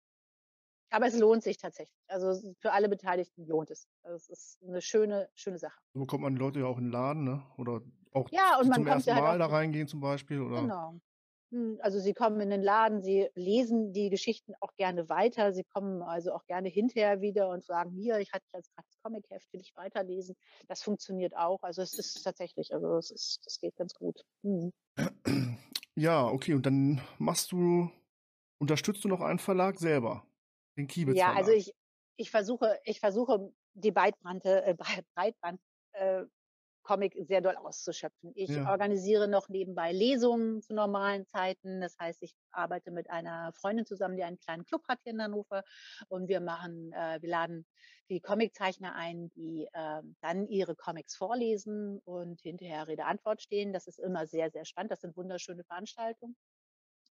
Aber 0.89 1.07
es 1.07 1.17
lohnt 1.17 1.43
sich 1.43 1.57
tatsächlich. 1.57 1.97
Also 2.07 2.53
für 2.59 2.71
alle 2.71 2.87
Beteiligten 2.87 3.47
lohnt 3.47 3.71
es. 3.71 3.87
Also 4.03 4.15
es 4.15 4.29
ist 4.29 4.63
eine 4.63 4.81
schöne, 4.81 5.27
schöne 5.33 5.57
Sache. 5.57 5.79
So 5.93 6.01
bekommt 6.01 6.23
man 6.23 6.35
die 6.35 6.39
Leute 6.39 6.59
ja 6.59 6.65
auch 6.65 6.77
in 6.77 6.85
den 6.85 6.91
Laden, 6.91 7.23
ne? 7.23 7.43
Oder 7.57 7.81
auch 8.13 8.29
Ja, 8.31 8.59
und 8.59 8.67
man 8.67 8.75
zum 8.75 8.87
ersten 8.87 9.15
halt 9.15 9.23
Mal 9.23 9.39
da 9.39 9.47
reingehen 9.47 9.87
zum 9.87 10.01
Beispiel, 10.01 10.39
oder? 10.39 10.61
Genau. 10.61 10.99
Also 11.79 11.99
sie 11.99 12.13
kommen 12.13 12.41
in 12.41 12.49
den 12.49 12.63
Laden, 12.63 13.01
sie 13.01 13.29
lesen 13.35 13.93
die 13.93 14.09
Geschichten 14.09 14.53
auch 14.59 14.73
gerne 14.75 15.07
weiter, 15.07 15.53
sie 15.53 15.63
kommen 15.63 16.01
also 16.01 16.33
auch 16.33 16.45
gerne 16.45 16.69
hinterher 16.69 17.21
wieder 17.21 17.49
und 17.49 17.63
sagen, 17.63 17.91
hier, 17.91 18.17
ich 18.19 18.33
hatte 18.33 18.45
jetzt 18.53 18.73
gerade 18.73 18.87
das 18.87 18.99
Comic-Heft, 19.03 19.53
will 19.53 19.61
ich 19.61 19.75
weiterlesen. 19.75 20.35
Das 20.67 20.81
funktioniert 20.81 21.35
auch. 21.35 21.61
Also 21.61 21.81
es 21.83 21.97
ist 21.99 22.23
tatsächlich, 22.23 22.73
also 22.73 22.97
es 22.97 23.11
ist, 23.11 23.45
das 23.45 23.59
geht 23.59 23.75
ganz 23.75 23.93
gut. 23.93 24.23
Mhm. 24.41 24.71
Ja, 25.95 26.25
okay, 26.27 26.53
und 26.55 26.65
dann 26.65 27.01
machst 27.19 27.51
du, 27.51 27.91
unterstützt 28.59 29.03
du 29.03 29.07
noch 29.07 29.21
einen 29.21 29.39
Verlag 29.39 29.77
selber? 29.77 30.25
Den 30.75 30.87
Kiebitz 30.87 31.17
Ja, 31.17 31.33
also 31.33 31.51
ich, 31.51 31.71
ich 32.17 32.31
versuche, 32.31 32.79
ich 32.83 32.99
versuche 32.99 33.53
die 33.73 33.91
Breitbandte, 33.91 34.63
äh, 34.65 34.73
Breit- 34.73 35.05
Breitband, 35.13 35.61
äh, 35.93 36.23
Comic 36.83 37.15
sehr 37.27 37.41
doll 37.41 37.55
auszuschöpfen. 37.55 38.31
Ich 38.35 38.61
Ja. 38.61 38.65
organisiere 38.65 39.27
noch 39.27 39.49
nebenbei 39.49 39.91
Lesungen 39.91 40.61
zu 40.61 40.73
normalen 40.73 41.25
Zeiten. 41.27 41.81
Das 41.81 41.97
heißt, 41.99 42.21
ich 42.23 42.35
arbeite 42.51 42.91
mit 42.91 43.09
einer 43.09 43.51
Freundin 43.53 43.85
zusammen, 43.85 44.17
die 44.17 44.23
einen 44.23 44.39
kleinen 44.39 44.65
Club 44.65 44.83
hat 44.87 44.99
hier 45.03 45.13
in 45.13 45.21
Hannover. 45.21 45.63
Und 46.09 46.27
wir 46.27 46.41
machen, 46.41 46.91
äh, 46.93 47.21
wir 47.21 47.29
laden 47.29 47.65
die 48.09 48.21
Comiczeichner 48.21 48.95
ein, 48.95 49.29
die 49.31 49.67
ähm, 49.73 50.15
dann 50.21 50.47
ihre 50.47 50.75
Comics 50.75 51.15
vorlesen 51.15 51.99
und 52.03 52.41
hinterher 52.41 52.87
Rede-Antwort 52.87 53.41
stehen. 53.41 53.73
Das 53.73 53.87
ist 53.87 53.99
immer 53.99 54.27
sehr, 54.27 54.51
sehr 54.51 54.65
spannend. 54.65 54.91
Das 54.91 55.01
sind 55.01 55.15
wunderschöne 55.17 55.63
Veranstaltungen. 55.63 56.35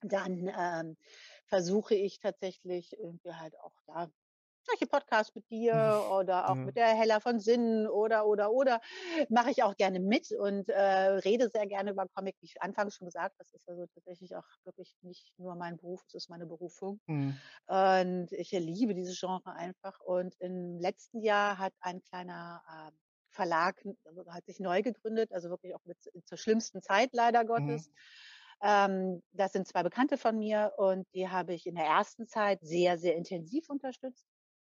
Dann 0.01 0.47
ähm, 0.57 0.97
versuche 1.45 1.95
ich 1.95 2.19
tatsächlich 2.19 2.93
irgendwie 2.97 3.33
halt 3.33 3.59
auch 3.59 3.73
da 3.87 4.09
solche 4.69 4.87
Podcasts 4.87 5.33
mit 5.35 5.49
dir 5.49 6.05
oder 6.11 6.49
auch 6.51 6.57
Ja. 6.57 6.63
mit 6.63 6.75
der 6.75 6.87
Hella 6.87 7.19
von 7.19 7.39
Sinnen 7.39 7.87
oder, 7.87 8.27
oder, 8.27 8.51
oder, 8.51 8.81
mache 9.29 9.51
ich 9.51 9.63
auch 9.63 9.75
gerne 9.75 9.99
mit 9.99 10.31
und 10.31 10.69
äh, 10.69 10.79
rede 10.79 11.49
sehr 11.49 11.67
gerne 11.67 11.91
über 11.91 12.07
Comic. 12.13 12.35
Wie 12.41 12.45
ich 12.45 12.61
anfangs 12.61 12.95
schon 12.95 13.05
gesagt, 13.05 13.35
das 13.39 13.53
ist 13.53 13.67
also 13.69 13.85
tatsächlich 13.93 14.35
auch 14.35 14.45
wirklich 14.63 14.95
nicht 15.01 15.31
nur 15.37 15.55
mein 15.55 15.77
Beruf, 15.77 16.03
es 16.07 16.13
ist 16.15 16.29
meine 16.29 16.45
Berufung. 16.45 16.99
Mhm. 17.07 17.41
Und 17.67 18.31
ich 18.31 18.51
liebe 18.51 18.93
dieses 18.93 19.19
Genre 19.19 19.53
einfach. 19.53 19.99
Und 19.99 20.35
im 20.39 20.79
letzten 20.79 21.21
Jahr 21.21 21.57
hat 21.57 21.73
ein 21.79 22.01
kleiner 22.01 22.61
äh, 22.93 22.97
Verlag, 23.29 23.83
also 24.05 24.25
hat 24.31 24.45
sich 24.45 24.59
neu 24.59 24.81
gegründet, 24.81 25.31
also 25.31 25.49
wirklich 25.49 25.75
auch 25.75 25.83
mit, 25.85 25.97
zur 26.25 26.37
schlimmsten 26.37 26.81
Zeit 26.81 27.09
leider 27.13 27.45
Mhm. 27.55 27.83
Gottes. 27.83 27.91
Ähm, 28.61 29.21
das 29.31 29.53
sind 29.53 29.67
zwei 29.67 29.83
Bekannte 29.83 30.17
von 30.17 30.37
mir 30.39 30.73
und 30.77 31.07
die 31.13 31.29
habe 31.29 31.53
ich 31.53 31.67
in 31.67 31.75
der 31.75 31.85
ersten 31.85 32.27
Zeit 32.27 32.59
sehr, 32.61 32.97
sehr 32.97 33.15
intensiv 33.15 33.69
unterstützt, 33.69 34.25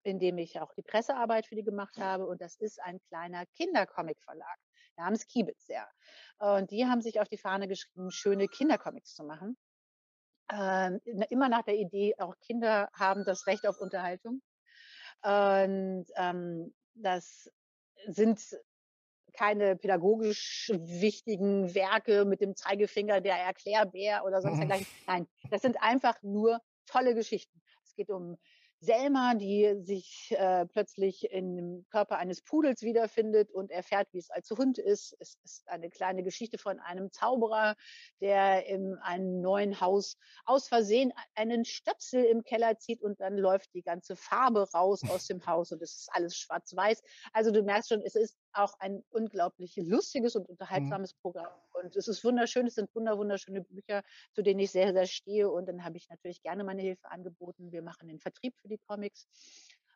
indem 0.03 0.37
ich 0.37 0.59
auch 0.59 0.73
die 0.73 0.83
Pressearbeit 0.83 1.45
für 1.45 1.55
die 1.55 1.63
gemacht 1.63 1.97
habe. 1.97 2.25
Und 2.25 2.41
das 2.41 2.55
ist 2.55 2.81
ein 2.81 2.99
kleiner 3.09 3.45
Kindercomic-Verlag 3.57 4.57
namens 4.97 5.25
Kiebitz, 5.27 5.67
ja. 5.67 5.87
Und 6.37 6.71
die 6.71 6.85
haben 6.85 7.01
sich 7.01 7.19
auf 7.19 7.27
die 7.27 7.37
Fahne 7.37 7.67
geschrieben, 7.67 8.11
schöne 8.11 8.47
Kindercomics 8.47 9.15
zu 9.15 9.23
machen. 9.23 9.57
Ähm, 10.51 10.99
immer 11.29 11.49
nach 11.49 11.63
der 11.63 11.75
Idee, 11.75 12.15
auch 12.19 12.35
Kinder 12.39 12.89
haben 12.93 13.23
das 13.25 13.47
Recht 13.47 13.65
auf 13.65 13.79
Unterhaltung. 13.79 14.41
Und 15.21 16.05
ähm, 16.15 16.73
das 16.95 17.49
sind 18.07 18.41
keine 19.33 19.75
pädagogisch 19.75 20.71
wichtigen 20.75 21.73
Werke 21.73 22.25
mit 22.25 22.41
dem 22.41 22.55
Zeigefinger 22.55 23.21
der 23.21 23.37
Erklärbär 23.37 24.25
oder 24.25 24.41
sonst 24.41 24.59
dergleichen. 24.59 24.87
Nein, 25.07 25.27
das 25.49 25.61
sind 25.61 25.81
einfach 25.81 26.21
nur 26.21 26.61
tolle 26.85 27.15
Geschichten. 27.15 27.61
Es 27.83 27.95
geht 27.95 28.09
um 28.09 28.37
Selma, 28.83 29.33
die 29.33 29.75
sich 29.81 30.35
äh, 30.37 30.65
plötzlich 30.65 31.29
dem 31.31 31.85
Körper 31.89 32.17
eines 32.17 32.41
Pudels 32.41 32.81
wiederfindet 32.81 33.49
und 33.51 33.71
erfährt, 33.71 34.09
wie 34.11 34.17
es 34.17 34.29
als 34.29 34.49
Hund 34.51 34.77
ist. 34.77 35.15
Es 35.19 35.37
ist 35.45 35.67
eine 35.69 35.89
kleine 35.89 36.21
Geschichte 36.21 36.57
von 36.57 36.79
einem 36.79 37.11
Zauberer, 37.11 37.75
der 38.19 38.65
in 38.65 38.95
einem 38.97 39.39
neuen 39.39 39.79
Haus 39.79 40.17
aus 40.45 40.67
Versehen 40.67 41.13
einen 41.35 41.63
Stöpsel 41.63 42.25
im 42.25 42.43
Keller 42.43 42.77
zieht 42.77 43.01
und 43.01 43.21
dann 43.21 43.37
läuft 43.37 43.73
die 43.73 43.83
ganze 43.83 44.17
Farbe 44.17 44.69
raus 44.73 45.01
aus 45.09 45.27
dem 45.27 45.45
Haus 45.45 45.71
und 45.71 45.81
es 45.81 45.95
ist 45.95 46.09
alles 46.11 46.35
schwarz-weiß. 46.35 47.01
Also 47.31 47.51
du 47.51 47.63
merkst 47.63 47.89
schon, 47.89 48.01
es 48.01 48.15
ist 48.15 48.37
auch 48.53 48.73
ein 48.79 49.03
unglaublich 49.09 49.75
lustiges 49.77 50.35
und 50.35 50.47
unterhaltsames 50.49 51.13
mhm. 51.15 51.19
Programm. 51.21 51.51
Und 51.73 51.95
es 51.95 52.07
ist 52.07 52.23
wunderschön, 52.23 52.67
es 52.67 52.75
sind 52.75 52.93
wunder, 52.95 53.17
wunderschöne 53.17 53.61
Bücher, 53.61 54.03
zu 54.33 54.41
denen 54.41 54.59
ich 54.59 54.71
sehr, 54.71 54.93
sehr 54.93 55.05
stehe. 55.05 55.49
Und 55.49 55.67
dann 55.67 55.83
habe 55.83 55.97
ich 55.97 56.09
natürlich 56.09 56.41
gerne 56.41 56.63
meine 56.63 56.81
Hilfe 56.81 57.09
angeboten. 57.11 57.71
Wir 57.71 57.81
machen 57.81 58.07
den 58.07 58.19
Vertrieb 58.19 58.55
für 58.57 58.67
die 58.67 58.77
Comics. 58.77 59.27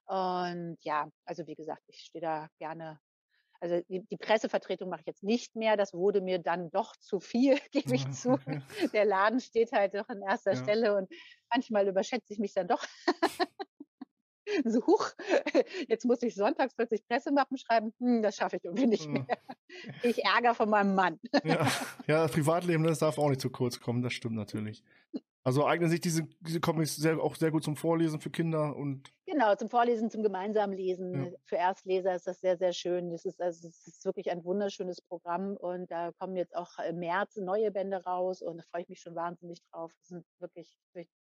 Und 0.06 0.78
ja, 0.82 1.10
also 1.26 1.46
wie 1.48 1.56
gesagt, 1.56 1.84
ich 1.88 2.00
stehe 2.00 2.22
da 2.22 2.48
gerne. 2.60 3.00
Also 3.60 3.82
die, 3.90 4.06
die 4.06 4.18
Pressevertretung 4.18 4.90
mache 4.90 5.02
ich 5.02 5.08
jetzt 5.08 5.24
nicht 5.24 5.56
mehr. 5.56 5.78
Das 5.78 5.94
wurde 5.94 6.22
mir 6.22 6.40
dann 6.40 6.70
doch 6.72 6.96
zu 6.98 7.20
viel, 7.20 7.58
gebe 7.72 7.96
ich 7.96 8.10
zu. 8.12 8.40
Der 8.94 9.06
Laden 9.06 9.40
steht 9.40 9.72
halt 9.72 9.96
doch 9.96 10.08
an 10.10 10.22
erster 10.22 10.54
ja. 10.54 10.64
Stelle 10.64 10.96
und 10.96 11.10
manchmal 11.52 11.88
überschätze 11.88 12.34
ich 12.34 12.40
mich 12.40 12.54
dann 12.54 12.68
doch. 12.68 12.84
so, 14.66 14.86
huch, 14.86 15.12
jetzt 15.88 16.06
muss 16.06 16.22
ich 16.22 16.36
sonntags 16.36 16.74
plötzlich 16.74 17.06
Pressemapppen 17.08 17.58
schreiben. 17.58 17.94
Hm, 18.00 18.22
das 18.22 18.36
schaffe 18.36 18.58
ich 18.58 18.66
irgendwie 18.66 18.88
nicht 18.88 19.08
mehr. 19.08 19.26
Ich 20.04 20.24
ärgere 20.24 20.56
von 20.56 20.70
meinem 20.70 20.96
Mann. 20.96 21.20
Ja, 21.44 21.68
ja 22.08 22.24
das 22.24 22.32
Privatleben, 22.32 22.84
das 22.84 23.00
darf 23.00 23.18
auch 23.18 23.30
nicht 23.30 23.42
zu 23.42 23.50
kurz 23.50 23.80
kommen, 23.80 24.02
das 24.02 24.14
stimmt 24.14 24.36
natürlich. 24.36 24.84
Also 25.48 25.66
eignen 25.66 25.90
sich 25.90 26.02
diese, 26.02 26.24
diese 26.42 26.60
Comics 26.60 26.98
sehr, 26.98 27.22
auch 27.24 27.38
sehr 27.38 27.52
gut 27.52 27.64
zum 27.64 27.78
Vorlesen 27.78 28.20
für 28.20 28.30
Kinder 28.30 28.76
und. 28.76 29.14
Genau, 29.26 29.56
zum 29.56 29.70
Vorlesen, 29.70 30.10
zum 30.10 30.22
gemeinsamen 30.22 30.76
Lesen. 30.76 31.24
Ja. 31.24 31.32
Für 31.46 31.56
Erstleser 31.56 32.16
ist 32.16 32.28
das 32.28 32.42
sehr, 32.42 32.58
sehr 32.58 32.74
schön. 32.74 33.12
Das 33.12 33.24
ist, 33.24 33.42
also, 33.42 33.66
es 33.66 33.88
ist 33.88 34.04
wirklich 34.04 34.30
ein 34.30 34.44
wunderschönes 34.44 35.02
Programm 35.02 35.56
und 35.56 35.90
da 35.90 36.12
kommen 36.20 36.36
jetzt 36.36 36.54
auch 36.54 36.78
im 36.80 37.00
März 37.00 37.38
neue 37.38 37.72
Bände 37.72 38.04
raus 38.04 38.42
und 38.42 38.58
da 38.58 38.64
freue 38.70 38.82
ich 38.82 38.90
mich 38.90 39.00
schon 39.00 39.16
wahnsinnig 39.16 39.62
drauf. 39.72 39.94
Das 40.00 40.10
sind 40.10 40.26
wirklich, 40.40 40.78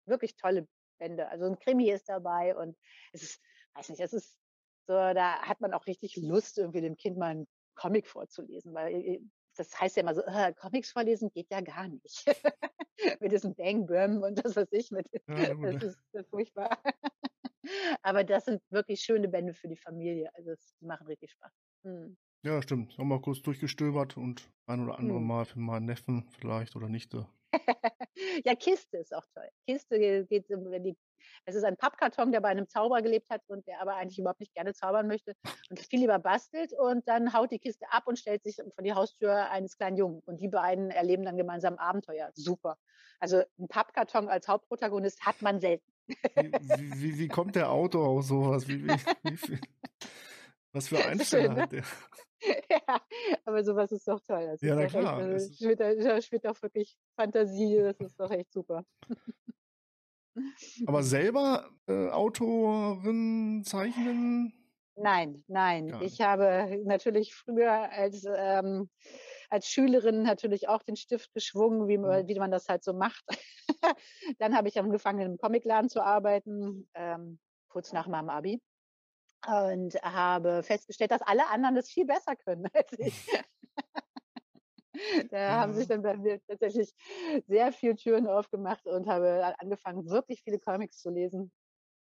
wirklich 0.07 0.35
tolle 0.35 0.67
Bände. 0.99 1.29
Also 1.29 1.47
ein 1.47 1.59
Krimi 1.59 1.91
ist 1.91 2.09
dabei 2.09 2.57
und 2.57 2.77
es 3.13 3.23
ist, 3.23 3.41
weiß 3.75 3.91
nicht, 3.91 4.01
es 4.01 4.13
ist 4.13 4.39
so, 4.87 4.95
da 4.95 5.43
hat 5.43 5.61
man 5.61 5.75
auch 5.75 5.87
richtig 5.87 6.17
Lust, 6.17 6.59
irgendwie 6.59 6.81
dem 6.81 6.97
Kind 6.97 7.19
mal 7.19 7.31
einen 7.31 7.49
Comic 7.75 8.07
vorzulesen, 8.07 8.73
weil 8.73 9.21
das 9.57 9.79
heißt 9.81 9.97
ja 9.97 10.03
immer 10.03 10.15
so, 10.15 10.23
äh, 10.23 10.53
Comics 10.55 10.91
vorlesen 10.91 11.31
geht 11.31 11.51
ja 11.51 11.61
gar 11.61 11.89
nicht. 11.89 12.25
mit 13.21 13.33
diesem 13.33 13.55
Bang 13.55 13.87
Bam 13.87 14.23
und 14.23 14.45
das 14.45 14.57
was 14.57 14.69
ich 14.73 14.91
mit. 14.91 15.09
Ja. 15.29 15.55
Das 15.55 15.83
ist 15.83 15.99
äh, 16.15 16.25
furchtbar. 16.25 16.79
Aber 18.03 18.25
das 18.25 18.45
sind 18.45 18.63
wirklich 18.71 19.01
schöne 19.01 19.29
Bände 19.29 19.53
für 19.53 19.69
die 19.69 19.77
Familie. 19.77 20.31
Also 20.35 20.53
es 20.53 20.75
die 20.81 20.87
machen 20.87 21.07
richtig 21.07 21.33
Spaß. 21.33 21.53
Hm. 21.85 22.17
Ja, 22.45 22.63
stimmt. 22.63 22.97
Haben 22.97 23.09
wir 23.09 23.21
kurz 23.21 23.43
durchgestöbert 23.43 24.17
und 24.17 24.49
ein 24.67 24.85
oder 24.85 24.99
andere 24.99 25.19
Hm. 25.19 25.27
Mal 25.27 25.45
für 25.45 25.59
meinen 25.59 25.87
Neffen 25.87 26.29
vielleicht 26.39 26.77
oder 26.77 26.89
Nichte. 26.89 27.27
ja, 28.45 28.55
Kiste 28.55 28.99
ist 28.99 29.15
auch 29.15 29.25
toll. 29.35 29.49
Kiste 29.67 29.99
ge- 29.99 30.25
geht, 30.27 30.51
um, 30.51 30.71
wenn 30.71 30.85
die, 30.85 30.97
es 31.45 31.55
ist 31.55 31.65
ein 31.65 31.77
Pappkarton, 31.77 32.33
der 32.33 32.41
bei 32.41 32.49
einem 32.49 32.69
Zauberer 32.69 33.03
gelebt 33.03 33.31
hat 33.31 33.43
und 33.49 33.67
der 33.67 33.81
aber 33.81 33.97
eigentlich 33.97 34.19
überhaupt 34.19 34.41
nicht 34.41 34.55
gerne 34.55 34.75
zaubern 34.75 35.07
möchte 35.07 35.35
und 35.71 35.81
viel 35.81 36.01
lieber 36.01 36.19
bastelt 36.19 36.73
und 36.73 37.07
dann 37.09 37.33
haut 37.33 37.51
die 37.51 37.59
Kiste 37.59 37.87
ab 37.91 38.07
und 38.07 38.19
stellt 38.19 38.43
sich 38.43 38.57
vor 38.57 38.85
die 38.85 38.93
Haustür 38.95 39.51
eines 39.51 39.77
kleinen 39.77 39.97
Jungen. 39.97 40.23
Und 40.27 40.41
die 40.41 40.49
beiden 40.49 40.91
erleben 40.91 41.25
dann 41.25 41.37
gemeinsam 41.37 41.75
ein 41.75 41.79
Abenteuer. 41.79 42.31
Super. 42.35 42.79
Also 43.19 43.43
ein 43.59 43.69
Pappkarton 43.69 44.29
als 44.29 44.47
Hauptprotagonist 44.49 45.25
hat 45.25 45.41
man 45.43 45.61
selten. 45.61 45.91
Wie, 46.35 46.53
wie, 46.61 47.03
wie, 47.03 47.19
wie 47.19 47.29
kommt 47.29 47.57
der 47.57 47.71
Autor 47.71 48.09
auf 48.09 48.25
sowas? 48.25 48.69
Wie, 48.69 48.85
wie, 48.85 49.01
wie 49.23 49.37
viel, 49.37 49.59
was 50.77 50.89
für 50.89 50.97
Schön, 50.99 51.11
Einsteller 51.11 51.55
ne? 51.55 51.63
hat 51.63 51.73
der? 51.73 51.83
ja, 52.71 53.01
aber 53.45 53.65
sowas 53.65 53.91
ist 53.93 54.07
doch 54.07 54.21
toll. 54.21 54.47
Das 54.47 54.61
Ja, 54.61 54.75
na 54.75 54.87
klar, 54.87 55.19
Echt, 55.21 55.33
also, 55.33 55.55
spielt, 55.55 55.81
da- 55.81 56.21
spielt 56.21 56.45
doch 56.45 56.61
wirklich 56.63 56.97
Fantasie. 57.17 57.79
Das 57.83 57.99
ist 58.01 58.21
doch 58.21 58.31
echt 58.31 58.53
super. 58.53 58.85
Aber 60.87 61.03
selber 61.03 61.71
äh, 61.89 62.11
Autorin 62.11 63.63
zeichnen? 63.65 64.53
Nein, 64.99 65.45
nein. 65.47 65.95
Ich 66.01 66.23
habe 66.23 66.81
natürlich 66.85 67.35
früher 67.35 67.91
als, 67.93 68.25
ähm, 68.35 68.89
als 69.51 69.69
Schülerin 69.69 70.23
natürlich 70.23 70.69
auch 70.69 70.83
den 70.83 70.97
Stift 70.97 71.35
geschwungen, 71.35 71.87
wie 71.89 71.99
man, 71.99 72.23
Mhm. 72.25 72.29
wie 72.29 72.39
man 72.39 72.51
das 72.51 72.69
halt 72.69 72.83
so 72.83 72.95
macht. 72.95 73.25
Dann 74.39 74.57
habe 74.57 74.69
ich 74.69 74.79
angefangen, 74.79 75.19
in 75.21 75.25
einem 75.27 75.39
Comicladen 75.39 75.91
zu 75.91 76.03
arbeiten, 76.03 76.89
ähm, 76.95 77.39
kurz 77.69 77.93
nach 77.93 78.07
meinem 78.09 78.31
Abi. 78.31 78.63
Und 79.47 79.95
habe 80.03 80.63
festgestellt, 80.63 81.11
dass 81.11 81.23
alle 81.23 81.47
anderen 81.49 81.77
das 81.77 81.89
viel 81.89 82.07
besser 82.07 82.37
können 82.37 82.67
als 82.75 82.93
ich. 82.99 83.29
Da 85.31 85.61
haben 85.61 85.75
sich 85.75 85.87
dann 85.89 86.03
bei 86.03 86.17
mir 86.17 86.41
tatsächlich 86.47 86.95
sehr 87.47 87.73
viele 87.73 87.97
Türen 87.97 88.27
aufgemacht 88.27 88.87
und 88.87 89.07
habe 89.07 89.55
angefangen, 89.59 90.09
wirklich 90.09 90.43
viele 90.43 90.59
Comics 90.59 90.99
zu 90.99 91.11
lesen. 91.11 91.53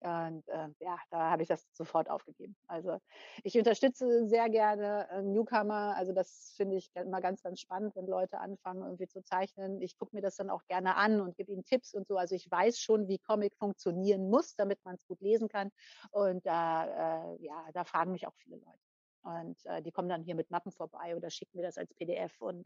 Und 0.01 0.46
äh, 0.49 0.68
ja, 0.78 0.99
da 1.11 1.30
habe 1.30 1.42
ich 1.42 1.49
das 1.49 1.66
sofort 1.72 2.09
aufgegeben. 2.09 2.57
Also 2.68 2.99
ich 3.42 3.59
unterstütze 3.59 4.26
sehr 4.28 4.49
gerne 4.49 5.09
äh, 5.11 5.22
Newcomer. 5.22 5.94
Also 5.96 6.12
das 6.12 6.55
finde 6.57 6.76
ich 6.76 6.90
immer 6.94 7.20
ganz, 7.20 7.42
ganz 7.42 7.61
spannend, 7.61 7.96
wenn 7.96 8.07
Leute 8.07 8.38
anfangen, 8.38 8.82
irgendwie 8.82 9.09
zu 9.09 9.22
zeichnen. 9.22 9.80
Ich 9.82 9.99
gucke 9.99 10.14
mir 10.14 10.22
das 10.22 10.36
dann 10.36 10.51
auch 10.51 10.64
gerne 10.66 10.96
an 10.96 11.20
und 11.20 11.36
gebe 11.36 11.51
ihnen 11.51 11.64
Tipps 11.64 11.94
und 11.94 12.07
so. 12.07 12.16
Also 12.16 12.36
ich 12.36 12.49
weiß 12.51 12.78
schon, 12.78 13.09
wie 13.09 13.18
Comic 13.18 13.57
funktionieren 13.57 14.30
muss, 14.30 14.55
damit 14.55 14.78
man 14.84 14.94
es 14.94 15.07
gut 15.07 15.20
lesen 15.20 15.49
kann. 15.49 15.70
Und 16.11 16.46
da, 16.46 17.32
äh, 17.32 17.44
ja, 17.44 17.66
da 17.72 17.84
fragen 17.84 18.12
mich 18.12 18.26
auch 18.26 18.34
viele 18.36 18.57
Leute. 18.57 18.78
Und 19.22 19.59
äh, 19.66 19.82
die 19.82 19.90
kommen 19.90 20.09
dann 20.09 20.22
hier 20.22 20.34
mit 20.34 20.51
Mappen 20.51 20.72
vorbei 20.72 21.16
oder 21.16 21.30
schicken 21.30 21.59
mir 21.59 21.64
das 21.64 21.76
als 21.76 21.92
PDF 21.94 22.40
und 22.40 22.64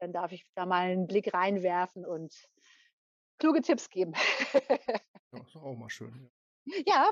dann 0.00 0.12
darf 0.12 0.32
ich 0.32 0.44
da 0.54 0.66
mal 0.66 0.88
einen 0.88 1.06
Blick 1.06 1.32
reinwerfen 1.32 2.04
und 2.04 2.34
kluge 3.38 3.62
Tipps 3.62 3.88
geben. 3.88 4.12
Ja, 5.32 5.40
ist 5.42 5.56
auch 5.56 5.76
mal 5.76 5.90
schön. 5.90 6.14
ja, 6.14 6.37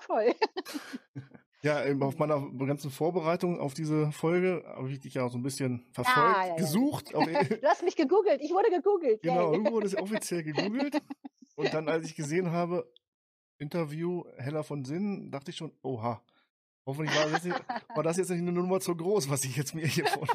voll. 0.00 0.34
Ja, 1.62 1.82
auf 2.00 2.16
meiner 2.18 2.48
ganzen 2.64 2.90
Vorbereitung 2.92 3.58
auf 3.58 3.74
diese 3.74 4.12
Folge 4.12 4.62
habe 4.66 4.88
ich 4.88 5.00
dich 5.00 5.14
ja 5.14 5.24
auch 5.24 5.32
so 5.32 5.38
ein 5.38 5.42
bisschen 5.42 5.84
verfolgt, 5.90 6.36
ja, 6.36 6.46
ja. 6.46 6.54
gesucht. 6.54 7.12
Du 7.12 7.66
hast 7.66 7.82
mich 7.82 7.96
gegoogelt. 7.96 8.40
Ich 8.40 8.52
wurde 8.52 8.70
gegoogelt. 8.70 9.20
genau, 9.22 9.52
irgendwo 9.52 9.72
wurde 9.72 9.86
es 9.86 9.96
offiziell 10.00 10.44
gegoogelt. 10.44 11.02
Und 11.56 11.74
dann, 11.74 11.88
als 11.88 12.06
ich 12.06 12.14
gesehen 12.14 12.52
habe, 12.52 12.88
Interview 13.58 14.22
Heller 14.36 14.62
von 14.62 14.84
Sinn, 14.84 15.30
dachte 15.32 15.50
ich 15.50 15.56
schon, 15.56 15.72
oha, 15.82 16.22
hoffentlich 16.84 17.16
war 17.16 17.24
das, 17.24 17.32
jetzt 17.32 17.44
nicht, 17.46 17.64
war 17.96 18.02
das 18.04 18.16
jetzt 18.18 18.30
nicht 18.30 18.42
eine 18.42 18.52
Nummer 18.52 18.78
zu 18.78 18.94
groß, 18.94 19.28
was 19.28 19.42
ich 19.44 19.56
jetzt 19.56 19.74
mir 19.74 19.86
hier 19.86 20.06
vor. 20.06 20.28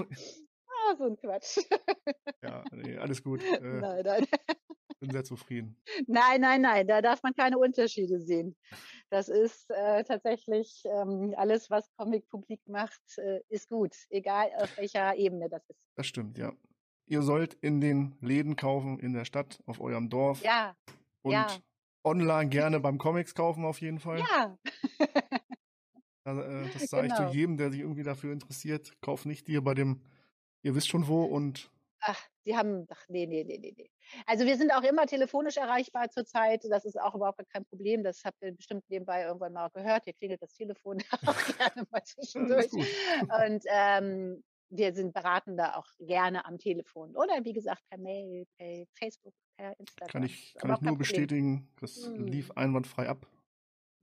Ah, 0.67 0.95
so 0.97 1.05
ein 1.05 1.15
Quatsch. 1.15 1.59
Ja, 2.41 2.63
nee, 2.72 2.97
alles 2.97 3.24
gut. 3.24 3.41
Äh, 3.41 3.59
Nein, 3.61 4.03
nein. 4.03 4.26
Bin 5.02 5.10
sehr 5.12 5.24
zufrieden. 5.24 5.76
Nein, 6.08 6.41
nein, 6.41 6.62
nein. 6.62 6.88
Da 6.88 7.02
darf 7.02 7.22
man 7.24 7.34
keine 7.34 7.58
Unterschiede 7.58 8.20
sehen. 8.22 8.56
Das 9.10 9.28
ist 9.28 9.70
äh, 9.72 10.04
tatsächlich 10.04 10.84
ähm, 10.86 11.34
alles, 11.36 11.70
was 11.70 11.91
Comic 11.97 12.30
publik 12.30 12.62
macht, 12.68 13.02
äh, 13.18 13.41
ist 13.49 13.68
gut. 13.68 13.93
Egal 14.10 14.49
auf 14.58 14.78
welcher 14.78 15.16
Ebene 15.16 15.49
das 15.49 15.68
ist. 15.70 15.80
Das 15.95 16.08
stimmt, 16.08 16.38
ja. 16.38 16.54
Ihr 17.08 17.24
sollt 17.24 17.56
in 17.56 17.82
den 17.82 18.16
Läden 18.22 18.56
kaufen, 18.56 18.99
in 18.99 19.14
der 19.14 19.26
Stadt, 19.26 19.60
auf 19.66 19.82
eurem 19.82 20.10
Dorf. 20.10 20.41
Ja, 20.43 20.78
und 21.24 21.34
ja. 21.34 21.47
online 22.04 22.49
gerne 22.49 22.80
beim 22.80 22.97
Comics 22.97 23.36
kaufen 23.36 23.66
auf 23.66 23.82
jeden 23.82 23.99
Fall. 23.99 24.20
ja. 24.20 24.58
Also, 26.24 26.41
äh, 26.43 26.70
das 26.72 26.84
sage 26.84 27.08
ich 27.08 27.16
Genau. 27.16 27.32
zu 27.32 27.36
jedem, 27.36 27.58
der 27.58 27.72
sich 27.72 27.80
irgendwie 27.82 28.04
dafür 28.04 28.32
interessiert. 28.32 28.93
Kauf 29.02 29.26
nicht 29.26 29.47
hier 29.47 29.64
bei 29.64 29.74
dem, 29.74 30.02
ihr 30.62 30.76
wisst 30.76 30.88
schon 30.88 31.08
wo 31.08 31.24
und 31.24 31.72
Ach, 31.99 32.30
die 32.45 32.56
haben, 32.56 32.86
ach, 32.91 33.04
nee, 33.10 33.26
nee, 33.26 33.43
nee, 33.43 33.58
nee, 33.58 33.74
nee. 33.76 33.90
Also 34.26 34.45
wir 34.45 34.58
sind 34.58 34.72
auch 34.72 34.84
immer 34.84 35.06
telefonisch 35.06 35.58
erreichbar 35.58 36.10
zurzeit. 36.10 36.64
Das 36.70 36.86
ist 36.86 36.99
auch 36.99 37.16
überhaupt 37.16 37.41
kein 37.49 37.66
Problem. 37.66 38.04
Das 38.04 38.24
habt 38.26 38.41
ihr 38.41 38.52
bestimmt 38.52 38.84
nebenbei 38.89 39.24
irgendwann 39.24 39.54
mal 39.54 39.70
gehört. 39.70 40.06
Hier 40.06 40.14
klingelt 40.14 40.41
das 40.41 40.54
Telefon 40.54 40.97
auch 41.26 41.58
gerne 41.58 41.88
mal 41.91 42.04
zwischendurch. 42.04 42.72
Und 42.74 43.64
ähm, 43.68 44.43
wir 44.70 44.93
sind 44.93 45.14
beraten 45.14 45.58
da 45.58 45.76
auch 45.76 45.88
gerne 45.99 46.45
am 46.45 46.58
Telefon. 46.58 47.16
Oder 47.16 47.43
wie 47.43 47.54
gesagt, 47.54 47.84
per 47.89 47.99
Mail, 47.99 48.45
per 48.58 48.86
Facebook, 48.97 49.34
per 49.58 49.78
Instagram. 49.80 50.12
Kann 50.12 50.24
ich, 50.24 50.54
kann 50.58 50.74
ich 50.74 50.82
nur 50.82 50.97
bestätigen. 50.97 51.70
Das 51.80 52.06
Hm. 52.06 52.28
lief 52.28 52.52
einwandfrei 52.52 53.10
ab. 53.10 53.28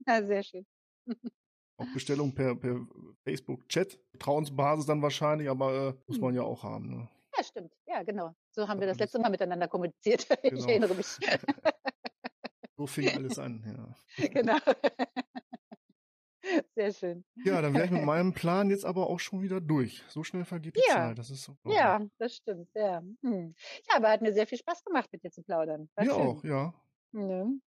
Ja, 0.07 0.23
sehr 0.25 0.43
schön. 0.43 0.65
Auch 1.77 1.87
Bestellung 1.93 2.35
per, 2.35 2.55
per 2.55 2.85
Facebook-Chat. 3.23 3.99
Vertrauensbasis 4.11 4.85
dann 4.85 5.01
wahrscheinlich, 5.01 5.49
aber 5.49 5.89
äh, 5.89 5.93
muss 6.07 6.19
man 6.19 6.35
ja 6.35 6.41
auch 6.41 6.61
haben. 6.61 6.89
Ne? 6.89 7.09
Ja, 7.39 7.43
stimmt. 7.45 7.73
Ja, 7.87 8.03
genau. 8.03 8.35
So 8.51 8.67
haben 8.67 8.79
wir 8.81 8.87
Ja, 8.87 8.91
das 8.91 8.99
letzte 8.99 9.19
Mal 9.19 9.29
miteinander 9.29 9.67
kommuniziert. 9.69 10.27
Ich 10.43 10.51
Genau. 10.51 10.67
erinnere 10.67 10.93
mich. 10.95 11.07
So 12.77 12.85
fing 12.87 13.09
alles 13.15 13.39
an. 13.39 13.63
Ja. 14.17 14.27
genau. 14.29 14.57
Sehr 16.75 16.91
schön. 16.93 17.23
ja, 17.45 17.61
dann 17.61 17.73
wäre 17.73 17.85
ich 17.85 17.91
mit 17.91 18.03
meinem 18.03 18.33
Plan 18.33 18.69
jetzt 18.69 18.83
aber 18.85 19.07
auch 19.07 19.19
schon 19.19 19.41
wieder 19.41 19.61
durch. 19.61 20.03
So 20.07 20.23
schnell 20.23 20.45
vergeht 20.45 20.75
die 20.75 20.81
Ja. 20.87 20.95
Zeit. 20.95 21.17
Das 21.17 21.29
ist 21.29 21.47
unglaublich. 21.47 21.77
Ja, 21.77 22.01
das 22.17 22.35
stimmt. 22.35 22.69
Ja. 22.73 23.01
Hm. 23.21 23.55
ja, 23.89 23.95
aber 23.97 24.09
hat 24.09 24.21
mir 24.21 24.33
sehr 24.33 24.47
viel 24.47 24.57
Spaß 24.57 24.83
gemacht, 24.83 25.09
mit 25.11 25.23
dir 25.23 25.31
zu 25.31 25.43
plaudern. 25.43 25.89
War 25.95 26.05
Mir 26.05 26.11
schön. 26.11 26.21
auch, 26.21 26.43
ja. 26.43 26.73
Ne? 27.11 27.59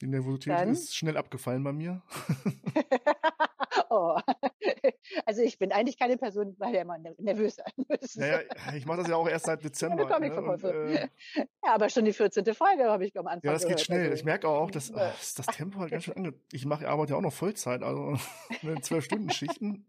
Die 0.00 0.06
Nervosität 0.06 0.52
Dann- 0.54 0.70
ist 0.70 0.94
schnell 0.96 1.16
abgefallen 1.16 1.62
bei 1.64 1.72
mir. 1.72 2.02
oh. 3.90 4.18
Also 5.26 5.42
ich 5.42 5.58
bin 5.58 5.72
eigentlich 5.72 5.98
keine 5.98 6.16
Person, 6.16 6.56
bei 6.58 6.70
der 6.72 6.84
man 6.84 7.02
nervös 7.18 7.56
sein 7.56 7.72
muss. 7.88 8.16
Naja, 8.16 8.40
ich 8.74 8.84
mache 8.86 8.98
das 8.98 9.08
ja 9.08 9.16
auch 9.16 9.28
erst 9.28 9.46
seit 9.46 9.64
Dezember. 9.64 10.04
Ne? 10.18 10.36
Und, 10.42 10.64
äh, 10.64 11.08
Ja, 11.34 11.74
aber 11.74 11.88
schon 11.88 12.04
die 12.04 12.12
14. 12.12 12.44
Folge 12.54 12.84
habe 12.84 13.06
ich 13.06 13.16
am 13.18 13.26
Anfang 13.26 13.40
ja, 13.44 13.52
das 13.52 13.62
geht 13.62 13.68
gehört. 13.70 13.80
schnell. 13.80 14.02
Also, 14.04 14.14
Ich 14.14 14.24
merke 14.24 14.48
auch, 14.48 14.70
dass 14.70 14.88
Ja. 14.90 15.12
das 15.36 15.46
Tempo 15.46 15.80
halt 15.80 15.90
ganz 15.90 16.04
schön 16.04 16.16
ange. 16.16 16.34
Ich 16.52 16.66
mache 16.66 16.88
arbeite 16.88 17.12
ja 17.12 17.16
auch 17.18 17.22
noch 17.22 17.32
Vollzeit, 17.32 17.82
also 17.82 18.16
ne, 18.62 18.80
zwölf 18.82 19.04
Stunden 19.04 19.30
Schichten. 19.30 19.86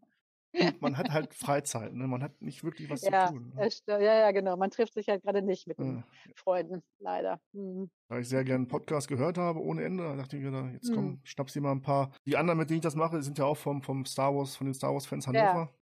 Und 0.54 0.82
man 0.82 0.98
hat 0.98 1.12
halt 1.12 1.34
Freizeit, 1.36 1.94
ne? 1.94 2.08
Man 2.08 2.24
hat 2.24 2.42
nicht 2.42 2.64
wirklich 2.64 2.90
was 2.90 3.02
ja, 3.04 3.28
zu 3.28 3.34
tun. 3.34 3.54
Ne? 3.56 3.70
ja, 3.88 4.00
ja, 4.00 4.32
genau. 4.32 4.58
Man 4.58 4.72
trifft 4.72 4.94
sich 4.94 5.08
halt 5.08 5.22
gerade 5.24 5.42
nicht 5.42 5.68
mit 5.68 5.78
den 5.78 6.00
Äh, 6.00 6.04
Freunden, 6.36 6.82
leider. 7.00 7.40
Hm. 7.54 7.90
Da 8.10 8.18
ich 8.20 8.28
sehr 8.30 8.44
gerne 8.44 8.62
einen 8.64 8.68
Podcast 8.68 9.08
gehört 9.08 9.38
habe, 9.38 9.62
ohne 9.62 9.84
Ende, 9.84 10.04
da 10.04 10.16
dachte 10.16 10.38
ich 10.38 10.44
mir, 10.44 10.72
jetzt 10.74 10.92
komm, 10.94 11.06
Hm. 11.06 11.22
schnappst 11.24 11.56
dir 11.56 11.62
mal 11.62 11.72
ein 11.72 11.82
paar. 11.82 12.12
Die 12.26 12.36
anderen, 12.38 12.58
mit 12.58 12.70
denen 12.70 12.78
ich 12.80 12.84
das 12.84 12.96
mache, 12.96 13.22
sind 13.22 13.38
ja 13.38 13.46
auch 13.46 13.58
vom, 13.58 13.82
vom 13.84 14.06
Star 14.06 14.36
Wars, 14.36 14.56
von 14.56 14.66
den 14.66 14.74
Star 14.74 14.94
Wars-Fans 14.94 15.28
Ja. 15.28 15.32
Hannover. 15.54 15.74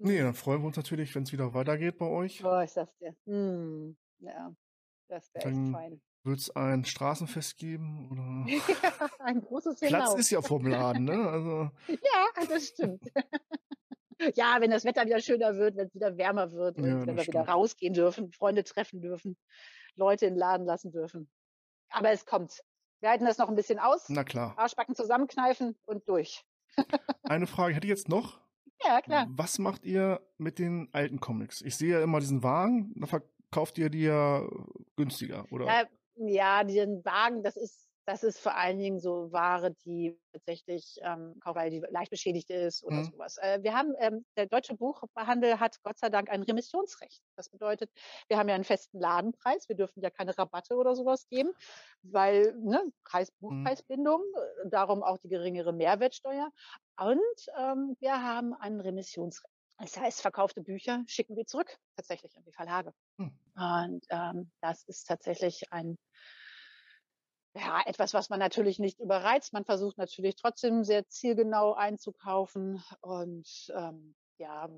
Nee, 0.00 0.18
dann 0.20 0.34
freuen 0.34 0.60
wir 0.62 0.66
uns 0.68 0.76
natürlich, 0.76 1.12
wenn 1.16 1.24
es 1.24 1.32
wieder 1.32 1.52
weitergeht 1.54 1.98
bei 1.98 2.06
euch. 2.06 2.44
Oh, 2.44 2.60
ich 2.60 2.70
sag's 2.70 2.96
dir. 2.98 3.16
Hm. 3.26 3.96
Ja, 4.20 4.54
das 5.08 5.34
wäre 5.34 5.48
echt 5.48 5.72
fein. 5.72 6.00
Wird 6.24 6.38
es 6.40 6.54
ein 6.54 6.84
Straßenfest 6.84 7.56
geben? 7.58 8.08
Oder? 8.12 8.60
Ein 9.20 9.40
großes 9.40 9.80
Platz 9.80 9.90
Hinaus. 9.92 10.18
ist 10.20 10.30
ja 10.30 10.40
vom 10.42 10.66
Laden, 10.66 11.04
ne? 11.04 11.28
Also, 11.28 11.70
Ja, 11.88 12.44
das 12.48 12.66
stimmt. 12.68 13.02
Ja, 14.34 14.56
wenn 14.60 14.70
das 14.70 14.84
Wetter 14.84 15.04
wieder 15.06 15.20
schöner 15.20 15.56
wird, 15.56 15.76
wenn 15.76 15.86
es 15.86 15.94
wieder 15.94 16.16
wärmer 16.16 16.52
wird 16.52 16.78
und 16.78 16.84
Ja, 16.84 16.90
wenn 17.00 17.06
wir 17.06 17.12
wieder 17.14 17.22
stimmt. 17.22 17.48
rausgehen 17.48 17.94
dürfen, 17.94 18.32
Freunde 18.32 18.64
treffen 18.64 19.00
dürfen, 19.00 19.36
Leute 19.96 20.26
in 20.26 20.34
den 20.34 20.38
Laden 20.38 20.66
lassen 20.66 20.90
dürfen. 20.92 21.30
Aber 21.90 22.10
es 22.10 22.26
kommt. 22.26 22.60
Wir 23.00 23.10
halten 23.10 23.24
das 23.24 23.38
noch 23.38 23.48
ein 23.48 23.54
bisschen 23.54 23.78
aus, 23.78 24.08
na 24.08 24.24
klar. 24.24 24.54
Arschbacken 24.58 24.94
zusammenkneifen 24.94 25.76
und 25.86 26.08
durch. 26.08 26.44
Eine 27.22 27.46
Frage 27.46 27.74
hätte 27.74 27.86
ich 27.86 27.90
jetzt 27.90 28.08
noch. 28.08 28.40
Ja, 28.84 29.00
klar. 29.00 29.26
Was 29.30 29.58
macht 29.58 29.84
ihr 29.84 30.20
mit 30.36 30.60
den 30.60 30.88
alten 30.92 31.18
Comics? 31.18 31.62
Ich 31.62 31.76
sehe 31.76 31.94
ja 31.94 32.00
immer 32.00 32.20
diesen 32.20 32.44
Wagen, 32.44 32.94
da 32.94 33.08
verkauft 33.08 33.76
ihr 33.76 33.90
die 33.90 34.02
ja 34.04 34.46
günstiger, 34.94 35.46
oder? 35.50 35.66
Ja, 35.66 35.84
ja, 36.14 36.62
diesen 36.62 37.04
Wagen, 37.04 37.42
das 37.42 37.56
ist 37.56 37.87
das 38.08 38.22
ist 38.24 38.38
vor 38.40 38.56
allen 38.56 38.78
Dingen 38.78 39.00
so 39.00 39.30
Ware, 39.32 39.74
die 39.84 40.18
tatsächlich 40.32 40.96
ähm, 41.02 41.34
kauft, 41.40 41.56
weil 41.56 41.70
die 41.70 41.82
leicht 41.90 42.10
beschädigt 42.10 42.48
ist 42.50 42.82
oder 42.82 43.04
Mhm. 43.04 43.04
sowas. 43.04 43.36
Äh, 43.38 43.62
wir 43.62 43.74
haben, 43.74 43.94
ähm, 43.98 44.24
der 44.38 44.46
deutsche 44.46 44.74
Buchhandel 44.76 45.60
hat 45.60 45.76
Gott 45.82 45.98
sei 45.98 46.08
Dank 46.08 46.30
ein 46.30 46.42
Remissionsrecht. 46.42 47.22
Das 47.36 47.50
bedeutet, 47.50 47.90
wir 48.28 48.38
haben 48.38 48.48
ja 48.48 48.54
einen 48.54 48.64
festen 48.64 48.98
Ladenpreis. 48.98 49.68
Wir 49.68 49.76
dürfen 49.76 50.00
ja 50.02 50.08
keine 50.10 50.36
Rabatte 50.38 50.74
oder 50.76 50.96
sowas 50.96 51.28
geben, 51.28 51.52
weil 52.02 52.54
ne, 52.56 52.82
Preis, 53.04 53.30
Mhm. 53.48 53.72
Buchpreisbindung, 53.72 54.22
äh, 54.64 54.68
darum 54.70 55.02
auch 55.02 55.18
die 55.18 55.28
geringere 55.28 55.74
Mehrwertsteuer. 55.74 56.50
Und 56.98 57.46
ähm, 57.58 57.94
wir 58.00 58.22
haben 58.22 58.54
ein 58.54 58.80
Remissionsrecht. 58.80 59.52
Das 59.78 59.96
heißt, 59.98 60.22
verkaufte 60.22 60.62
Bücher 60.62 61.04
schicken 61.06 61.36
wir 61.36 61.46
zurück, 61.46 61.76
tatsächlich 61.96 62.36
an 62.38 62.44
die 62.44 62.52
Verlage. 62.52 62.92
Hm. 63.18 63.28
Und 63.56 64.06
ähm, 64.10 64.50
das 64.60 64.84
ist 64.84 65.04
tatsächlich 65.06 65.72
ein, 65.72 65.96
ja, 67.54 67.82
etwas, 67.86 68.14
was 68.14 68.28
man 68.30 68.38
natürlich 68.38 68.78
nicht 68.78 69.00
überreizt. 69.00 69.52
Man 69.52 69.64
versucht 69.64 69.98
natürlich 69.98 70.36
trotzdem 70.36 70.84
sehr 70.84 71.08
zielgenau 71.08 71.74
einzukaufen. 71.74 72.82
Und 73.00 73.72
ähm, 73.74 74.14
ja, 74.38 74.68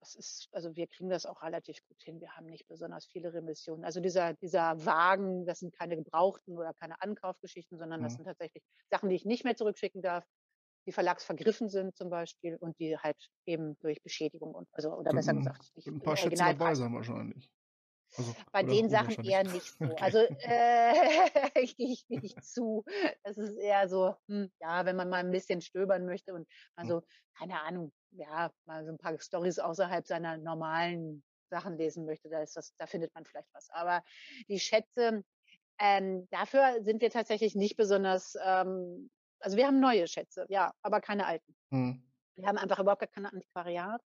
das 0.00 0.14
ist, 0.14 0.48
also 0.52 0.76
wir 0.76 0.86
kriegen 0.86 1.08
das 1.10 1.26
auch 1.26 1.42
relativ 1.42 1.78
gut 1.88 2.02
hin. 2.02 2.20
Wir 2.20 2.32
haben 2.36 2.46
nicht 2.46 2.66
besonders 2.68 3.06
viele 3.06 3.32
Remissionen. 3.32 3.84
Also 3.84 4.00
dieser, 4.00 4.34
dieser 4.34 4.84
Wagen, 4.84 5.46
das 5.46 5.60
sind 5.60 5.74
keine 5.76 5.96
gebrauchten 5.96 6.56
oder 6.58 6.74
keine 6.74 7.00
Ankaufgeschichten, 7.02 7.78
sondern 7.78 8.02
das 8.02 8.14
Mhm. 8.14 8.16
sind 8.16 8.26
tatsächlich 8.26 8.62
Sachen, 8.90 9.08
die 9.08 9.16
ich 9.16 9.24
nicht 9.24 9.44
mehr 9.44 9.56
zurückschicken 9.56 10.02
darf, 10.02 10.24
die 10.86 10.92
verlagsvergriffen 10.92 11.68
sind 11.68 11.96
zum 11.96 12.10
Beispiel 12.10 12.56
und 12.56 12.78
die 12.80 12.96
halt 12.98 13.28
eben 13.46 13.78
durch 13.80 14.02
Beschädigung 14.02 14.54
und 14.54 14.68
also 14.72 14.92
oder 14.94 15.12
besser 15.12 15.34
gesagt 15.34 15.72
nicht 15.76 15.90
ein 15.94 16.00
im 16.00 16.02
paar 16.02 16.16
Schätze 16.16 16.44
dabei 16.44 16.74
sein 16.74 16.94
wahrscheinlich. 16.94 17.50
Also, 18.16 18.34
Bei 18.52 18.62
den 18.62 18.88
Sachen 18.88 19.16
eher 19.24 19.44
nicht 19.44 19.76
so. 19.78 19.84
Okay. 19.92 20.02
Also 20.02 20.18
äh, 20.40 20.92
ich 21.62 21.76
gehe 21.76 21.92
ich 21.92 22.04
nicht 22.08 22.42
zu. 22.44 22.84
Das 23.22 23.38
ist 23.38 23.56
eher 23.56 23.88
so, 23.88 24.14
hm, 24.28 24.50
ja, 24.60 24.84
wenn 24.86 24.96
man 24.96 25.08
mal 25.08 25.18
ein 25.18 25.30
bisschen 25.30 25.60
stöbern 25.60 26.06
möchte 26.06 26.34
und 26.34 26.48
mal 26.76 26.82
Hm. 26.82 26.88
so, 26.88 27.02
keine 27.36 27.60
Ahnung, 27.62 27.92
ja, 28.10 28.50
mal 28.64 28.84
so 28.84 28.90
ein 28.92 28.98
paar 28.98 29.18
Stories 29.20 29.58
außerhalb 29.58 30.06
seiner 30.06 30.38
normalen 30.38 31.24
Sachen 31.50 31.78
lesen 31.78 32.04
möchte, 32.04 32.28
da 32.28 32.42
ist 32.42 32.56
das, 32.56 32.74
da 32.76 32.86
findet 32.86 33.14
man 33.14 33.24
vielleicht 33.24 33.48
was. 33.54 33.68
Aber 33.70 34.02
die 34.48 34.60
Schätze, 34.60 35.24
ähm, 35.78 36.28
dafür 36.30 36.82
sind 36.82 37.02
wir 37.02 37.10
tatsächlich 37.10 37.54
nicht 37.54 37.76
besonders, 37.76 38.36
ähm, 38.44 39.10
also 39.40 39.56
wir 39.56 39.66
haben 39.66 39.80
neue 39.80 40.08
Schätze, 40.08 40.46
ja, 40.48 40.72
aber 40.82 41.00
keine 41.00 41.26
alten. 41.26 41.56
Hm. 41.72 42.02
Wir 42.36 42.48
haben 42.48 42.58
einfach 42.58 42.78
überhaupt 42.78 43.00
gar 43.00 43.08
kein 43.08 43.26
Antiquariat. 43.26 44.00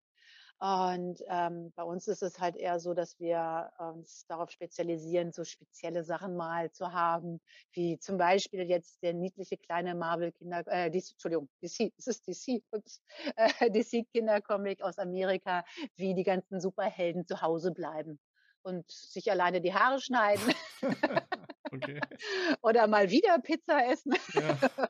Und 0.62 1.24
ähm, 1.26 1.72
bei 1.74 1.82
uns 1.82 2.06
ist 2.06 2.22
es 2.22 2.38
halt 2.38 2.54
eher 2.54 2.78
so, 2.78 2.94
dass 2.94 3.18
wir 3.18 3.72
uns 3.78 4.26
darauf 4.28 4.48
spezialisieren, 4.52 5.32
so 5.32 5.42
spezielle 5.42 6.04
Sachen 6.04 6.36
mal 6.36 6.70
zu 6.70 6.92
haben, 6.92 7.40
wie 7.72 7.98
zum 7.98 8.16
Beispiel 8.16 8.70
jetzt 8.70 9.02
der 9.02 9.12
niedliche 9.12 9.56
kleine 9.56 9.96
Marvel-Kinder, 9.96 10.62
äh, 10.68 10.88
DC, 10.88 11.14
Entschuldigung, 11.14 11.48
DC, 11.64 11.92
es 11.98 12.06
ist 12.06 12.28
DC, 12.28 12.62
ups, 12.70 13.02
äh, 13.34 13.72
DC-Kindercomic 13.72 14.82
aus 14.82 14.98
Amerika, 14.98 15.64
wie 15.96 16.14
die 16.14 16.22
ganzen 16.22 16.60
Superhelden 16.60 17.26
zu 17.26 17.42
Hause 17.42 17.72
bleiben 17.72 18.20
und 18.62 18.88
sich 18.88 19.32
alleine 19.32 19.60
die 19.60 19.74
Haare 19.74 20.00
schneiden 20.00 20.54
okay. 21.72 22.00
oder 22.62 22.86
mal 22.86 23.10
wieder 23.10 23.36
Pizza 23.40 23.84
essen. 23.90 24.14
Ja. 24.34 24.58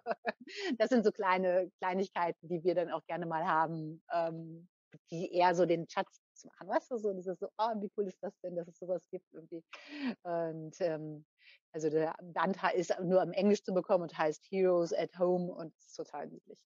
Das 0.77 0.91
sind 0.91 1.05
so 1.05 1.13
kleine 1.13 1.71
Kleinigkeiten, 1.79 2.49
die 2.49 2.63
wir 2.63 2.75
dann 2.75 2.91
auch 2.91 3.07
gerne 3.07 3.25
mal 3.25 3.47
haben, 3.47 4.03
ähm, 4.13 4.69
die 5.11 5.33
eher 5.33 5.55
so 5.55 5.67
den 5.67 5.89
Schatz 5.89 6.21
machen. 6.45 6.69
Weißt 6.69 6.91
du, 6.91 6.97
so 6.99 7.13
dieses 7.13 7.39
so, 7.39 7.49
oh, 7.59 7.73
wie 7.81 7.91
cool 7.97 8.07
ist 8.09 8.23
das 8.23 8.37
denn, 8.41 8.57
dass 8.57 8.67
es 8.69 8.79
sowas 8.79 9.07
gibt 9.11 9.27
irgendwie. 9.33 9.63
Und 10.23 10.75
ähm, 10.81 11.25
also 11.73 11.89
der 11.89 12.15
Band 12.23 12.59
ist 12.75 12.99
nur 13.01 13.23
im 13.23 13.33
Englisch 13.33 13.63
zu 13.63 13.73
bekommen 13.73 14.03
und 14.03 14.17
heißt 14.19 14.47
Heroes 14.51 14.93
at 14.93 15.17
Home 15.19 15.53
und 15.53 15.75
ist 15.79 15.95
total 15.95 16.29
niedlich. 16.29 16.59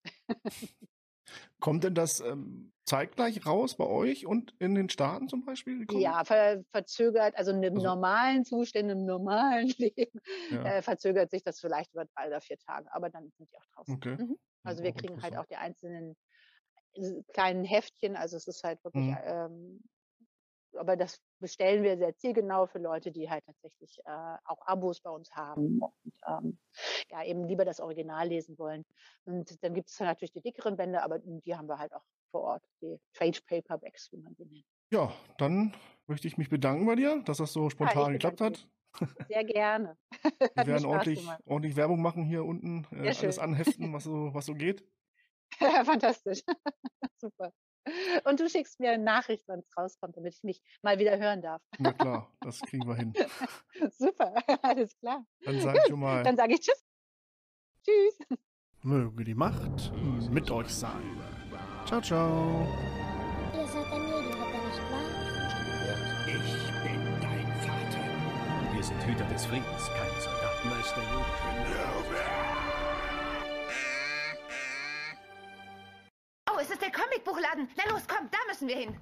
Kommt 1.58 1.82
denn 1.82 1.94
das 1.94 2.20
ähm, 2.20 2.72
zeitgleich 2.84 3.44
raus 3.46 3.76
bei 3.76 3.84
euch 3.84 4.26
und 4.26 4.54
in 4.60 4.76
den 4.76 4.88
Staaten 4.88 5.28
zum 5.28 5.44
Beispiel? 5.44 5.84
Ja, 5.90 6.22
ver 6.24 6.62
verzögert, 6.70 7.36
also 7.36 7.50
in 7.50 7.62
dem 7.62 7.74
Also- 7.74 7.86
normalen 7.86 8.44
Zustand, 8.44 8.90
im 8.90 9.04
normalen 9.04 9.66
Leben, 9.78 10.20
Ja. 10.50 10.62
äh, 10.64 10.82
verzögert 10.82 11.30
sich 11.30 11.42
das 11.42 11.58
vielleicht 11.58 11.92
über 11.92 12.04
drei 12.04 12.28
oder 12.28 12.40
vier 12.40 12.58
Tage, 12.58 12.92
aber 12.94 13.10
dann 13.10 13.28
sind 13.36 13.50
die 13.50 13.58
auch 13.58 13.66
draußen. 13.74 13.94
Okay. 13.96 14.16
Mhm. 14.16 14.38
Also 14.62 14.82
wir 14.84 14.92
kriegen 14.92 15.20
halt 15.20 15.36
auch 15.36 15.46
die 15.46 15.56
einzelnen 15.56 16.16
kleinen 17.32 17.64
Heftchen, 17.64 18.16
also 18.16 18.36
es 18.36 18.46
ist 18.48 18.64
halt 18.64 18.82
wirklich, 18.84 19.06
Mhm. 19.06 19.16
ähm, 19.22 19.80
aber 20.76 20.96
das 20.96 21.18
bestellen 21.40 21.82
wir 21.82 21.96
sehr 21.96 22.16
zielgenau 22.16 22.66
für 22.66 22.78
Leute, 22.78 23.10
die 23.10 23.30
halt 23.30 23.44
tatsächlich 23.46 23.98
äh, 24.04 24.36
auch 24.44 24.60
Abos 24.66 25.00
bei 25.00 25.10
uns 25.10 25.30
haben 25.34 25.80
und 25.80 25.94
ähm, 26.26 26.58
ja 27.10 27.24
eben 27.24 27.44
lieber 27.44 27.64
das 27.64 27.80
Original 27.80 28.28
lesen 28.28 28.58
wollen. 28.58 28.84
Und 29.24 29.62
dann 29.64 29.74
gibt 29.74 29.88
es 29.88 29.98
natürlich 30.00 30.32
die 30.32 30.42
dickeren 30.42 30.76
Bände, 30.76 31.02
aber 31.02 31.18
die 31.20 31.56
haben 31.56 31.68
wir 31.68 31.78
halt 31.78 31.94
auch 31.94 32.04
vor 32.30 32.42
Ort, 32.42 32.64
die 32.82 32.98
Trade 33.14 33.38
Paperbacks, 33.46 34.10
wie 34.12 34.18
man 34.18 34.34
sie 34.34 34.44
nennt. 34.44 34.66
Ja, 34.92 35.12
dann 35.38 35.72
möchte 36.06 36.28
ich 36.28 36.36
mich 36.36 36.48
bedanken 36.48 36.86
bei 36.86 36.94
dir, 36.94 37.22
dass 37.24 37.38
das 37.38 37.52
so 37.52 37.70
spontan 37.70 38.12
geklappt 38.12 38.38
bedanke 38.38 38.60
hat. 38.60 38.70
Sehr 39.28 39.44
gerne. 39.44 39.96
Wir 40.54 40.66
werden 40.66 40.84
ordentlich, 40.86 41.20
ordentlich 41.44 41.76
Werbung 41.76 42.00
machen 42.00 42.24
hier 42.24 42.44
unten, 42.44 42.86
äh, 42.92 43.10
alles 43.10 43.38
anheften, 43.38 43.92
was 43.92 44.04
so, 44.04 44.32
was 44.32 44.46
so 44.46 44.54
geht. 44.54 44.84
Fantastisch. 45.84 46.42
Super. 47.20 47.52
Und 48.24 48.40
du 48.40 48.48
schickst 48.48 48.80
mir 48.80 48.90
eine 48.90 49.02
Nachricht, 49.04 49.44
wann 49.46 49.60
es 49.60 49.76
rauskommt, 49.76 50.16
damit 50.16 50.34
ich 50.34 50.42
mich 50.42 50.60
mal 50.82 50.98
wieder 50.98 51.16
hören 51.18 51.40
darf. 51.40 51.62
Na 51.78 51.92
klar, 51.92 52.32
das 52.40 52.60
kriegen 52.60 52.86
wir 52.88 52.96
hin. 52.96 53.12
Super, 53.96 54.34
alles 54.62 54.98
klar. 54.98 55.24
Dann 55.44 55.60
sage 55.60 55.78
ich 55.78 55.90
schon 55.90 56.00
mal, 56.00 56.24
Dann 56.24 56.36
sage 56.36 56.54
ich 56.54 56.60
Tschüss. 56.60 56.84
Tschüss. 57.84 58.38
möge 58.82 59.22
die 59.24 59.34
Macht 59.36 59.92
mit 60.30 60.50
euch 60.50 60.68
sein. 60.74 61.22
Ciao, 61.86 62.00
ciao. 62.00 62.66
Ihr 63.54 63.66
seid 63.68 63.86
Familienritter, 63.86 64.66
nicht 64.66 64.80
wahr? 64.90 65.26
Ich 66.26 66.82
bin 66.82 67.20
dein 67.20 67.46
Vater. 67.62 68.74
Wir 68.74 68.82
sind 68.82 69.06
Hüter 69.06 69.24
des 69.26 69.46
Friedens, 69.46 69.88
keine 69.94 70.20
Soldaten. 70.20 70.68
Meister 70.70 72.55
Comicbuchladen. 77.36 77.68
Na 77.76 77.84
los, 77.92 78.06
komm, 78.06 78.28
da 78.30 78.38
müssen 78.48 78.68
wir 78.68 78.76
hin. 78.76 78.96